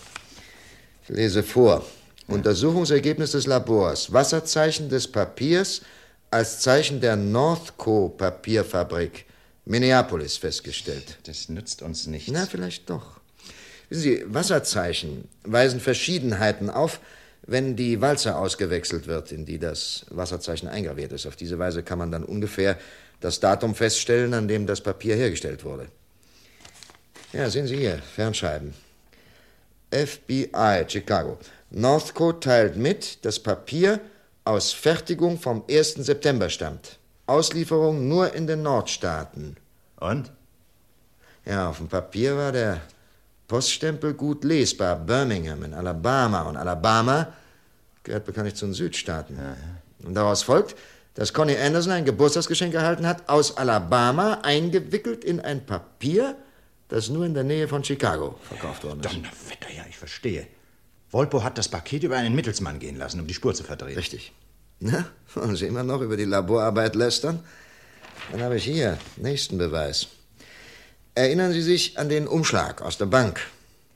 Ich 1.03 1.09
lese 1.09 1.43
vor. 1.43 1.85
Untersuchungsergebnis 2.27 3.33
des 3.33 3.47
Labors. 3.47 4.13
Wasserzeichen 4.13 4.89
des 4.89 5.09
Papiers 5.09 5.83
als 6.31 6.61
Zeichen 6.61 7.01
der 7.01 7.17
Northco 7.17 8.09
Papierfabrik 8.09 9.27
Minneapolis 9.67 10.37
festgestellt. 10.37 11.19
Das 11.25 11.49
nützt 11.49 11.83
uns 11.83 12.07
nichts. 12.07 12.31
Na, 12.33 12.47
vielleicht 12.47 12.91
doch. 12.91 13.21
Wissen 13.89 14.03
Sie, 14.03 14.25
Wasserzeichen 14.27 15.29
weisen 15.45 15.81
Verschiedenheiten 15.81 16.71
auf, 16.71 17.01
wenn 17.47 17.77
die 17.77 18.01
Walze 18.01 18.37
ausgewechselt 18.37 19.07
wird, 19.07 19.31
in 19.31 19.45
die 19.45 19.59
das 19.59 20.07
Wasserzeichen 20.11 20.69
eingraviert 20.69 21.13
ist. 21.13 21.27
Auf 21.27 21.37
diese 21.37 21.59
Weise 21.59 21.83
kann 21.83 21.99
man 21.99 22.11
dann 22.11 22.25
ungefähr 22.25 22.79
das 23.21 23.41
Datum 23.41 23.75
feststellen, 23.75 24.35
an 24.35 24.49
dem 24.49 24.67
das 24.67 24.81
Papier 24.81 25.15
hergestellt 25.15 25.65
wurde. 25.65 25.89
Ja, 27.33 27.51
sehen 27.51 27.67
Sie 27.67 27.77
hier, 27.77 27.99
Fernscheiben. 27.99 28.75
FBI, 29.91 30.85
Chicago. 30.89 31.39
Northco 31.75 32.33
teilt 32.33 32.77
mit, 32.77 33.25
dass 33.25 33.41
Papier 33.41 34.01
aus 34.45 34.73
Fertigung 34.73 35.41
vom 35.41 35.65
1. 35.69 35.95
September 35.95 36.49
stammt. 36.49 36.99
Auslieferung 37.27 38.07
nur 38.07 38.33
in 38.33 38.47
den 38.47 38.63
Nordstaaten. 38.63 39.57
Und? 39.99 40.31
Ja, 41.45 41.71
auf 41.71 41.79
dem 41.79 41.89
Papier 41.89 42.37
war 42.37 42.53
der 42.53 42.81
Poststempel 43.49 44.15
gut 44.15 44.45
lesbar. 44.45 44.95
Birmingham 44.97 45.65
in 45.65 45.75
Alabama. 45.75 46.43
Und 46.43 46.57
Alabama 46.57 47.33
gehört 48.05 48.25
bekanntlich 48.25 48.55
zu 48.55 48.67
den 48.67 48.75
Südstaaten. 48.75 49.37
Und 50.05 50.15
daraus 50.15 50.45
folgt, 50.45 50.77
dass 51.15 51.33
Connie 51.33 51.57
Anderson 51.57 51.93
ein 51.93 52.05
Geburtstagsgeschenk 52.05 52.75
erhalten 52.75 53.07
hat 53.07 53.29
aus 53.29 53.57
Alabama, 53.57 54.41
eingewickelt 54.43 55.25
in 55.25 55.41
ein 55.41 55.67
Papier, 55.67 56.37
das 56.89 57.09
nur 57.09 57.25
in 57.25 57.35
der 57.35 57.45
Nähe 57.45 57.67
von 57.67 57.83
Chicago 57.83 58.39
verkauft 58.43 58.85
worden 58.85 59.01
ist. 59.01 59.13
Donnerwetter, 59.13 59.73
ja, 59.75 59.85
ich 59.89 59.99
verstehe. 59.99 60.47
Volpo 61.15 61.45
hat 61.45 61.57
das 61.59 61.69
Paket 61.69 62.03
über 62.03 62.17
einen 62.17 62.35
Mittelsmann 62.35 62.81
gehen 62.81 62.97
lassen, 62.97 63.21
um 63.21 63.29
die 63.29 63.35
Spur 63.35 63.55
zu 63.55 63.63
verdrehen. 63.63 63.95
Richtig. 63.95 64.33
Na, 64.81 65.07
wollen 65.35 65.55
Sie 65.55 65.67
immer 65.67 65.85
noch 65.85 66.01
über 66.01 66.17
die 66.17 66.25
Laborarbeit 66.25 66.97
lästern? 66.97 67.39
Dann 68.33 68.43
habe 68.43 68.57
ich 68.57 68.65
hier 68.65 68.99
nächsten 69.17 69.57
Beweis. 69.57 70.09
Erinnern 71.15 71.53
Sie 71.53 71.63
sich 71.63 71.97
an 72.01 72.09
den 72.09 72.27
Umschlag 72.27 72.83
aus 72.83 72.99
der 72.99 73.07
Bank? 73.07 73.41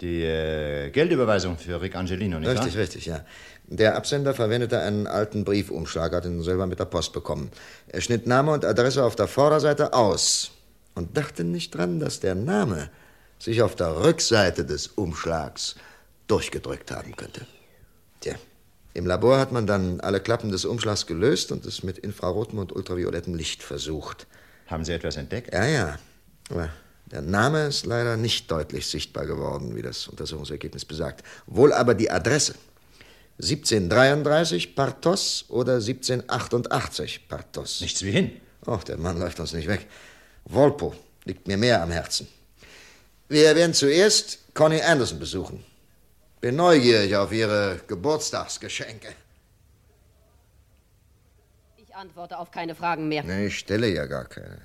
Die 0.01 0.23
äh, 0.23 0.91
Geldüberweisung 0.91 1.59
für 1.59 1.81
Rick 1.81 1.97
Angelino, 1.97 2.39
nicht 2.39 2.51
Richtig, 2.51 2.75
wahr? 2.75 2.83
richtig, 2.83 3.07
ja. 3.07 3.25
Der 3.67 3.97
Absender 3.97 4.33
verwendete 4.33 4.79
einen 4.79 5.09
alten 5.09 5.45
Briefumschlag, 5.45 6.13
hat 6.13 6.25
ihn 6.25 6.41
selber 6.43 6.69
mit 6.69 6.79
der 6.79 6.85
Post 6.85 7.13
bekommen. 7.13 7.51
Er 7.89 8.01
schnitt 8.01 8.29
Name 8.29 8.53
und 8.53 8.65
Adresse 8.65 9.03
auf 9.03 9.17
der 9.17 9.27
Vorderseite 9.27 9.93
aus 9.93 10.53
und 10.95 11.17
dachte 11.17 11.43
nicht 11.43 11.75
dran, 11.75 11.99
dass 11.99 12.21
der 12.21 12.37
Name 12.37 12.91
sich 13.41 13.61
auf 13.61 13.75
der 13.75 14.05
Rückseite 14.05 14.65
des 14.65 14.87
Umschlags 14.87 15.75
durchgedrückt 16.29 16.91
haben 16.91 17.17
könnte. 17.17 17.47
Tja, 18.21 18.35
im 18.95 19.07
Labor 19.07 19.39
hat 19.39 19.53
man 19.53 19.67
dann 19.67 20.01
alle 20.01 20.21
Klappen 20.21 20.51
des 20.51 20.65
Umschlags 20.65 21.07
gelöst 21.07 21.53
und 21.53 21.67
es 21.67 21.83
mit 21.83 21.99
infrarotem 21.99 22.59
und 22.59 22.73
ultraviolettem 22.73 23.35
Licht 23.35 23.63
versucht. 23.63 24.27
Haben 24.67 24.85
Sie 24.85 24.93
etwas 24.93 25.17
entdeckt? 25.17 25.53
Ja, 25.53 25.67
ja. 25.67 25.99
Aber 26.51 26.71
der 27.07 27.23
Name 27.23 27.67
ist 27.67 27.87
leider 27.87 28.17
nicht 28.17 28.51
deutlich 28.51 28.87
sichtbar 28.87 29.27
geworden, 29.27 29.75
wie 29.77 29.83
das 29.83 30.09
Untersuchungsergebnis 30.09 30.85
besagt. 30.85 31.25
Wohl 31.47 31.73
aber 31.73 31.95
die 31.95 32.11
Adresse. 32.11 32.55
1733 33.41 34.75
Partos 34.75 35.45
oder 35.49 35.75
1788 35.75 37.29
Partos. 37.29 37.81
Nichts 37.81 38.03
wie 38.03 38.11
hin. 38.11 38.41
Och, 38.67 38.83
der 38.83 38.99
Mann 38.99 39.19
läuft 39.19 39.39
uns 39.39 39.53
nicht 39.53 39.69
weg. 39.69 39.87
Volpo 40.45 40.95
liegt 41.25 41.47
mir 41.47 41.57
mehr 41.57 41.83
am 41.83 41.91
Herzen. 41.91 42.27
Wir 43.29 43.55
werden 43.55 43.75
zuerst 43.75 44.39
Connie 44.55 44.83
Anderson 44.83 45.19
besuchen. 45.19 45.65
Bin 46.41 46.57
neugierig 46.57 47.17
auf 47.17 47.33
Ihre 47.33 47.81
Geburtstagsgeschenke. 47.89 49.09
Ich 51.77 51.95
antworte 51.95 52.39
auf 52.39 52.51
keine 52.51 52.75
Fragen 52.75 53.09
mehr. 53.09 53.25
Nee, 53.25 53.47
ich 53.47 53.59
stelle 53.59 53.89
ja 53.89 54.07
gar 54.07 54.25
keine. 54.27 54.59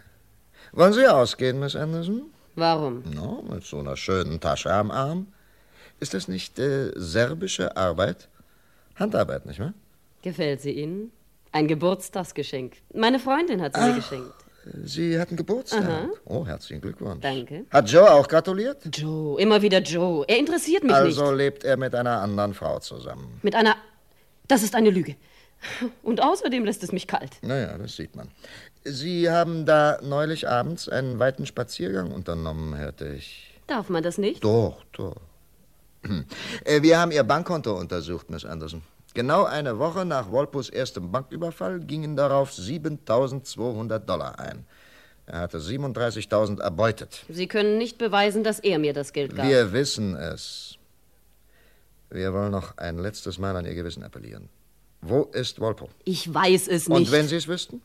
Wollen 0.71 0.93
Sie 0.93 1.07
ausgehen, 1.07 1.59
Miss 1.59 1.75
Anderson? 1.75 2.31
Warum? 2.55 3.01
No, 3.11 3.43
mit 3.49 3.63
so 3.63 3.79
einer 3.79 3.97
schönen 3.97 4.39
Tasche 4.39 4.71
am 4.71 4.91
Arm. 4.91 5.33
Ist 5.99 6.13
das 6.13 6.27
nicht 6.27 6.59
äh, 6.59 6.91
serbische 6.95 7.75
Arbeit? 7.75 8.27
Handarbeit, 8.95 9.45
nicht 9.47 9.59
wahr? 9.59 9.73
Gefällt 10.21 10.61
sie 10.61 10.71
Ihnen? 10.71 11.11
Ein 11.51 11.67
Geburtstagsgeschenk. 11.67 12.77
Meine 12.93 13.19
Freundin 13.19 13.61
hat 13.61 13.75
sie 13.75 13.81
mir 13.81 13.91
Ach. 13.91 13.95
geschenkt. 13.95 14.33
Sie 14.85 15.19
hatten 15.19 15.35
Geburtstag. 15.35 15.83
Aha. 15.83 16.09
Oh, 16.25 16.45
herzlichen 16.45 16.81
Glückwunsch. 16.81 17.21
Danke. 17.21 17.65
Hat 17.69 17.89
Joe 17.89 18.09
auch 18.11 18.27
gratuliert? 18.27 18.77
Joe, 18.95 19.39
immer 19.41 19.61
wieder 19.61 19.79
Joe. 19.81 20.25
Er 20.27 20.37
interessiert 20.37 20.83
mich 20.83 20.93
also 20.93 21.31
nicht. 21.31 21.37
lebt 21.37 21.63
er 21.63 21.77
mit 21.77 21.93
einer 21.95 22.21
anderen 22.21 22.53
Frau 22.53 22.79
zusammen. 22.79 23.39
Mit 23.41 23.55
einer. 23.55 23.75
Das 24.47 24.63
ist 24.63 24.75
eine 24.75 24.89
Lüge. 24.89 25.15
Und 26.01 26.21
außerdem 26.21 26.65
lässt 26.65 26.83
es 26.83 26.91
mich 26.91 27.07
kalt. 27.07 27.31
Naja, 27.41 27.77
das 27.77 27.95
sieht 27.95 28.15
man. 28.15 28.29
Sie 28.83 29.29
haben 29.29 29.65
da 29.65 29.99
neulich 30.01 30.47
abends 30.49 30.89
einen 30.89 31.19
weiten 31.19 31.45
Spaziergang 31.45 32.11
unternommen, 32.11 32.77
hörte 32.77 33.13
ich. 33.13 33.57
Darf 33.67 33.87
man 33.89 34.03
das 34.03 34.17
nicht? 34.17 34.43
Doch, 34.43 34.83
doch. 34.91 35.15
Äh, 36.65 36.81
Wir 36.81 36.99
haben 36.99 37.11
Ihr 37.11 37.23
Bankkonto 37.23 37.73
untersucht, 37.79 38.29
Miss 38.29 38.43
Anderson. 38.43 38.81
Genau 39.13 39.43
eine 39.43 39.77
Woche 39.77 40.05
nach 40.05 40.31
Wolpos 40.31 40.69
erstem 40.69 41.11
Banküberfall 41.11 41.79
gingen 41.81 42.15
darauf 42.15 42.51
7.200 42.51 43.99
Dollar 43.99 44.39
ein. 44.39 44.65
Er 45.25 45.39
hatte 45.39 45.59
37.000 45.59 46.59
erbeutet. 46.59 47.23
Sie 47.29 47.47
können 47.47 47.77
nicht 47.77 47.97
beweisen, 47.97 48.43
dass 48.43 48.59
er 48.59 48.79
mir 48.79 48.93
das 48.93 49.13
Geld 49.13 49.35
gab. 49.35 49.47
Wir 49.47 49.71
wissen 49.71 50.15
es. 50.15 50.77
Wir 52.09 52.33
wollen 52.33 52.51
noch 52.51 52.77
ein 52.77 52.97
letztes 52.97 53.37
Mal 53.37 53.55
an 53.55 53.65
Ihr 53.65 53.75
Gewissen 53.75 54.03
appellieren. 54.03 54.49
Wo 55.01 55.23
ist 55.23 55.59
Wolpo? 55.59 55.89
Ich 56.05 56.33
weiß 56.33 56.67
es 56.67 56.89
nicht. 56.89 56.97
Und 56.97 57.11
wenn 57.11 57.27
Sie 57.27 57.35
es 57.35 57.47
wüssten? 57.47 57.81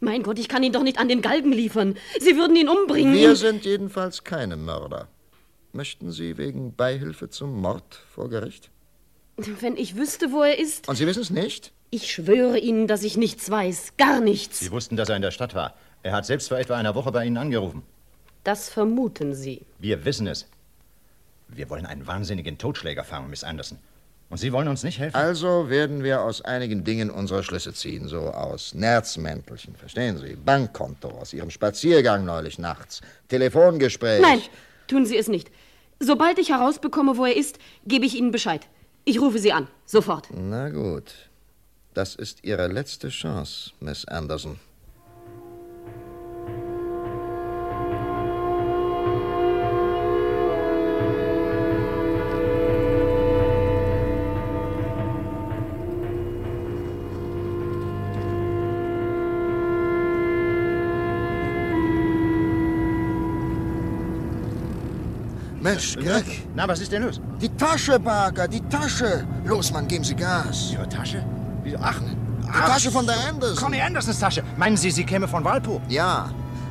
Mein 0.00 0.22
Gott, 0.22 0.38
ich 0.38 0.48
kann 0.48 0.62
ihn 0.62 0.72
doch 0.72 0.82
nicht 0.82 0.98
an 0.98 1.08
den 1.08 1.20
Galgen 1.20 1.52
liefern. 1.52 1.96
Sie 2.18 2.36
würden 2.36 2.56
ihn 2.56 2.68
umbringen. 2.68 3.12
Wir 3.12 3.36
sind 3.36 3.64
jedenfalls 3.64 4.24
keine 4.24 4.56
Mörder. 4.56 5.08
Möchten 5.72 6.10
Sie 6.10 6.38
wegen 6.38 6.74
Beihilfe 6.74 7.28
zum 7.28 7.60
Mord 7.60 8.02
vor 8.08 8.28
Gericht? 8.28 8.70
Wenn 9.60 9.76
ich 9.76 9.96
wüsste, 9.96 10.32
wo 10.32 10.42
er 10.42 10.58
ist. 10.58 10.88
Und 10.88 10.96
Sie 10.96 11.06
wissen 11.06 11.22
es 11.22 11.30
nicht? 11.30 11.72
Ich 11.90 12.12
schwöre 12.12 12.58
Ihnen, 12.58 12.86
dass 12.86 13.02
ich 13.02 13.16
nichts 13.16 13.50
weiß. 13.50 13.94
Gar 13.96 14.20
nichts. 14.20 14.60
Sie 14.60 14.70
wussten, 14.70 14.96
dass 14.96 15.08
er 15.08 15.16
in 15.16 15.22
der 15.22 15.30
Stadt 15.30 15.54
war. 15.54 15.74
Er 16.02 16.12
hat 16.12 16.26
selbst 16.26 16.48
vor 16.48 16.58
etwa 16.58 16.76
einer 16.76 16.94
Woche 16.94 17.12
bei 17.12 17.24
Ihnen 17.24 17.36
angerufen. 17.36 17.82
Das 18.44 18.68
vermuten 18.68 19.34
Sie. 19.34 19.66
Wir 19.78 20.04
wissen 20.04 20.26
es. 20.26 20.46
Wir 21.48 21.68
wollen 21.68 21.86
einen 21.86 22.06
wahnsinnigen 22.06 22.58
Totschläger 22.58 23.04
fangen, 23.04 23.28
Miss 23.28 23.44
Anderson. 23.44 23.78
Und 24.30 24.38
Sie 24.38 24.52
wollen 24.52 24.68
uns 24.68 24.84
nicht 24.84 25.00
helfen? 25.00 25.16
Also 25.16 25.68
werden 25.68 26.04
wir 26.04 26.22
aus 26.22 26.40
einigen 26.42 26.84
Dingen 26.84 27.10
unsere 27.10 27.42
Schlüsse 27.42 27.74
ziehen, 27.74 28.06
so 28.06 28.28
aus 28.28 28.74
Nerzmäntelchen, 28.74 29.74
verstehen 29.74 30.18
Sie? 30.18 30.36
Bankkonto, 30.36 31.08
aus 31.08 31.32
Ihrem 31.32 31.50
Spaziergang 31.50 32.24
neulich 32.24 32.58
nachts, 32.58 33.00
Telefongespräch. 33.28 34.22
Nein, 34.22 34.40
tun 34.86 35.04
Sie 35.04 35.16
es 35.16 35.26
nicht. 35.26 35.50
Sobald 35.98 36.38
ich 36.38 36.50
herausbekomme, 36.50 37.16
wo 37.16 37.26
er 37.26 37.36
ist, 37.36 37.58
gebe 37.84 38.06
ich 38.06 38.14
Ihnen 38.14 38.30
Bescheid. 38.30 38.68
Ich 39.10 39.20
rufe 39.20 39.40
Sie 39.40 39.52
an. 39.52 39.66
Sofort. 39.86 40.28
Na 40.32 40.68
gut. 40.68 41.12
Das 41.94 42.14
ist 42.14 42.44
Ihre 42.44 42.68
letzte 42.68 43.08
Chance, 43.08 43.72
Miss 43.80 44.04
Anderson. 44.04 44.60
Mensch, 65.60 65.96
Gag. 65.96 66.39
Na, 66.54 66.66
was 66.66 66.80
ist 66.80 66.90
denn 66.92 67.02
los? 67.04 67.20
Die 67.40 67.48
Tasche, 67.56 67.98
Barker, 67.98 68.48
die 68.48 68.60
Tasche. 68.68 69.24
Los, 69.44 69.72
Mann, 69.72 69.86
geben 69.86 70.04
Sie 70.04 70.14
Gas. 70.14 70.70
Ihre 70.72 70.88
Tasche? 70.88 71.24
Wieso? 71.62 71.78
Ach, 71.80 72.00
Die 72.00 72.52
Tasche 72.70 72.90
von 72.90 73.06
der 73.06 73.16
Anderson. 73.28 73.56
Conny 73.56 73.80
Andersons 73.80 74.18
Tasche. 74.18 74.42
Meinen 74.56 74.76
Sie, 74.76 74.90
sie 74.90 75.04
käme 75.04 75.28
von 75.28 75.44
Walpo? 75.44 75.80
Ja, 75.88 76.28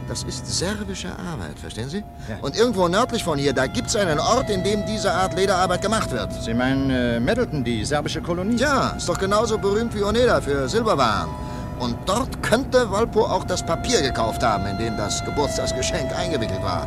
das 0.09 0.23
ist 0.23 0.45
serbische 0.45 1.09
Arbeit, 1.09 1.57
verstehen 1.57 1.87
Sie? 1.87 2.03
Und 2.41 2.57
irgendwo 2.57 2.87
nördlich 2.87 3.23
von 3.23 3.37
hier, 3.39 3.53
da 3.53 3.67
gibt's 3.67 3.95
einen 3.95 4.19
Ort, 4.19 4.49
in 4.49 4.63
dem 4.63 4.85
diese 4.85 5.13
Art 5.13 5.35
Lederarbeit 5.35 5.81
gemacht 5.81 6.11
wird. 6.11 6.33
Sie 6.43 6.53
meinen 6.53 6.89
äh, 6.89 7.19
Middleton, 7.19 7.63
die 7.63 7.85
serbische 7.85 8.21
Kolonie? 8.21 8.57
Ja, 8.57 8.89
ist 8.97 9.07
doch 9.07 9.17
genauso 9.17 9.57
berühmt 9.57 9.95
wie 9.95 10.03
Oneda 10.03 10.41
für 10.41 10.67
Silberwaren. 10.67 11.29
Und 11.79 11.95
dort 12.05 12.43
könnte 12.43 12.91
Walpo 12.91 13.21
auch 13.25 13.45
das 13.45 13.63
Papier 13.65 14.01
gekauft 14.01 14.43
haben, 14.43 14.65
in 14.65 14.77
dem 14.77 14.97
das 14.97 15.23
Geburtstagsgeschenk 15.23 16.11
eingewickelt 16.17 16.61
war. 16.61 16.85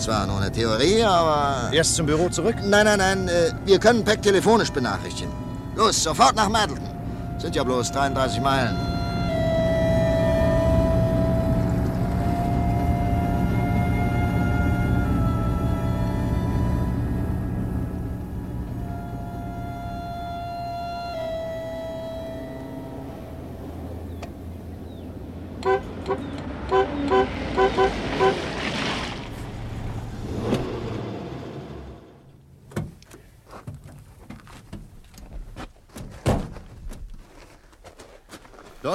Zwar 0.00 0.26
nur 0.26 0.38
eine 0.38 0.50
Theorie, 0.50 1.02
aber... 1.02 1.70
Erst 1.72 1.94
zum 1.96 2.06
Büro 2.06 2.30
zurück? 2.30 2.56
Nein, 2.64 2.86
nein, 2.86 2.98
nein, 2.98 3.28
äh, 3.28 3.52
wir 3.66 3.78
können 3.78 4.02
Peck 4.02 4.22
telefonisch 4.22 4.72
benachrichtigen. 4.72 5.30
Los, 5.76 6.02
sofort 6.02 6.34
nach 6.36 6.48
Middleton. 6.48 6.88
Sind 7.36 7.54
ja 7.54 7.62
bloß 7.62 7.92
33 7.92 8.40
Meilen. 8.40 8.89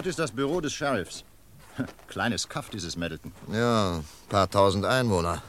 Dort 0.06 0.12
ist 0.12 0.20
das 0.20 0.30
Büro 0.30 0.62
des 0.62 0.72
Sheriffs. 0.72 1.24
Kleines 2.08 2.48
Kaff, 2.48 2.70
dieses 2.70 2.96
Middleton. 2.96 3.32
Ja, 3.52 3.96
ein 3.96 4.06
paar 4.30 4.48
tausend 4.48 4.86
Einwohner. 4.86 5.42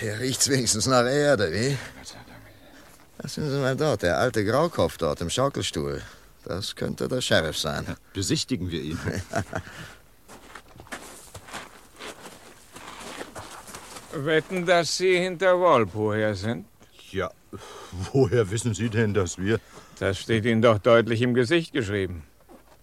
Hier 0.00 0.18
riecht's 0.18 0.48
wenigstens 0.48 0.86
nach 0.86 1.04
Erde, 1.06 1.52
wie? 1.52 1.78
Was 3.18 3.34
sind 3.34 3.50
Sie 3.50 3.58
mal 3.60 3.76
dort? 3.76 4.02
Der 4.02 4.18
alte 4.18 4.44
Graukopf 4.44 4.98
dort 4.98 5.20
im 5.20 5.30
Schaukelstuhl. 5.30 6.02
Das 6.42 6.74
könnte 6.74 7.06
der 7.06 7.20
Sheriff 7.20 7.56
sein. 7.56 7.86
Besichtigen 8.14 8.68
wir 8.68 8.82
ihn. 8.82 8.98
Wetten, 14.24 14.66
dass 14.66 14.96
Sie 14.96 15.16
hinter 15.20 15.60
Walpo 15.60 16.14
her 16.14 16.34
sind? 16.34 16.66
Ja, 17.12 17.30
woher 18.12 18.50
wissen 18.50 18.74
Sie 18.74 18.90
denn, 18.90 19.14
dass 19.14 19.38
wir... 19.38 19.60
Das 20.00 20.18
steht 20.18 20.44
Ihnen 20.44 20.62
doch 20.62 20.78
deutlich 20.78 21.22
im 21.22 21.34
Gesicht 21.34 21.72
geschrieben. 21.72 22.24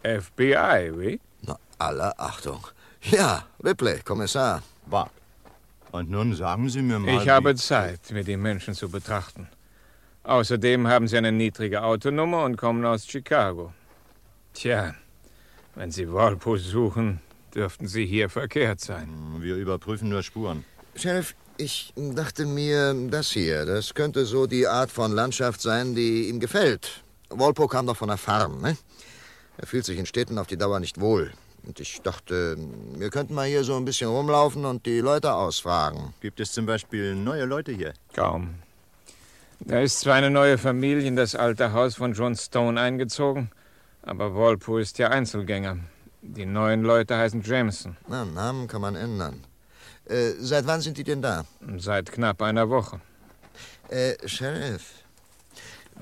FBI, 0.06 0.92
wie? 0.94 1.20
Na, 1.42 1.58
aller 1.80 2.14
Achtung. 2.18 2.68
Ja, 3.02 3.46
Ripley, 3.64 4.02
Kommissar. 4.04 4.62
Bart. 4.86 5.12
Und 5.92 6.10
nun 6.10 6.36
sagen 6.36 6.70
Sie 6.70 6.82
mir 6.82 7.00
mal... 7.00 7.22
Ich 7.22 7.28
habe 7.28 7.56
Zeit, 7.56 8.12
mir 8.12 8.24
die 8.24 8.38
Menschen 8.38 8.74
zu 8.74 8.90
betrachten. 8.90 9.48
Außerdem 10.24 10.88
haben 10.88 11.08
Sie 11.08 11.18
eine 11.18 11.32
niedrige 11.32 11.84
Autonummer 11.84 12.44
und 12.44 12.58
kommen 12.58 12.86
aus 12.86 13.08
Chicago. 13.08 13.74
Tja, 14.54 14.96
wenn 15.76 15.92
Sie 15.92 16.12
Walpo 16.12 16.58
suchen, 16.58 17.22
dürften 17.54 17.88
Sie 17.88 18.06
hier 18.06 18.30
verkehrt 18.30 18.82
sein. 18.82 19.10
Wir 19.40 19.56
überprüfen 19.56 20.10
nur 20.10 20.22
Spuren. 20.24 20.66
Sheriff, 20.96 21.36
ich 21.58 21.94
dachte 21.96 22.46
mir, 22.46 22.94
das 23.10 23.32
hier, 23.32 23.66
das 23.66 23.94
könnte 23.94 24.26
so 24.26 24.48
die 24.48 24.68
Art 24.68 24.92
von 24.92 25.12
Landschaft 25.12 25.62
sein, 25.62 25.96
die 25.96 26.30
ihm 26.30 26.40
gefällt. 26.40 27.04
Walpo 27.30 27.68
kam 27.68 27.88
doch 27.88 27.98
von 27.98 28.10
der 28.10 28.18
Farm, 28.18 28.62
ne? 28.62 28.78
Er 29.58 29.68
fühlt 29.68 29.86
sich 29.86 29.98
in 29.98 30.06
Städten 30.06 30.38
auf 30.38 30.48
die 30.48 30.58
Dauer 30.58 30.80
nicht 30.80 31.00
wohl. 31.00 31.32
Und 31.66 31.80
ich 31.80 32.02
dachte, 32.02 32.58
wir 32.96 33.10
könnten 33.10 33.34
mal 33.34 33.48
hier 33.48 33.64
so 33.64 33.76
ein 33.76 33.86
bisschen 33.86 34.10
rumlaufen 34.10 34.66
und 34.66 34.86
die 34.86 35.00
Leute 35.00 35.34
ausfragen. 35.34 36.14
Gibt 36.22 36.40
es 36.40 36.52
zum 36.52 36.66
Beispiel 36.66 37.16
neue 37.16 37.46
Leute 37.46 37.72
hier? 37.72 37.94
Kaum. 38.14 38.56
Da 39.62 39.80
ist 39.80 40.02
zwar 40.02 40.16
eine 40.16 40.30
neue 40.30 40.58
Familie 40.58 41.08
in 41.08 41.16
das 41.16 41.34
alte 41.34 41.72
Haus 41.72 41.96
von 41.96 42.14
John 42.14 42.36
Stone 42.36 42.80
eingezogen, 42.80 43.50
aber 44.04 44.36
Walpo 44.36 44.78
ist 44.78 44.98
ja 45.00 45.10
Einzelgänger. 45.10 45.78
Die 46.22 46.46
neuen 46.46 46.84
Leute 46.84 47.18
heißen 47.18 47.42
Jameson. 47.42 47.98
Na, 48.08 48.26
Namen 48.26 48.68
kann 48.68 48.82
man 48.82 48.96
ändern. 48.96 49.44
Äh, 50.06 50.34
seit 50.40 50.68
wann 50.68 50.82
sind 50.82 50.98
die 50.98 51.04
denn 51.04 51.22
da? 51.22 51.46
Seit 51.78 52.12
knapp 52.12 52.42
einer 52.42 52.70
Woche. 52.70 53.00
Äh, 53.90 54.16
Sheriff, 54.28 54.84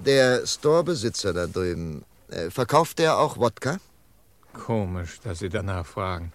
der 0.06 0.46
Storebesitzer 0.46 1.34
da 1.34 1.48
drüben, 1.48 2.04
verkauft 2.50 3.00
der 3.00 3.18
auch 3.18 3.38
Wodka? 3.38 3.78
Komisch, 4.54 5.20
dass 5.24 5.40
Sie 5.40 5.50
danach 5.50 5.86
fragen. 5.86 6.32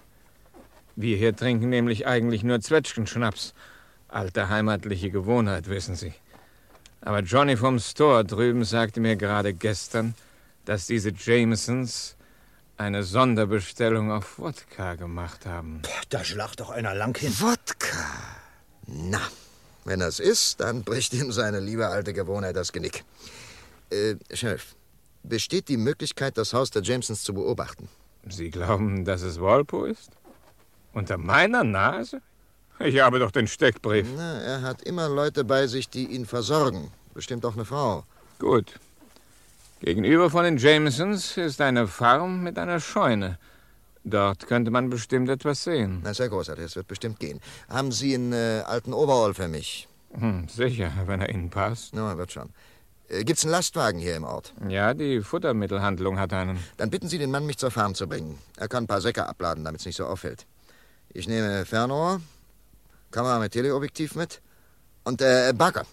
Wir 0.96 1.16
hier 1.16 1.34
trinken 1.34 1.68
nämlich 1.68 2.06
eigentlich 2.06 2.42
nur 2.42 2.60
Zwetschgenschnaps. 2.60 3.54
Alte 4.08 4.48
heimatliche 4.48 5.10
Gewohnheit, 5.10 5.68
wissen 5.68 5.94
Sie. 5.94 6.12
Aber 7.00 7.20
Johnny 7.20 7.56
vom 7.56 7.78
Store 7.78 8.24
drüben 8.24 8.64
sagte 8.64 9.00
mir 9.00 9.16
gerade 9.16 9.54
gestern, 9.54 10.14
dass 10.64 10.86
diese 10.86 11.10
Jamesons 11.10 12.16
eine 12.76 13.02
Sonderbestellung 13.02 14.10
auf 14.10 14.38
Wodka 14.38 14.94
gemacht 14.94 15.46
haben. 15.46 15.82
Da 16.10 16.24
schlacht 16.24 16.60
doch 16.60 16.70
einer 16.70 16.94
lang 16.94 17.16
hin. 17.16 17.32
Wodka? 17.38 17.96
Na, 18.86 19.20
wenn 19.84 20.00
das 20.00 20.18
ist, 20.18 20.60
dann 20.60 20.82
bricht 20.82 21.12
ihm 21.12 21.32
seine 21.32 21.60
liebe 21.60 21.88
alte 21.88 22.12
Gewohnheit 22.12 22.56
das 22.56 22.72
Genick. 22.72 23.04
Äh, 23.90 24.16
Sheriff, 24.32 24.74
besteht 25.22 25.68
die 25.68 25.76
Möglichkeit, 25.76 26.38
das 26.38 26.52
Haus 26.52 26.70
der 26.70 26.82
Jamesons 26.82 27.22
zu 27.22 27.34
beobachten? 27.34 27.88
Sie 28.28 28.50
glauben, 28.50 29.04
dass 29.04 29.22
es 29.22 29.40
Walpo 29.40 29.84
ist? 29.84 30.10
Unter 30.92 31.18
meiner 31.18 31.64
Nase? 31.64 32.20
Ich 32.80 33.00
habe 33.00 33.18
doch 33.18 33.30
den 33.30 33.46
Steckbrief. 33.46 34.06
Na, 34.16 34.40
er 34.40 34.62
hat 34.62 34.82
immer 34.82 35.08
Leute 35.08 35.44
bei 35.44 35.66
sich, 35.66 35.88
die 35.88 36.06
ihn 36.06 36.26
versorgen. 36.26 36.92
Bestimmt 37.14 37.44
auch 37.44 37.54
eine 37.54 37.64
Frau. 37.64 38.04
Gut. 38.38 38.78
Gegenüber 39.80 40.30
von 40.30 40.44
den 40.44 40.58
Jamesons 40.58 41.36
ist 41.36 41.60
eine 41.60 41.86
Farm 41.88 42.42
mit 42.42 42.58
einer 42.58 42.80
Scheune. 42.80 43.38
Dort 44.04 44.46
könnte 44.46 44.70
man 44.70 44.90
bestimmt 44.90 45.28
etwas 45.28 45.64
sehen. 45.64 46.00
Na, 46.02 46.14
sehr 46.14 46.28
großartig, 46.28 46.64
das 46.64 46.76
wird 46.76 46.88
bestimmt 46.88 47.20
gehen. 47.20 47.40
Haben 47.68 47.92
Sie 47.92 48.14
einen 48.14 48.32
äh, 48.32 48.62
alten 48.66 48.92
Overall 48.92 49.34
für 49.34 49.48
mich? 49.48 49.88
Hm, 50.18 50.48
sicher, 50.48 50.90
wenn 51.06 51.20
er 51.20 51.28
Ihnen 51.28 51.50
passt. 51.50 51.94
Na, 51.94 52.16
wird 52.16 52.32
schon. 52.32 52.50
Äh, 53.08 53.24
gibt's 53.24 53.44
einen 53.44 53.52
Lastwagen 53.52 53.98
hier 54.00 54.16
im 54.16 54.24
Ort? 54.24 54.52
Ja, 54.68 54.94
die 54.94 55.20
Futtermittelhandlung 55.20 56.18
hat 56.18 56.32
einen. 56.32 56.58
Dann 56.76 56.90
bitten 56.90 57.08
Sie 57.08 57.18
den 57.18 57.30
Mann, 57.30 57.46
mich 57.46 57.58
zur 57.58 57.70
Farm 57.70 57.94
zu 57.94 58.06
bringen. 58.06 58.38
Er 58.56 58.68
kann 58.68 58.84
ein 58.84 58.86
paar 58.86 59.00
Säcke 59.00 59.26
abladen, 59.26 59.64
damit 59.64 59.80
es 59.80 59.86
nicht 59.86 59.96
so 59.96 60.06
auffällt. 60.06 60.46
Ich 61.12 61.26
nehme 61.26 61.64
Fernrohr, 61.64 62.20
Kamera 63.10 63.38
mit 63.38 63.52
Teleobjektiv 63.52 64.14
mit. 64.14 64.40
Und, 65.04 65.22
äh, 65.22 65.54
Barker, 65.56 65.86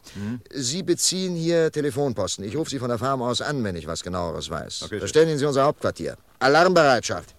Sie 0.52 0.84
beziehen 0.84 1.36
hier 1.36 1.72
Telefonposten. 1.72 2.44
Ich 2.44 2.58
rufe 2.58 2.70
Sie 2.70 2.80
von 2.80 2.90
der 2.90 2.98
Farm 2.98 3.22
aus 3.22 3.42
an, 3.42 3.64
wenn 3.64 3.78
ich 3.78 3.88
was 3.88 4.04
genaueres 4.04 4.50
weiß. 4.50 4.84
Okay, 4.84 5.00
Verständigen 5.00 5.40
Sie 5.40 5.46
unser 5.46 5.64
Hauptquartier. 5.64 6.18
Alarmbereitschaft. 6.40 7.34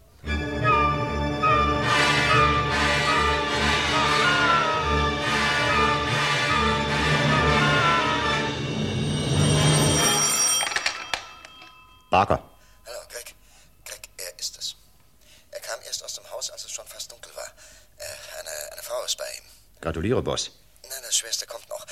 Barker. 12.17 12.43
Hallo, 12.87 13.01
Greg. 13.11 13.35
Greg, 13.85 14.09
er 14.17 14.39
ist 14.39 14.57
es. 14.57 14.75
Er 15.51 15.61
kam 15.61 15.79
erst 15.83 16.03
aus 16.03 16.15
dem 16.15 16.25
Haus, 16.31 16.51
als 16.51 16.65
es 16.65 16.73
schon 16.73 16.87
fast 16.87 17.13
dunkel 17.13 17.31
war. 17.37 17.53
Äh, 17.99 18.39
eine, 18.39 18.73
eine 18.73 18.83
Frau 18.83 19.05
ist 19.05 19.19
bei 19.19 19.31
ihm. 19.37 19.45
Gratuliere, 19.83 20.23
Boss. 20.23 20.51
Nein, 20.89 21.03
das 21.03 21.15
Schwerste 21.15 21.47
kommt 21.47 21.69
noch. 21.69 21.85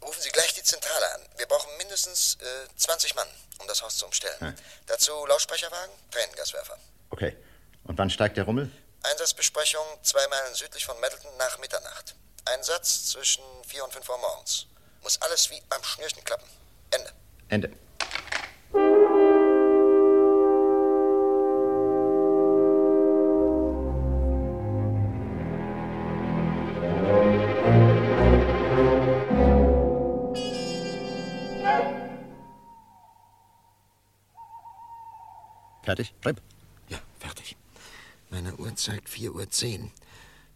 Rufen 0.00 0.22
Sie 0.22 0.30
gleich 0.30 0.54
die 0.54 0.62
Zentrale 0.62 1.14
an. 1.16 1.20
Wir 1.36 1.44
brauchen 1.44 1.68
mindestens 1.76 2.38
äh, 2.40 2.74
20 2.74 3.16
Mann, 3.16 3.28
um 3.58 3.68
das 3.68 3.82
Haus 3.82 3.98
zu 3.98 4.06
umstellen. 4.06 4.40
Hm. 4.40 4.54
Dazu 4.86 5.12
Lautsprecherwagen, 5.26 5.94
Tränengaswerfer. 6.10 6.78
Okay. 7.10 7.36
Und 7.84 7.98
wann 7.98 8.08
steigt 8.08 8.38
der 8.38 8.44
Rummel? 8.44 8.70
Einsatzbesprechung 9.02 9.84
zwei 10.00 10.26
Meilen 10.28 10.54
südlich 10.54 10.86
von 10.86 10.98
Middleton 11.00 11.36
nach 11.36 11.58
Mitternacht. 11.58 12.14
Einsatz 12.46 13.08
zwischen 13.10 13.44
4 13.66 13.84
und 13.84 13.92
5 13.92 14.08
Uhr 14.08 14.16
morgens. 14.16 14.68
Muss 15.02 15.20
alles 15.20 15.50
wie 15.50 15.60
beim 15.68 15.84
Schnürchen 15.84 16.24
klappen. 16.24 16.48
Ende. 16.90 17.12
Ende. 17.50 17.85
Fertig? 35.86 36.12
Schreib. 36.20 36.42
Ja, 36.88 36.98
fertig. 37.20 37.56
Meine 38.28 38.56
Uhr 38.56 38.74
zeigt 38.74 39.08
4 39.08 39.32
Uhr 39.32 39.48
10. 39.48 39.92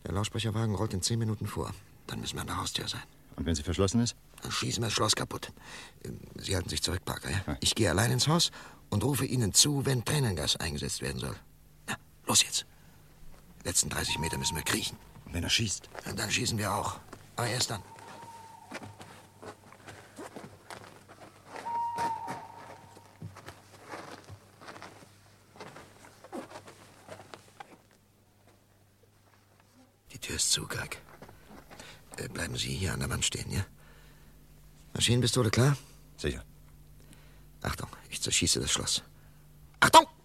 Der 0.05 0.13
Lautsprecherwagen 0.13 0.75
rollt 0.75 0.93
in 0.93 1.03
10 1.03 1.21
Minuten 1.21 1.47
vor. 1.47 1.73
Dann 2.09 2.21
müssen 2.21 2.35
wir 2.35 2.41
an 2.41 2.49
der 2.49 2.57
Haustür 2.57 2.89
sein. 2.89 3.03
Und 3.37 3.47
wenn 3.47 3.55
sie 3.55 3.63
verschlossen 3.63 4.01
ist? 4.01 4.17
Dann 4.43 4.51
schießen 4.51 4.83
wir 4.83 4.89
das 4.89 4.95
Schloss 4.95 5.15
kaputt. 5.15 5.53
Sie 6.35 6.57
halten 6.57 6.69
sich 6.69 6.83
zurück, 6.83 7.05
Parker. 7.05 7.31
Ja? 7.31 7.57
Ich 7.61 7.77
gehe 7.77 7.89
allein 7.89 8.11
ins 8.11 8.27
Haus 8.27 8.51
und 8.89 9.05
rufe 9.05 9.25
Ihnen 9.25 9.55
zu, 9.55 9.87
wenn 9.87 10.05
Tränengas 10.05 10.57
eingesetzt 10.57 11.01
werden 11.01 11.21
soll. 11.21 11.37
Na, 11.87 11.97
los 12.27 12.43
jetzt. 12.43 12.67
Die 13.63 13.69
letzten 13.69 13.89
30 13.89 14.19
Meter 14.19 14.37
müssen 14.37 14.57
wir 14.57 14.65
kriechen. 14.65 14.99
Und 15.27 15.35
wenn 15.35 15.45
er 15.45 15.51
schießt? 15.51 15.89
Dann 16.17 16.31
schießen 16.31 16.59
wir 16.59 16.75
auch. 16.75 16.99
Aber 17.37 17.47
erst 17.47 17.71
dann. 17.71 17.83
Ist 30.41 30.53
zu, 30.53 30.67
Greg. 30.67 31.01
Äh, 32.17 32.29
bleiben 32.29 32.57
Sie 32.57 32.75
hier 32.75 32.93
an 32.95 33.01
der 33.01 33.11
Wand 33.11 33.25
stehen, 33.25 33.51
ja? 33.51 33.65
Maschinenpistole 34.95 35.51
klar? 35.51 35.77
Sicher. 36.17 36.43
Achtung, 37.63 37.89
ich 38.09 38.21
zerschieße 38.23 38.61
das 38.61 38.71
Schloss. 38.71 39.03
Wir 39.81 40.20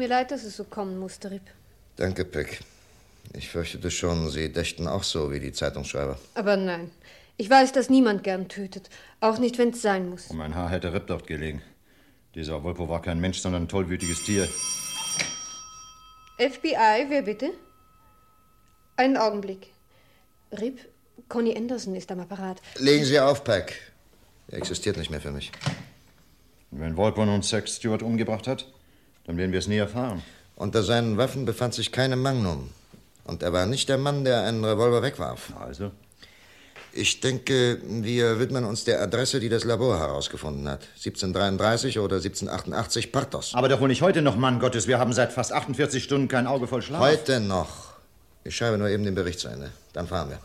mir 0.00 0.08
leid, 0.08 0.30
dass 0.30 0.44
es 0.44 0.56
so 0.56 0.64
kommen 0.64 0.98
musste, 0.98 1.30
Rip. 1.30 1.42
Danke, 1.96 2.24
Peck. 2.24 2.60
Ich 3.34 3.50
fürchtete 3.50 3.90
schon, 3.90 4.30
Sie 4.30 4.50
dächten 4.50 4.88
auch 4.88 5.04
so 5.04 5.30
wie 5.30 5.38
die 5.38 5.52
Zeitungsschreiber. 5.52 6.18
Aber 6.34 6.56
nein. 6.56 6.90
Ich 7.36 7.48
weiß, 7.48 7.72
dass 7.72 7.90
niemand 7.90 8.24
gern 8.24 8.48
tötet. 8.48 8.88
Auch 9.20 9.38
nicht, 9.38 9.58
wenn 9.58 9.70
es 9.70 9.82
sein 9.82 10.08
muss. 10.08 10.26
Um 10.28 10.38
mein 10.38 10.54
Haar 10.54 10.70
hätte 10.70 10.92
Ripp 10.92 11.06
dort 11.06 11.26
gelegen. 11.26 11.62
Dieser 12.34 12.62
Wolpo 12.62 12.88
war 12.88 13.02
kein 13.02 13.20
Mensch, 13.20 13.38
sondern 13.40 13.64
ein 13.64 13.68
tollwütiges 13.68 14.22
Tier. 14.24 14.48
FBI, 16.38 17.06
wer 17.08 17.22
bitte? 17.22 17.50
Einen 18.96 19.16
Augenblick. 19.16 19.72
Rip, 20.52 20.78
Conny 21.28 21.56
Anderson 21.56 21.94
ist 21.94 22.10
am 22.10 22.20
Apparat. 22.20 22.60
Legen 22.78 23.04
Sie 23.04 23.18
auf, 23.18 23.44
Peck. 23.44 23.92
Er 24.48 24.58
existiert 24.58 24.96
nicht 24.96 25.10
mehr 25.10 25.20
für 25.20 25.32
mich. 25.32 25.50
Wenn 26.70 26.96
Wolpo 26.96 27.24
nun 27.24 27.42
Sex 27.42 27.76
Stewart 27.76 28.02
umgebracht 28.02 28.46
hat, 28.46 28.66
dann 29.24 29.36
werden 29.36 29.52
wir 29.52 29.58
es 29.58 29.66
nie 29.66 29.76
erfahren. 29.76 30.22
Unter 30.56 30.82
seinen 30.82 31.16
Waffen 31.18 31.44
befand 31.46 31.74
sich 31.74 31.90
keine 31.90 32.16
Magnum. 32.16 32.70
Und 33.24 33.42
er 33.42 33.52
war 33.52 33.66
nicht 33.66 33.88
der 33.88 33.98
Mann, 33.98 34.24
der 34.24 34.44
einen 34.44 34.64
Revolver 34.64 35.02
wegwarf. 35.02 35.52
Also? 35.58 35.90
Ich 36.92 37.20
denke, 37.20 37.78
wir 37.84 38.40
widmen 38.40 38.64
uns 38.64 38.84
der 38.84 39.00
Adresse, 39.00 39.38
die 39.38 39.48
das 39.48 39.64
Labor 39.64 39.98
herausgefunden 39.98 40.68
hat. 40.68 40.82
1733 40.96 41.98
oder 41.98 42.16
1788 42.16 43.12
Partos. 43.12 43.52
Aber 43.54 43.68
doch 43.68 43.80
wohl 43.80 43.88
nicht 43.88 44.02
heute 44.02 44.22
noch, 44.22 44.36
Mann 44.36 44.58
Gottes. 44.58 44.88
Wir 44.88 44.98
haben 44.98 45.12
seit 45.12 45.32
fast 45.32 45.52
48 45.52 46.02
Stunden 46.02 46.26
kein 46.28 46.46
Auge 46.46 46.66
voll 46.66 46.82
Schlaf. 46.82 47.00
Heute 47.00 47.40
noch. 47.40 47.90
Ich 48.42 48.56
schreibe 48.56 48.78
nur 48.78 48.88
eben 48.88 49.04
den 49.04 49.14
Bericht 49.14 49.38
zu 49.38 49.48
Ende. 49.48 49.70
Dann 49.92 50.08
fahren 50.08 50.30
wir. 50.30 50.38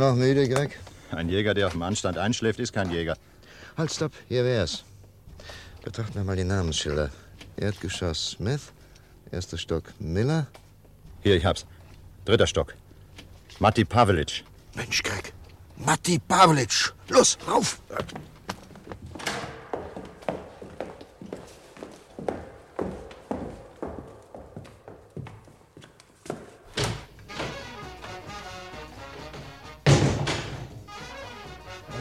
Immer 0.00 0.12
noch 0.12 0.16
müde, 0.16 0.48
Greg? 0.48 0.80
Ein 1.10 1.28
Jäger, 1.28 1.52
der 1.52 1.66
auf 1.66 1.74
dem 1.74 1.82
Anstand 1.82 2.16
einschläft, 2.16 2.58
ist 2.58 2.72
kein 2.72 2.90
Jäger. 2.90 3.18
Halt, 3.76 3.92
stopp. 3.92 4.12
Hier 4.28 4.46
wär's. 4.46 4.82
Betrachten 5.84 6.14
wir 6.14 6.24
mal 6.24 6.36
die 6.36 6.44
Namensschilder. 6.44 7.10
Erdgeschoss 7.58 8.30
Smith, 8.30 8.72
erster 9.30 9.58
Stock 9.58 9.92
Miller. 9.98 10.46
Hier, 11.22 11.36
ich 11.36 11.44
hab's. 11.44 11.66
Dritter 12.24 12.46
Stock. 12.46 12.74
Matti 13.58 13.84
Pavelic. 13.84 14.42
Mensch, 14.74 15.02
Greg. 15.02 15.34
Matti 15.76 16.18
Pavlic. 16.18 16.94
Los, 17.10 17.36
rauf! 17.46 17.82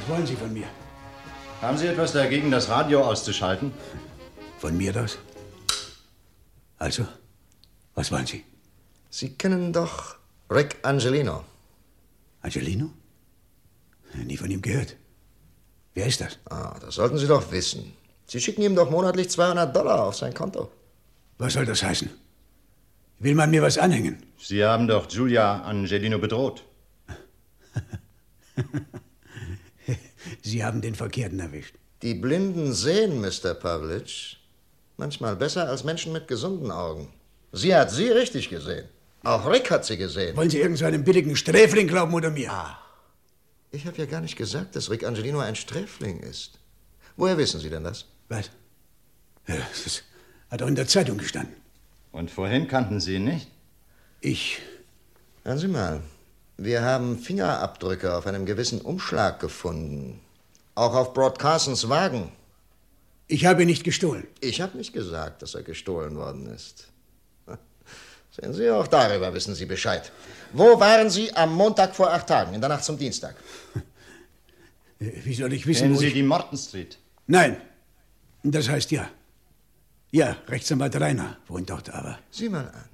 Wollen 0.10 0.26
Sie 0.26 0.36
von 0.36 0.52
mir? 0.52 0.68
Haben 1.62 1.78
Sie 1.78 1.88
etwas 1.88 2.14
dagegen, 2.14 2.52
das 2.52 2.70
Radio 2.70 3.04
auszuschalten? 3.04 3.72
Von 4.58 4.76
mir 4.76 4.92
das? 4.92 5.18
Also, 6.78 7.06
was 7.96 8.12
wollen 8.12 8.26
Sie? 8.26 8.44
Sie 9.10 9.34
kennen 9.34 9.72
doch 9.74 10.16
Rick 10.50 10.78
Angelino. 10.84 11.44
Angelino? 12.42 12.90
Nie 14.26 14.38
von 14.38 14.50
ihm 14.50 14.62
gehört. 14.62 14.96
Wer 15.94 16.08
ist 16.08 16.22
das? 16.22 16.40
Ah, 16.50 16.78
das 16.80 16.96
sollten 16.96 17.18
Sie 17.18 17.28
doch 17.28 17.52
wissen. 17.52 17.94
Sie 18.26 18.40
schicken 18.40 18.62
ihm 18.62 18.76
doch 18.76 18.90
monatlich 18.90 19.30
200 19.30 19.76
Dollar 19.76 20.04
auf 20.04 20.16
sein 20.16 20.34
Konto. 20.34 20.72
Was 21.38 21.54
soll 21.54 21.66
das 21.66 21.84
heißen? 21.84 22.10
Will 23.20 23.36
man 23.36 23.52
mir 23.52 23.62
was 23.62 23.78
anhängen? 23.78 24.24
Sie 24.38 24.64
haben 24.64 24.88
doch 24.88 25.10
Julia 25.12 25.62
Angelino 25.62 26.20
bedroht. 26.20 26.64
Sie 30.42 30.64
haben 30.64 30.82
den 30.82 30.96
Verkehrten 30.96 31.40
erwischt. 31.40 31.76
Die 32.02 32.14
Blinden 32.14 32.74
sehen, 32.74 33.22
Mr. 33.22 33.54
Pavlic. 33.54 34.38
Manchmal 34.98 35.36
besser 35.36 35.68
als 35.70 35.84
Menschen 35.84 36.12
mit 36.14 36.28
gesunden 36.28 36.72
Augen. 36.72 37.08
Sie 37.52 37.76
hat 37.76 37.92
Sie 37.92 38.10
richtig 38.10 38.50
gesehen. 38.50 38.88
Auch 39.24 39.50
Rick 39.50 39.70
hat 39.72 39.86
Sie 39.86 39.98
gesehen. 39.98 40.36
Wollen 40.38 40.50
Sie 40.50 40.60
irgendeinem 40.60 41.04
billigen 41.04 41.36
Sträfling 41.36 41.88
glauben 41.88 42.14
oder 42.14 42.30
mir? 42.30 42.52
Ah. 42.52 42.80
Ich 43.72 43.86
habe 43.86 43.98
ja 43.98 44.06
gar 44.06 44.22
nicht 44.22 44.36
gesagt, 44.36 44.76
dass 44.76 44.90
Rick 44.90 45.04
Angelino 45.04 45.40
ein 45.40 45.56
Sträfling 45.56 46.20
ist. 46.20 46.60
Woher 47.18 47.38
wissen 47.38 47.60
Sie 47.60 47.70
denn 47.70 47.84
das? 47.84 48.06
Was? 48.30 48.50
Ja, 49.48 49.56
das 49.56 50.04
hat 50.50 50.62
doch 50.62 50.68
in 50.68 50.76
der 50.76 50.88
Zeitung 50.88 51.18
gestanden. 51.18 51.56
Und 52.12 52.32
vorhin 52.32 52.68
kannten 52.68 53.00
Sie 53.00 53.16
ihn 53.16 53.26
nicht? 53.26 53.48
Ich. 54.22 54.60
Hören 55.44 55.58
Sie 55.58 55.68
mal. 55.68 56.02
Wir 56.62 56.82
haben 56.82 57.18
Fingerabdrücke 57.18 58.14
auf 58.14 58.28
einem 58.28 58.46
gewissen 58.46 58.82
Umschlag 58.82 59.40
gefunden. 59.40 60.20
Auch 60.76 60.94
auf 60.94 61.14
Broad 61.14 61.40
Carsons 61.40 61.88
Wagen. 61.88 62.34
Ich 63.28 63.46
habe 63.46 63.62
ihn 63.62 63.68
nicht 63.68 63.86
gestohlen. 63.86 64.28
Ich 64.42 64.60
habe 64.60 64.78
nicht 64.78 64.92
gesagt, 64.92 65.42
dass 65.42 65.56
er 65.56 65.64
gestohlen 65.64 66.18
worden 66.18 66.54
ist. 66.54 66.88
Sehen 68.32 68.54
Sie, 68.54 68.70
auch 68.70 68.88
darüber 68.88 69.34
wissen 69.34 69.56
Sie 69.56 69.66
Bescheid. 69.66 70.12
Wo 70.52 70.78
waren 70.82 71.10
Sie 71.10 71.34
am 71.34 71.56
Montag 71.56 71.96
vor 71.96 72.12
acht 72.12 72.28
Tagen, 72.28 72.54
in 72.54 72.60
der 72.60 72.70
Nacht 72.70 72.84
zum 72.84 72.98
Dienstag? 72.98 73.36
Wie 75.00 75.36
soll 75.36 75.54
ich 75.54 75.66
wissen, 75.66 75.84
Kennen 75.84 75.96
wo 75.96 76.00
Sie 76.00 76.08
ich... 76.08 76.14
die 76.14 76.24
Morton 76.24 76.58
Street? 76.58 76.98
Nein. 77.28 77.56
Das 78.44 78.68
heißt 78.68 78.92
ja. 78.92 79.10
Ja, 80.12 80.36
Rechtsanwalt 80.50 81.00
Rainer 81.00 81.38
wohnt 81.48 81.70
dort 81.70 81.90
aber. 81.90 82.20
Sieh 82.32 82.50
mal 82.50 82.68
an. 82.68 82.90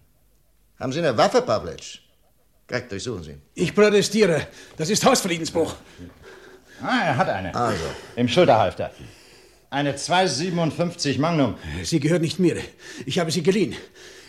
Haben 0.77 0.91
Sie 0.91 0.99
eine 0.99 1.17
Waffe, 1.17 1.41
Pavlic? 1.41 2.04
Greg, 2.67 2.89
durchsuchen 2.89 3.23
Sie. 3.23 3.37
Ich 3.53 3.75
protestiere. 3.75 4.47
Das 4.77 4.89
ist 4.89 5.05
Hausfriedensbruch. 5.05 5.75
Ah, 6.81 7.05
er 7.05 7.17
hat 7.17 7.29
eine. 7.29 7.53
Also. 7.53 7.83
Im 8.15 8.27
Schulterhalfter. 8.27 8.91
Eine 9.69 9.95
257 9.95 11.19
Magnum. 11.19 11.55
Sie 11.83 11.99
gehört 11.99 12.21
nicht 12.21 12.39
mir. 12.39 12.57
Ich 13.05 13.19
habe 13.19 13.29
sie 13.29 13.43
geliehen. 13.43 13.75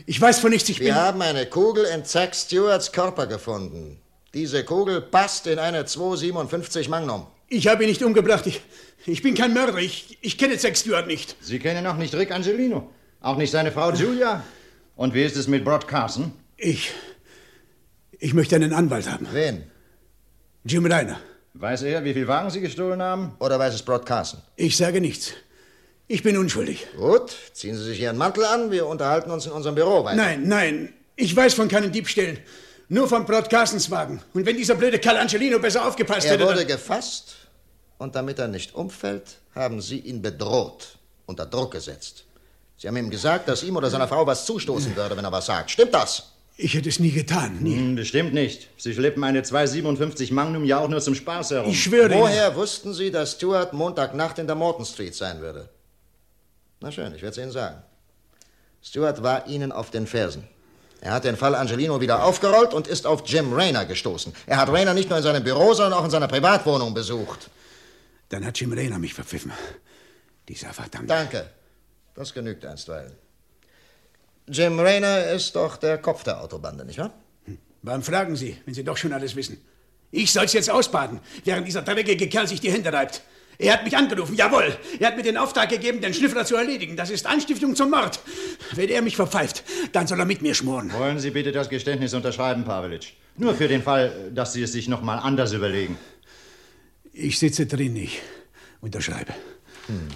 Ich 0.04 0.20
weiß 0.20 0.40
von 0.40 0.50
nichts, 0.50 0.68
ich 0.68 0.80
Wir 0.80 0.88
bin... 0.88 0.94
haben 0.96 1.22
eine 1.22 1.46
Kugel 1.46 1.84
in 1.84 2.04
Zack 2.04 2.34
Stewarts 2.34 2.92
Körper 2.92 3.26
gefunden. 3.26 3.98
Diese 4.34 4.64
Kugel 4.64 5.00
passt 5.00 5.46
in 5.46 5.58
eine 5.58 5.84
257 5.84 6.88
Magnum. 6.88 7.26
Ich 7.48 7.68
habe 7.68 7.84
ihn 7.84 7.88
nicht 7.88 8.02
umgebracht. 8.02 8.46
Ich, 8.46 8.60
ich 9.06 9.22
bin 9.22 9.34
kein 9.34 9.54
Mörder. 9.54 9.78
Ich, 9.78 10.18
ich 10.20 10.36
kenne 10.36 10.58
Zack 10.58 10.76
Stewart 10.76 11.06
nicht. 11.06 11.36
Sie 11.40 11.58
kennen 11.58 11.86
auch 11.86 11.96
nicht 11.96 12.14
Rick 12.14 12.32
Angelino. 12.32 12.90
Auch 13.20 13.36
nicht 13.36 13.50
seine 13.50 13.72
Frau 13.72 13.92
Julia. 13.92 14.44
Und 14.94 15.14
wie 15.14 15.22
ist 15.22 15.36
es 15.36 15.48
mit 15.48 15.64
Brod 15.64 15.88
Carson? 15.88 16.32
Ich... 16.56 16.92
Ich 18.18 18.34
möchte 18.34 18.56
einen 18.56 18.72
Anwalt 18.72 19.10
haben. 19.10 19.26
Wen? 19.32 19.70
Jim 20.64 20.86
Reiner. 20.86 21.20
Weiß 21.54 21.82
er, 21.82 22.04
wie 22.04 22.12
viel 22.12 22.26
Wagen 22.28 22.50
Sie 22.50 22.60
gestohlen 22.60 23.00
haben? 23.00 23.34
Oder 23.38 23.58
weiß 23.58 23.74
es 23.74 23.82
Brod 23.82 24.04
Carson? 24.04 24.40
Ich 24.56 24.76
sage 24.76 25.00
nichts. 25.00 25.32
Ich 26.08 26.22
bin 26.22 26.36
unschuldig. 26.36 26.86
Gut, 26.96 27.34
ziehen 27.52 27.74
Sie 27.76 27.82
sich 27.82 28.00
Ihren 28.00 28.16
Mantel 28.16 28.44
an. 28.44 28.70
Wir 28.70 28.86
unterhalten 28.86 29.30
uns 29.30 29.46
in 29.46 29.52
unserem 29.52 29.74
Büro 29.74 30.04
weiter. 30.04 30.16
Nein, 30.16 30.46
nein. 30.46 30.92
Ich 31.16 31.34
weiß 31.34 31.54
von 31.54 31.68
keinen 31.68 31.90
Diebstählen. 31.92 32.38
Nur 32.88 33.08
von 33.08 33.24
Brod 33.26 33.50
Carsons 33.50 33.90
Wagen. 33.90 34.22
Und 34.32 34.46
wenn 34.46 34.56
dieser 34.56 34.76
blöde 34.76 34.98
Kerl 34.98 35.16
Angelino 35.16 35.58
besser 35.58 35.86
aufgepasst 35.86 36.26
Er 36.26 36.34
hätte... 36.34 36.44
wurde 36.44 36.58
dann- 36.58 36.66
gefasst 36.68 37.34
und 37.98 38.14
damit 38.14 38.38
er 38.38 38.48
nicht 38.48 38.74
umfällt, 38.74 39.38
haben 39.54 39.80
Sie 39.80 39.98
ihn 40.00 40.22
bedroht, 40.22 40.96
unter 41.24 41.46
Druck 41.46 41.72
gesetzt. 41.72 42.24
Sie 42.76 42.86
haben 42.86 42.96
ihm 42.98 43.10
gesagt, 43.10 43.48
dass 43.48 43.62
ihm 43.64 43.74
oder 43.76 43.88
seiner 43.90 44.06
Frau 44.06 44.26
was 44.26 44.44
zustoßen 44.44 44.94
würde, 44.94 45.16
wenn 45.16 45.24
er 45.24 45.32
was 45.32 45.46
sagt. 45.46 45.70
Stimmt 45.70 45.94
das? 45.94 46.30
Ich 46.58 46.72
hätte 46.74 46.88
es 46.88 46.98
nie 46.98 47.10
getan, 47.10 47.58
nie. 47.62 47.76
Hm, 47.76 47.96
bestimmt 47.96 48.32
nicht. 48.32 48.68
Sie 48.78 48.94
schleppen 48.94 49.22
eine 49.24 49.42
257 49.42 50.30
Magnum 50.30 50.64
ja 50.64 50.78
auch 50.78 50.88
nur 50.88 51.00
zum 51.02 51.14
Spaß 51.14 51.50
herum. 51.50 51.70
Ich 51.70 51.82
schwöre 51.82 52.10
Ihnen- 52.12 52.20
Woher 52.20 52.56
wussten 52.56 52.94
Sie, 52.94 53.10
dass 53.10 53.32
Stuart 53.32 53.74
Montagnacht 53.74 54.38
in 54.38 54.46
der 54.46 54.56
Morton 54.56 54.86
Street 54.86 55.14
sein 55.14 55.40
würde? 55.40 55.68
Na 56.80 56.90
schön, 56.90 57.14
ich 57.14 57.20
werde 57.22 57.32
es 57.32 57.38
Ihnen 57.38 57.52
sagen. 57.52 57.82
Stuart 58.82 59.22
war 59.22 59.46
Ihnen 59.48 59.70
auf 59.70 59.90
den 59.90 60.06
Fersen. 60.06 60.44
Er 61.02 61.12
hat 61.12 61.24
den 61.24 61.36
Fall 61.36 61.54
Angelino 61.54 62.00
wieder 62.00 62.24
aufgerollt 62.24 62.72
und 62.72 62.86
ist 62.86 63.06
auf 63.06 63.22
Jim 63.26 63.52
Rayner 63.52 63.84
gestoßen. 63.84 64.32
Er 64.46 64.56
hat 64.56 64.70
Rayner 64.70 64.94
nicht 64.94 65.10
nur 65.10 65.18
in 65.18 65.24
seinem 65.24 65.44
Büro, 65.44 65.74
sondern 65.74 65.92
auch 66.00 66.04
in 66.04 66.10
seiner 66.10 66.28
Privatwohnung 66.28 66.94
besucht. 66.94 67.50
Dann 68.30 68.44
hat 68.46 68.58
Jim 68.58 68.72
Rayner 68.72 68.98
mich 68.98 69.12
verpfiffen. 69.12 69.52
Dieser 70.48 70.72
verdammte... 70.72 71.08
Danke. 71.08 71.50
Das 72.14 72.32
genügt 72.32 72.64
einstweilen. 72.64 73.12
Jim 74.48 74.78
Rayner 74.78 75.30
ist 75.30 75.56
doch 75.56 75.76
der 75.76 75.98
Kopf 75.98 76.22
der 76.22 76.42
Autobande, 76.42 76.84
nicht 76.84 76.98
wahr? 76.98 77.12
Warum 77.82 78.02
fragen 78.02 78.36
Sie, 78.36 78.56
wenn 78.64 78.74
Sie 78.74 78.84
doch 78.84 78.96
schon 78.96 79.12
alles 79.12 79.36
wissen? 79.36 79.58
Ich 80.10 80.32
soll's 80.32 80.52
jetzt 80.52 80.70
ausbaden, 80.70 81.20
während 81.44 81.66
dieser 81.66 81.82
dreckige 81.82 82.28
Kerl 82.28 82.46
sich 82.46 82.60
die 82.60 82.70
Hände 82.70 82.92
reibt. 82.92 83.22
Er 83.58 83.72
hat 83.72 83.84
mich 83.84 83.96
angerufen, 83.96 84.34
jawohl. 84.34 84.76
Er 85.00 85.08
hat 85.08 85.16
mir 85.16 85.22
den 85.22 85.36
Auftrag 85.36 85.70
gegeben, 85.70 86.00
den 86.00 86.12
Schnüffler 86.12 86.44
zu 86.44 86.56
erledigen. 86.56 86.96
Das 86.96 87.10
ist 87.10 87.26
Anstiftung 87.26 87.74
zum 87.74 87.90
Mord. 87.90 88.20
Wenn 88.74 88.88
er 88.88 89.02
mich 89.02 89.16
verpfeift, 89.16 89.64
dann 89.92 90.06
soll 90.06 90.20
er 90.20 90.26
mit 90.26 90.42
mir 90.42 90.54
schmoren. 90.54 90.92
Wollen 90.92 91.18
Sie 91.18 91.30
bitte 91.30 91.52
das 91.52 91.68
Geständnis 91.68 92.12
unterschreiben, 92.12 92.64
Pavelic? 92.64 93.14
Nur 93.36 93.54
für 93.54 93.68
den 93.68 93.82
Fall, 93.82 94.30
dass 94.34 94.52
Sie 94.52 94.62
es 94.62 94.72
sich 94.72 94.88
noch 94.88 95.02
mal 95.02 95.18
anders 95.18 95.52
überlegen. 95.52 95.98
Ich 97.12 97.38
sitze 97.38 97.66
drin, 97.66 97.96
ich 97.96 98.20
unterschreibe. 98.80 99.32
Hm. 99.86 100.08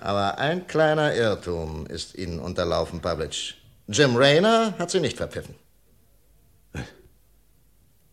Aber 0.00 0.38
ein 0.38 0.66
kleiner 0.66 1.14
Irrtum 1.14 1.86
ist 1.86 2.14
Ihnen 2.14 2.40
unterlaufen, 2.40 3.02
Pavlic. 3.02 3.54
Jim 3.86 4.16
Rayner 4.16 4.74
hat 4.78 4.90
Sie 4.90 4.98
nicht 4.98 5.18
verpfiffen. 5.18 5.54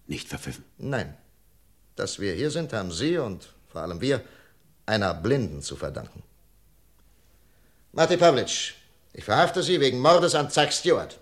Nicht 0.06 0.28
verpfiffen? 0.28 0.66
Nein. 0.78 1.16
Dass 1.96 2.20
wir 2.20 2.34
hier 2.34 2.52
sind, 2.52 2.74
haben 2.74 2.92
Sie 2.92 3.18
und 3.18 3.54
vor 3.72 3.82
allem 3.82 4.02
wir 4.02 4.22
einer 4.86 5.14
Blinden 5.14 5.62
zu 5.62 5.78
verdanken. 5.78 6.24
Marty 7.94 8.18
Pavlic, 8.18 8.74
ich 9.14 9.24
verhafte 9.24 9.64
Sie 9.64 9.80
wegen 9.80 10.00
Mordes 10.00 10.36
an 10.36 10.50
Zack 10.50 10.74
Stewart. 10.74 11.18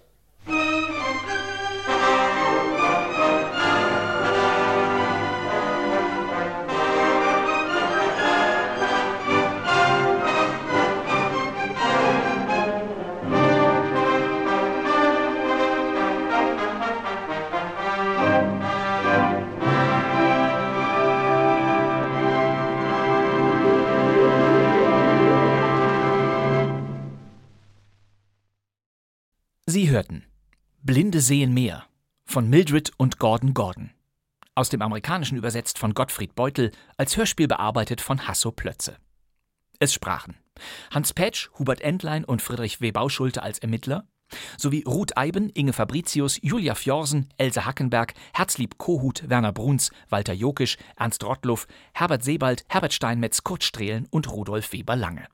Blinde 30.95 31.19
sehen 31.19 31.53
mehr 31.53 31.83
von 32.23 32.49
Mildred 32.49 32.93
und 32.95 33.19
Gordon 33.19 33.53
Gordon. 33.53 33.89
Aus 34.55 34.69
dem 34.69 34.81
Amerikanischen 34.81 35.37
übersetzt 35.37 35.77
von 35.77 35.93
Gottfried 35.93 36.35
Beutel, 36.35 36.71
als 36.95 37.17
Hörspiel 37.17 37.49
bearbeitet 37.49 37.99
von 37.99 38.29
Hasso 38.29 38.53
Plötze. 38.53 38.95
Es 39.77 39.93
sprachen 39.93 40.37
Hans 40.91 41.11
Petsch, 41.11 41.49
Hubert 41.59 41.81
Entlein 41.81 42.23
und 42.23 42.41
Friedrich 42.41 42.79
W. 42.79 42.93
Bauschulte 42.93 43.43
als 43.43 43.59
Ermittler, 43.59 44.07
sowie 44.57 44.85
Ruth 44.87 45.17
Eiben, 45.17 45.49
Inge 45.49 45.73
Fabricius, 45.73 46.39
Julia 46.41 46.75
Fjorsen, 46.75 47.27
Else 47.35 47.65
Hackenberg, 47.65 48.13
Herzlieb 48.33 48.77
Kohut, 48.77 49.27
Werner 49.27 49.51
Bruns, 49.51 49.91
Walter 50.07 50.31
Jokisch, 50.31 50.77
Ernst 50.95 51.25
Rottluff, 51.25 51.67
Herbert 51.93 52.23
Sebald, 52.23 52.63
Herbert 52.69 52.93
Steinmetz, 52.93 53.43
Kurt 53.43 53.65
Strehlen 53.65 54.07
und 54.11 54.31
Rudolf 54.31 54.71
Weber 54.71 54.95
Lange. 54.95 55.27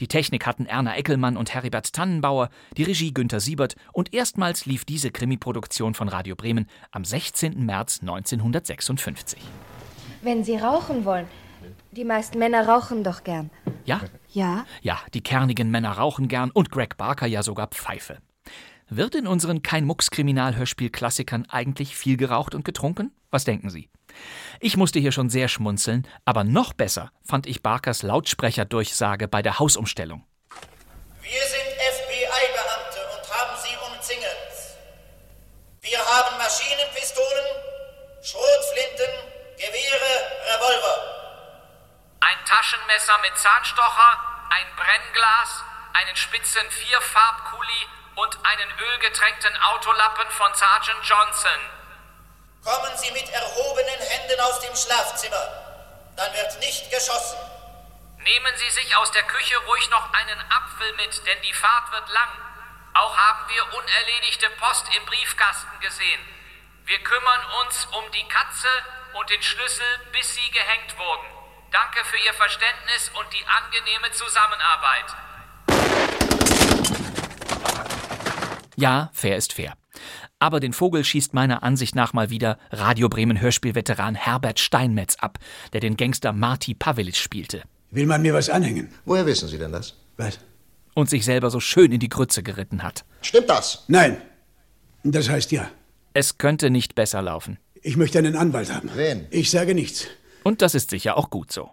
Die 0.00 0.08
Technik 0.08 0.46
hatten 0.46 0.66
Erna 0.66 0.96
Eckelmann 0.96 1.36
und 1.36 1.54
Heribert 1.54 1.92
Tannenbauer, 1.92 2.48
die 2.76 2.82
Regie 2.82 3.12
Günter 3.14 3.40
Siebert 3.40 3.76
und 3.92 4.12
erstmals 4.12 4.66
lief 4.66 4.84
diese 4.84 5.10
Krimi-Produktion 5.10 5.94
von 5.94 6.08
Radio 6.08 6.34
Bremen 6.34 6.66
am 6.90 7.04
16. 7.04 7.64
März 7.64 8.00
1956. 8.00 9.40
Wenn 10.22 10.44
Sie 10.44 10.56
rauchen 10.56 11.04
wollen. 11.04 11.26
Die 11.92 12.04
meisten 12.04 12.38
Männer 12.38 12.66
rauchen 12.66 13.04
doch 13.04 13.22
gern. 13.22 13.50
Ja? 13.84 14.00
Ja? 14.30 14.64
Ja, 14.80 14.98
die 15.14 15.20
kernigen 15.20 15.70
Männer 15.70 15.92
rauchen 15.92 16.28
gern 16.28 16.50
und 16.50 16.70
Greg 16.70 16.96
Barker 16.96 17.26
ja 17.26 17.42
sogar 17.42 17.68
Pfeife. 17.68 18.18
Wird 18.94 19.14
in 19.14 19.26
unseren 19.26 19.62
Kein-Mucks-Kriminalhörspiel-Klassikern 19.62 21.48
eigentlich 21.48 21.96
viel 21.96 22.18
geraucht 22.18 22.54
und 22.54 22.62
getrunken? 22.62 23.10
Was 23.30 23.44
denken 23.44 23.70
Sie? 23.70 23.88
Ich 24.60 24.76
musste 24.76 24.98
hier 24.98 25.12
schon 25.12 25.30
sehr 25.30 25.48
schmunzeln, 25.48 26.06
aber 26.26 26.44
noch 26.44 26.74
besser 26.74 27.10
fand 27.24 27.46
ich 27.46 27.62
Barkers 27.62 28.02
Lautsprecherdurchsage 28.02 29.28
bei 29.28 29.40
der 29.40 29.58
Hausumstellung. 29.58 30.26
Wir 31.22 31.40
sind 31.40 31.72
FBI-Beamte 31.72 33.00
und 33.16 33.24
haben 33.32 33.56
Sie 33.64 33.74
umzingelt. 33.80 34.52
Wir 35.80 35.98
haben 35.98 36.36
Maschinenpistolen, 36.36 37.46
Schrotflinten, 38.20 39.08
Gewehre, 39.56 40.12
Revolver. 40.52 40.96
Ein 42.20 42.36
Taschenmesser 42.44 43.16
mit 43.22 43.38
Zahnstocher, 43.38 44.20
ein 44.50 44.66
Brennglas, 44.76 45.64
einen 45.94 46.16
spitzen 46.16 46.70
Vierfarbkuli 46.70 47.88
und 48.16 48.38
einen 48.44 48.70
ölgetränkten 48.78 49.56
Autolappen 49.62 50.30
von 50.30 50.54
Sergeant 50.54 51.04
Johnson. 51.04 51.60
Kommen 52.64 52.96
Sie 52.96 53.10
mit 53.10 53.28
erhobenen 53.28 54.00
Händen 54.00 54.40
aus 54.40 54.60
dem 54.60 54.76
Schlafzimmer. 54.76 55.48
Dann 56.16 56.32
wird 56.34 56.58
nicht 56.60 56.90
geschossen. 56.90 57.38
Nehmen 58.18 58.56
Sie 58.56 58.70
sich 58.70 58.94
aus 58.96 59.10
der 59.10 59.24
Küche 59.24 59.56
ruhig 59.58 59.90
noch 59.90 60.12
einen 60.12 60.40
Apfel 60.50 60.92
mit, 60.94 61.26
denn 61.26 61.42
die 61.42 61.52
Fahrt 61.52 61.90
wird 61.90 62.08
lang. 62.10 62.28
Auch 62.94 63.16
haben 63.16 63.48
wir 63.48 63.64
unerledigte 63.74 64.50
Post 64.50 64.86
im 64.94 65.04
Briefkasten 65.06 65.80
gesehen. 65.80 66.20
Wir 66.84 67.02
kümmern 67.02 67.44
uns 67.62 67.86
um 67.86 68.10
die 68.12 68.28
Katze 68.28 68.68
und 69.14 69.30
den 69.30 69.42
Schlüssel, 69.42 69.98
bis 70.12 70.34
sie 70.34 70.50
gehängt 70.50 70.98
wurden. 70.98 71.26
Danke 71.70 72.04
für 72.04 72.18
Ihr 72.18 72.34
Verständnis 72.34 73.10
und 73.14 73.32
die 73.32 73.46
angenehme 73.46 74.10
Zusammenarbeit. 74.12 75.06
Ja, 78.76 79.10
fair 79.12 79.36
ist 79.36 79.52
fair. 79.52 79.74
Aber 80.38 80.58
den 80.58 80.72
Vogel 80.72 81.04
schießt 81.04 81.34
meiner 81.34 81.62
Ansicht 81.62 81.94
nach 81.94 82.12
mal 82.12 82.30
wieder 82.30 82.58
Radio 82.70 83.08
Bremen 83.08 83.40
Hörspielveteran 83.40 84.14
Herbert 84.14 84.58
Steinmetz 84.58 85.16
ab, 85.16 85.38
der 85.72 85.80
den 85.80 85.96
Gangster 85.96 86.32
Marty 86.32 86.74
Pavelic 86.74 87.16
spielte. 87.16 87.62
Will 87.90 88.06
man 88.06 88.22
mir 88.22 88.34
was 88.34 88.48
anhängen? 88.48 88.88
Woher 89.04 89.26
wissen 89.26 89.48
Sie 89.48 89.58
denn 89.58 89.72
das? 89.72 89.94
Was? 90.16 90.38
Und 90.94 91.10
sich 91.10 91.24
selber 91.24 91.50
so 91.50 91.60
schön 91.60 91.92
in 91.92 92.00
die 92.00 92.08
Grütze 92.08 92.42
geritten 92.42 92.82
hat. 92.82 93.04
Stimmt 93.20 93.50
das? 93.50 93.84
Nein. 93.88 94.16
Das 95.04 95.28
heißt 95.28 95.52
ja. 95.52 95.68
Es 96.14 96.38
könnte 96.38 96.70
nicht 96.70 96.94
besser 96.94 97.22
laufen. 97.22 97.58
Ich 97.82 97.96
möchte 97.96 98.18
einen 98.18 98.36
Anwalt 98.36 98.72
haben. 98.72 98.90
Wen? 98.94 99.26
Ich 99.30 99.50
sage 99.50 99.74
nichts. 99.74 100.06
Und 100.42 100.62
das 100.62 100.74
ist 100.74 100.90
sicher 100.90 101.16
auch 101.16 101.30
gut 101.30 101.52
so. 101.52 101.70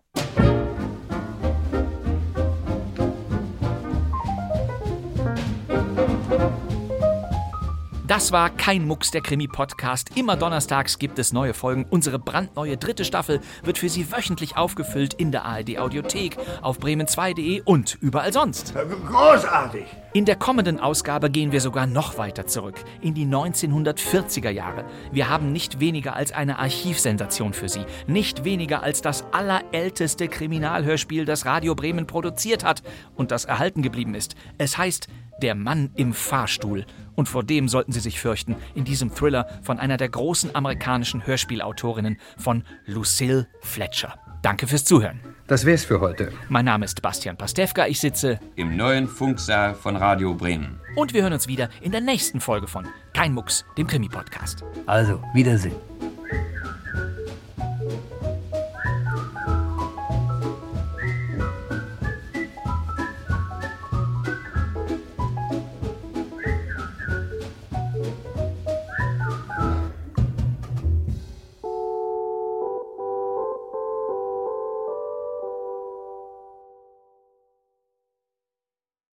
Das 8.10 8.32
war 8.32 8.50
kein 8.50 8.88
Mucks 8.88 9.12
der 9.12 9.22
Krimi-Podcast. 9.22 10.18
Immer 10.18 10.36
donnerstags 10.36 10.98
gibt 10.98 11.20
es 11.20 11.32
neue 11.32 11.54
Folgen. 11.54 11.86
Unsere 11.92 12.18
brandneue 12.18 12.76
dritte 12.76 13.06
Staffel 13.06 13.40
wird 13.62 13.78
für 13.78 13.88
Sie 13.88 14.12
wöchentlich 14.12 14.58
aufgefüllt 14.58 15.14
in 15.14 15.32
der 15.32 15.46
ARD-Audiothek, 15.46 16.36
auf 16.64 16.80
bremen2.de 16.80 17.62
und 17.66 18.00
überall 18.02 18.34
sonst. 18.34 18.74
Großartig! 19.08 19.86
In 20.12 20.26
der 20.26 20.38
kommenden 20.38 20.80
Ausgabe 20.80 21.30
gehen 21.30 21.52
wir 21.52 21.62
sogar 21.62 21.86
noch 21.86 22.18
weiter 22.18 22.48
zurück, 22.48 22.84
in 23.00 23.14
die 23.14 23.28
1940er 23.28 24.50
Jahre. 24.50 24.86
Wir 25.12 25.30
haben 25.30 25.52
nicht 25.52 25.80
weniger 25.80 26.16
als 26.16 26.32
eine 26.32 26.58
Archivsensation 26.58 27.54
für 27.54 27.70
Sie, 27.70 27.86
nicht 28.08 28.44
weniger 28.44 28.82
als 28.82 29.04
das 29.04 29.24
allerälteste 29.32 30.28
Kriminalhörspiel, 30.28 31.26
das 31.26 31.46
Radio 31.46 31.76
Bremen 31.76 32.08
produziert 32.08 32.64
hat 32.64 32.82
und 33.16 33.30
das 33.30 33.46
erhalten 33.46 33.84
geblieben 33.84 34.16
ist. 34.16 34.34
Es 34.58 34.80
heißt 34.80 35.10
Der 35.44 35.54
Mann 35.54 35.92
im 35.96 36.14
Fahrstuhl. 36.14 36.88
Und 37.16 37.30
vor 37.30 37.44
dem 37.44 37.70
sollten 37.70 37.92
Sie 37.92 38.00
sich 38.00 38.20
fürchten, 38.20 38.56
in 38.74 38.86
diesem 38.86 39.14
Thriller 39.14 39.48
von 39.62 39.78
einer 39.78 39.98
der 39.98 40.10
großen 40.10 40.56
amerikanischen 40.56 41.28
Hörspielautorinnen, 41.28 42.18
von 42.36 42.64
Lucille 42.88 43.48
Fletcher. 43.62 44.29
Danke 44.42 44.68
fürs 44.68 44.86
Zuhören. 44.86 45.20
Das 45.48 45.66
wär's 45.66 45.84
für 45.84 46.00
heute. 46.00 46.32
Mein 46.48 46.66
Name 46.66 46.86
ist 46.86 47.02
Bastian 47.02 47.36
Pastewka. 47.36 47.88
Ich 47.88 48.00
sitze 48.00 48.40
im 48.56 48.78
neuen 48.78 49.08
Funksaal 49.08 49.74
von 49.74 49.96
Radio 49.96 50.34
Bremen. 50.34 50.80
Und 50.96 51.14
wir 51.14 51.24
hören 51.24 51.34
uns 51.34 51.48
wieder 51.48 51.70
in 51.82 51.92
der 51.92 52.02
nächsten 52.02 52.40
Folge 52.40 52.68
von 52.68 52.88
Kein 53.14 53.34
Mucks, 53.34 53.66
dem 53.78 53.88
Krimi-Podcast. 53.88 54.64
Also, 54.86 55.22
Wiedersehen. 55.34 55.76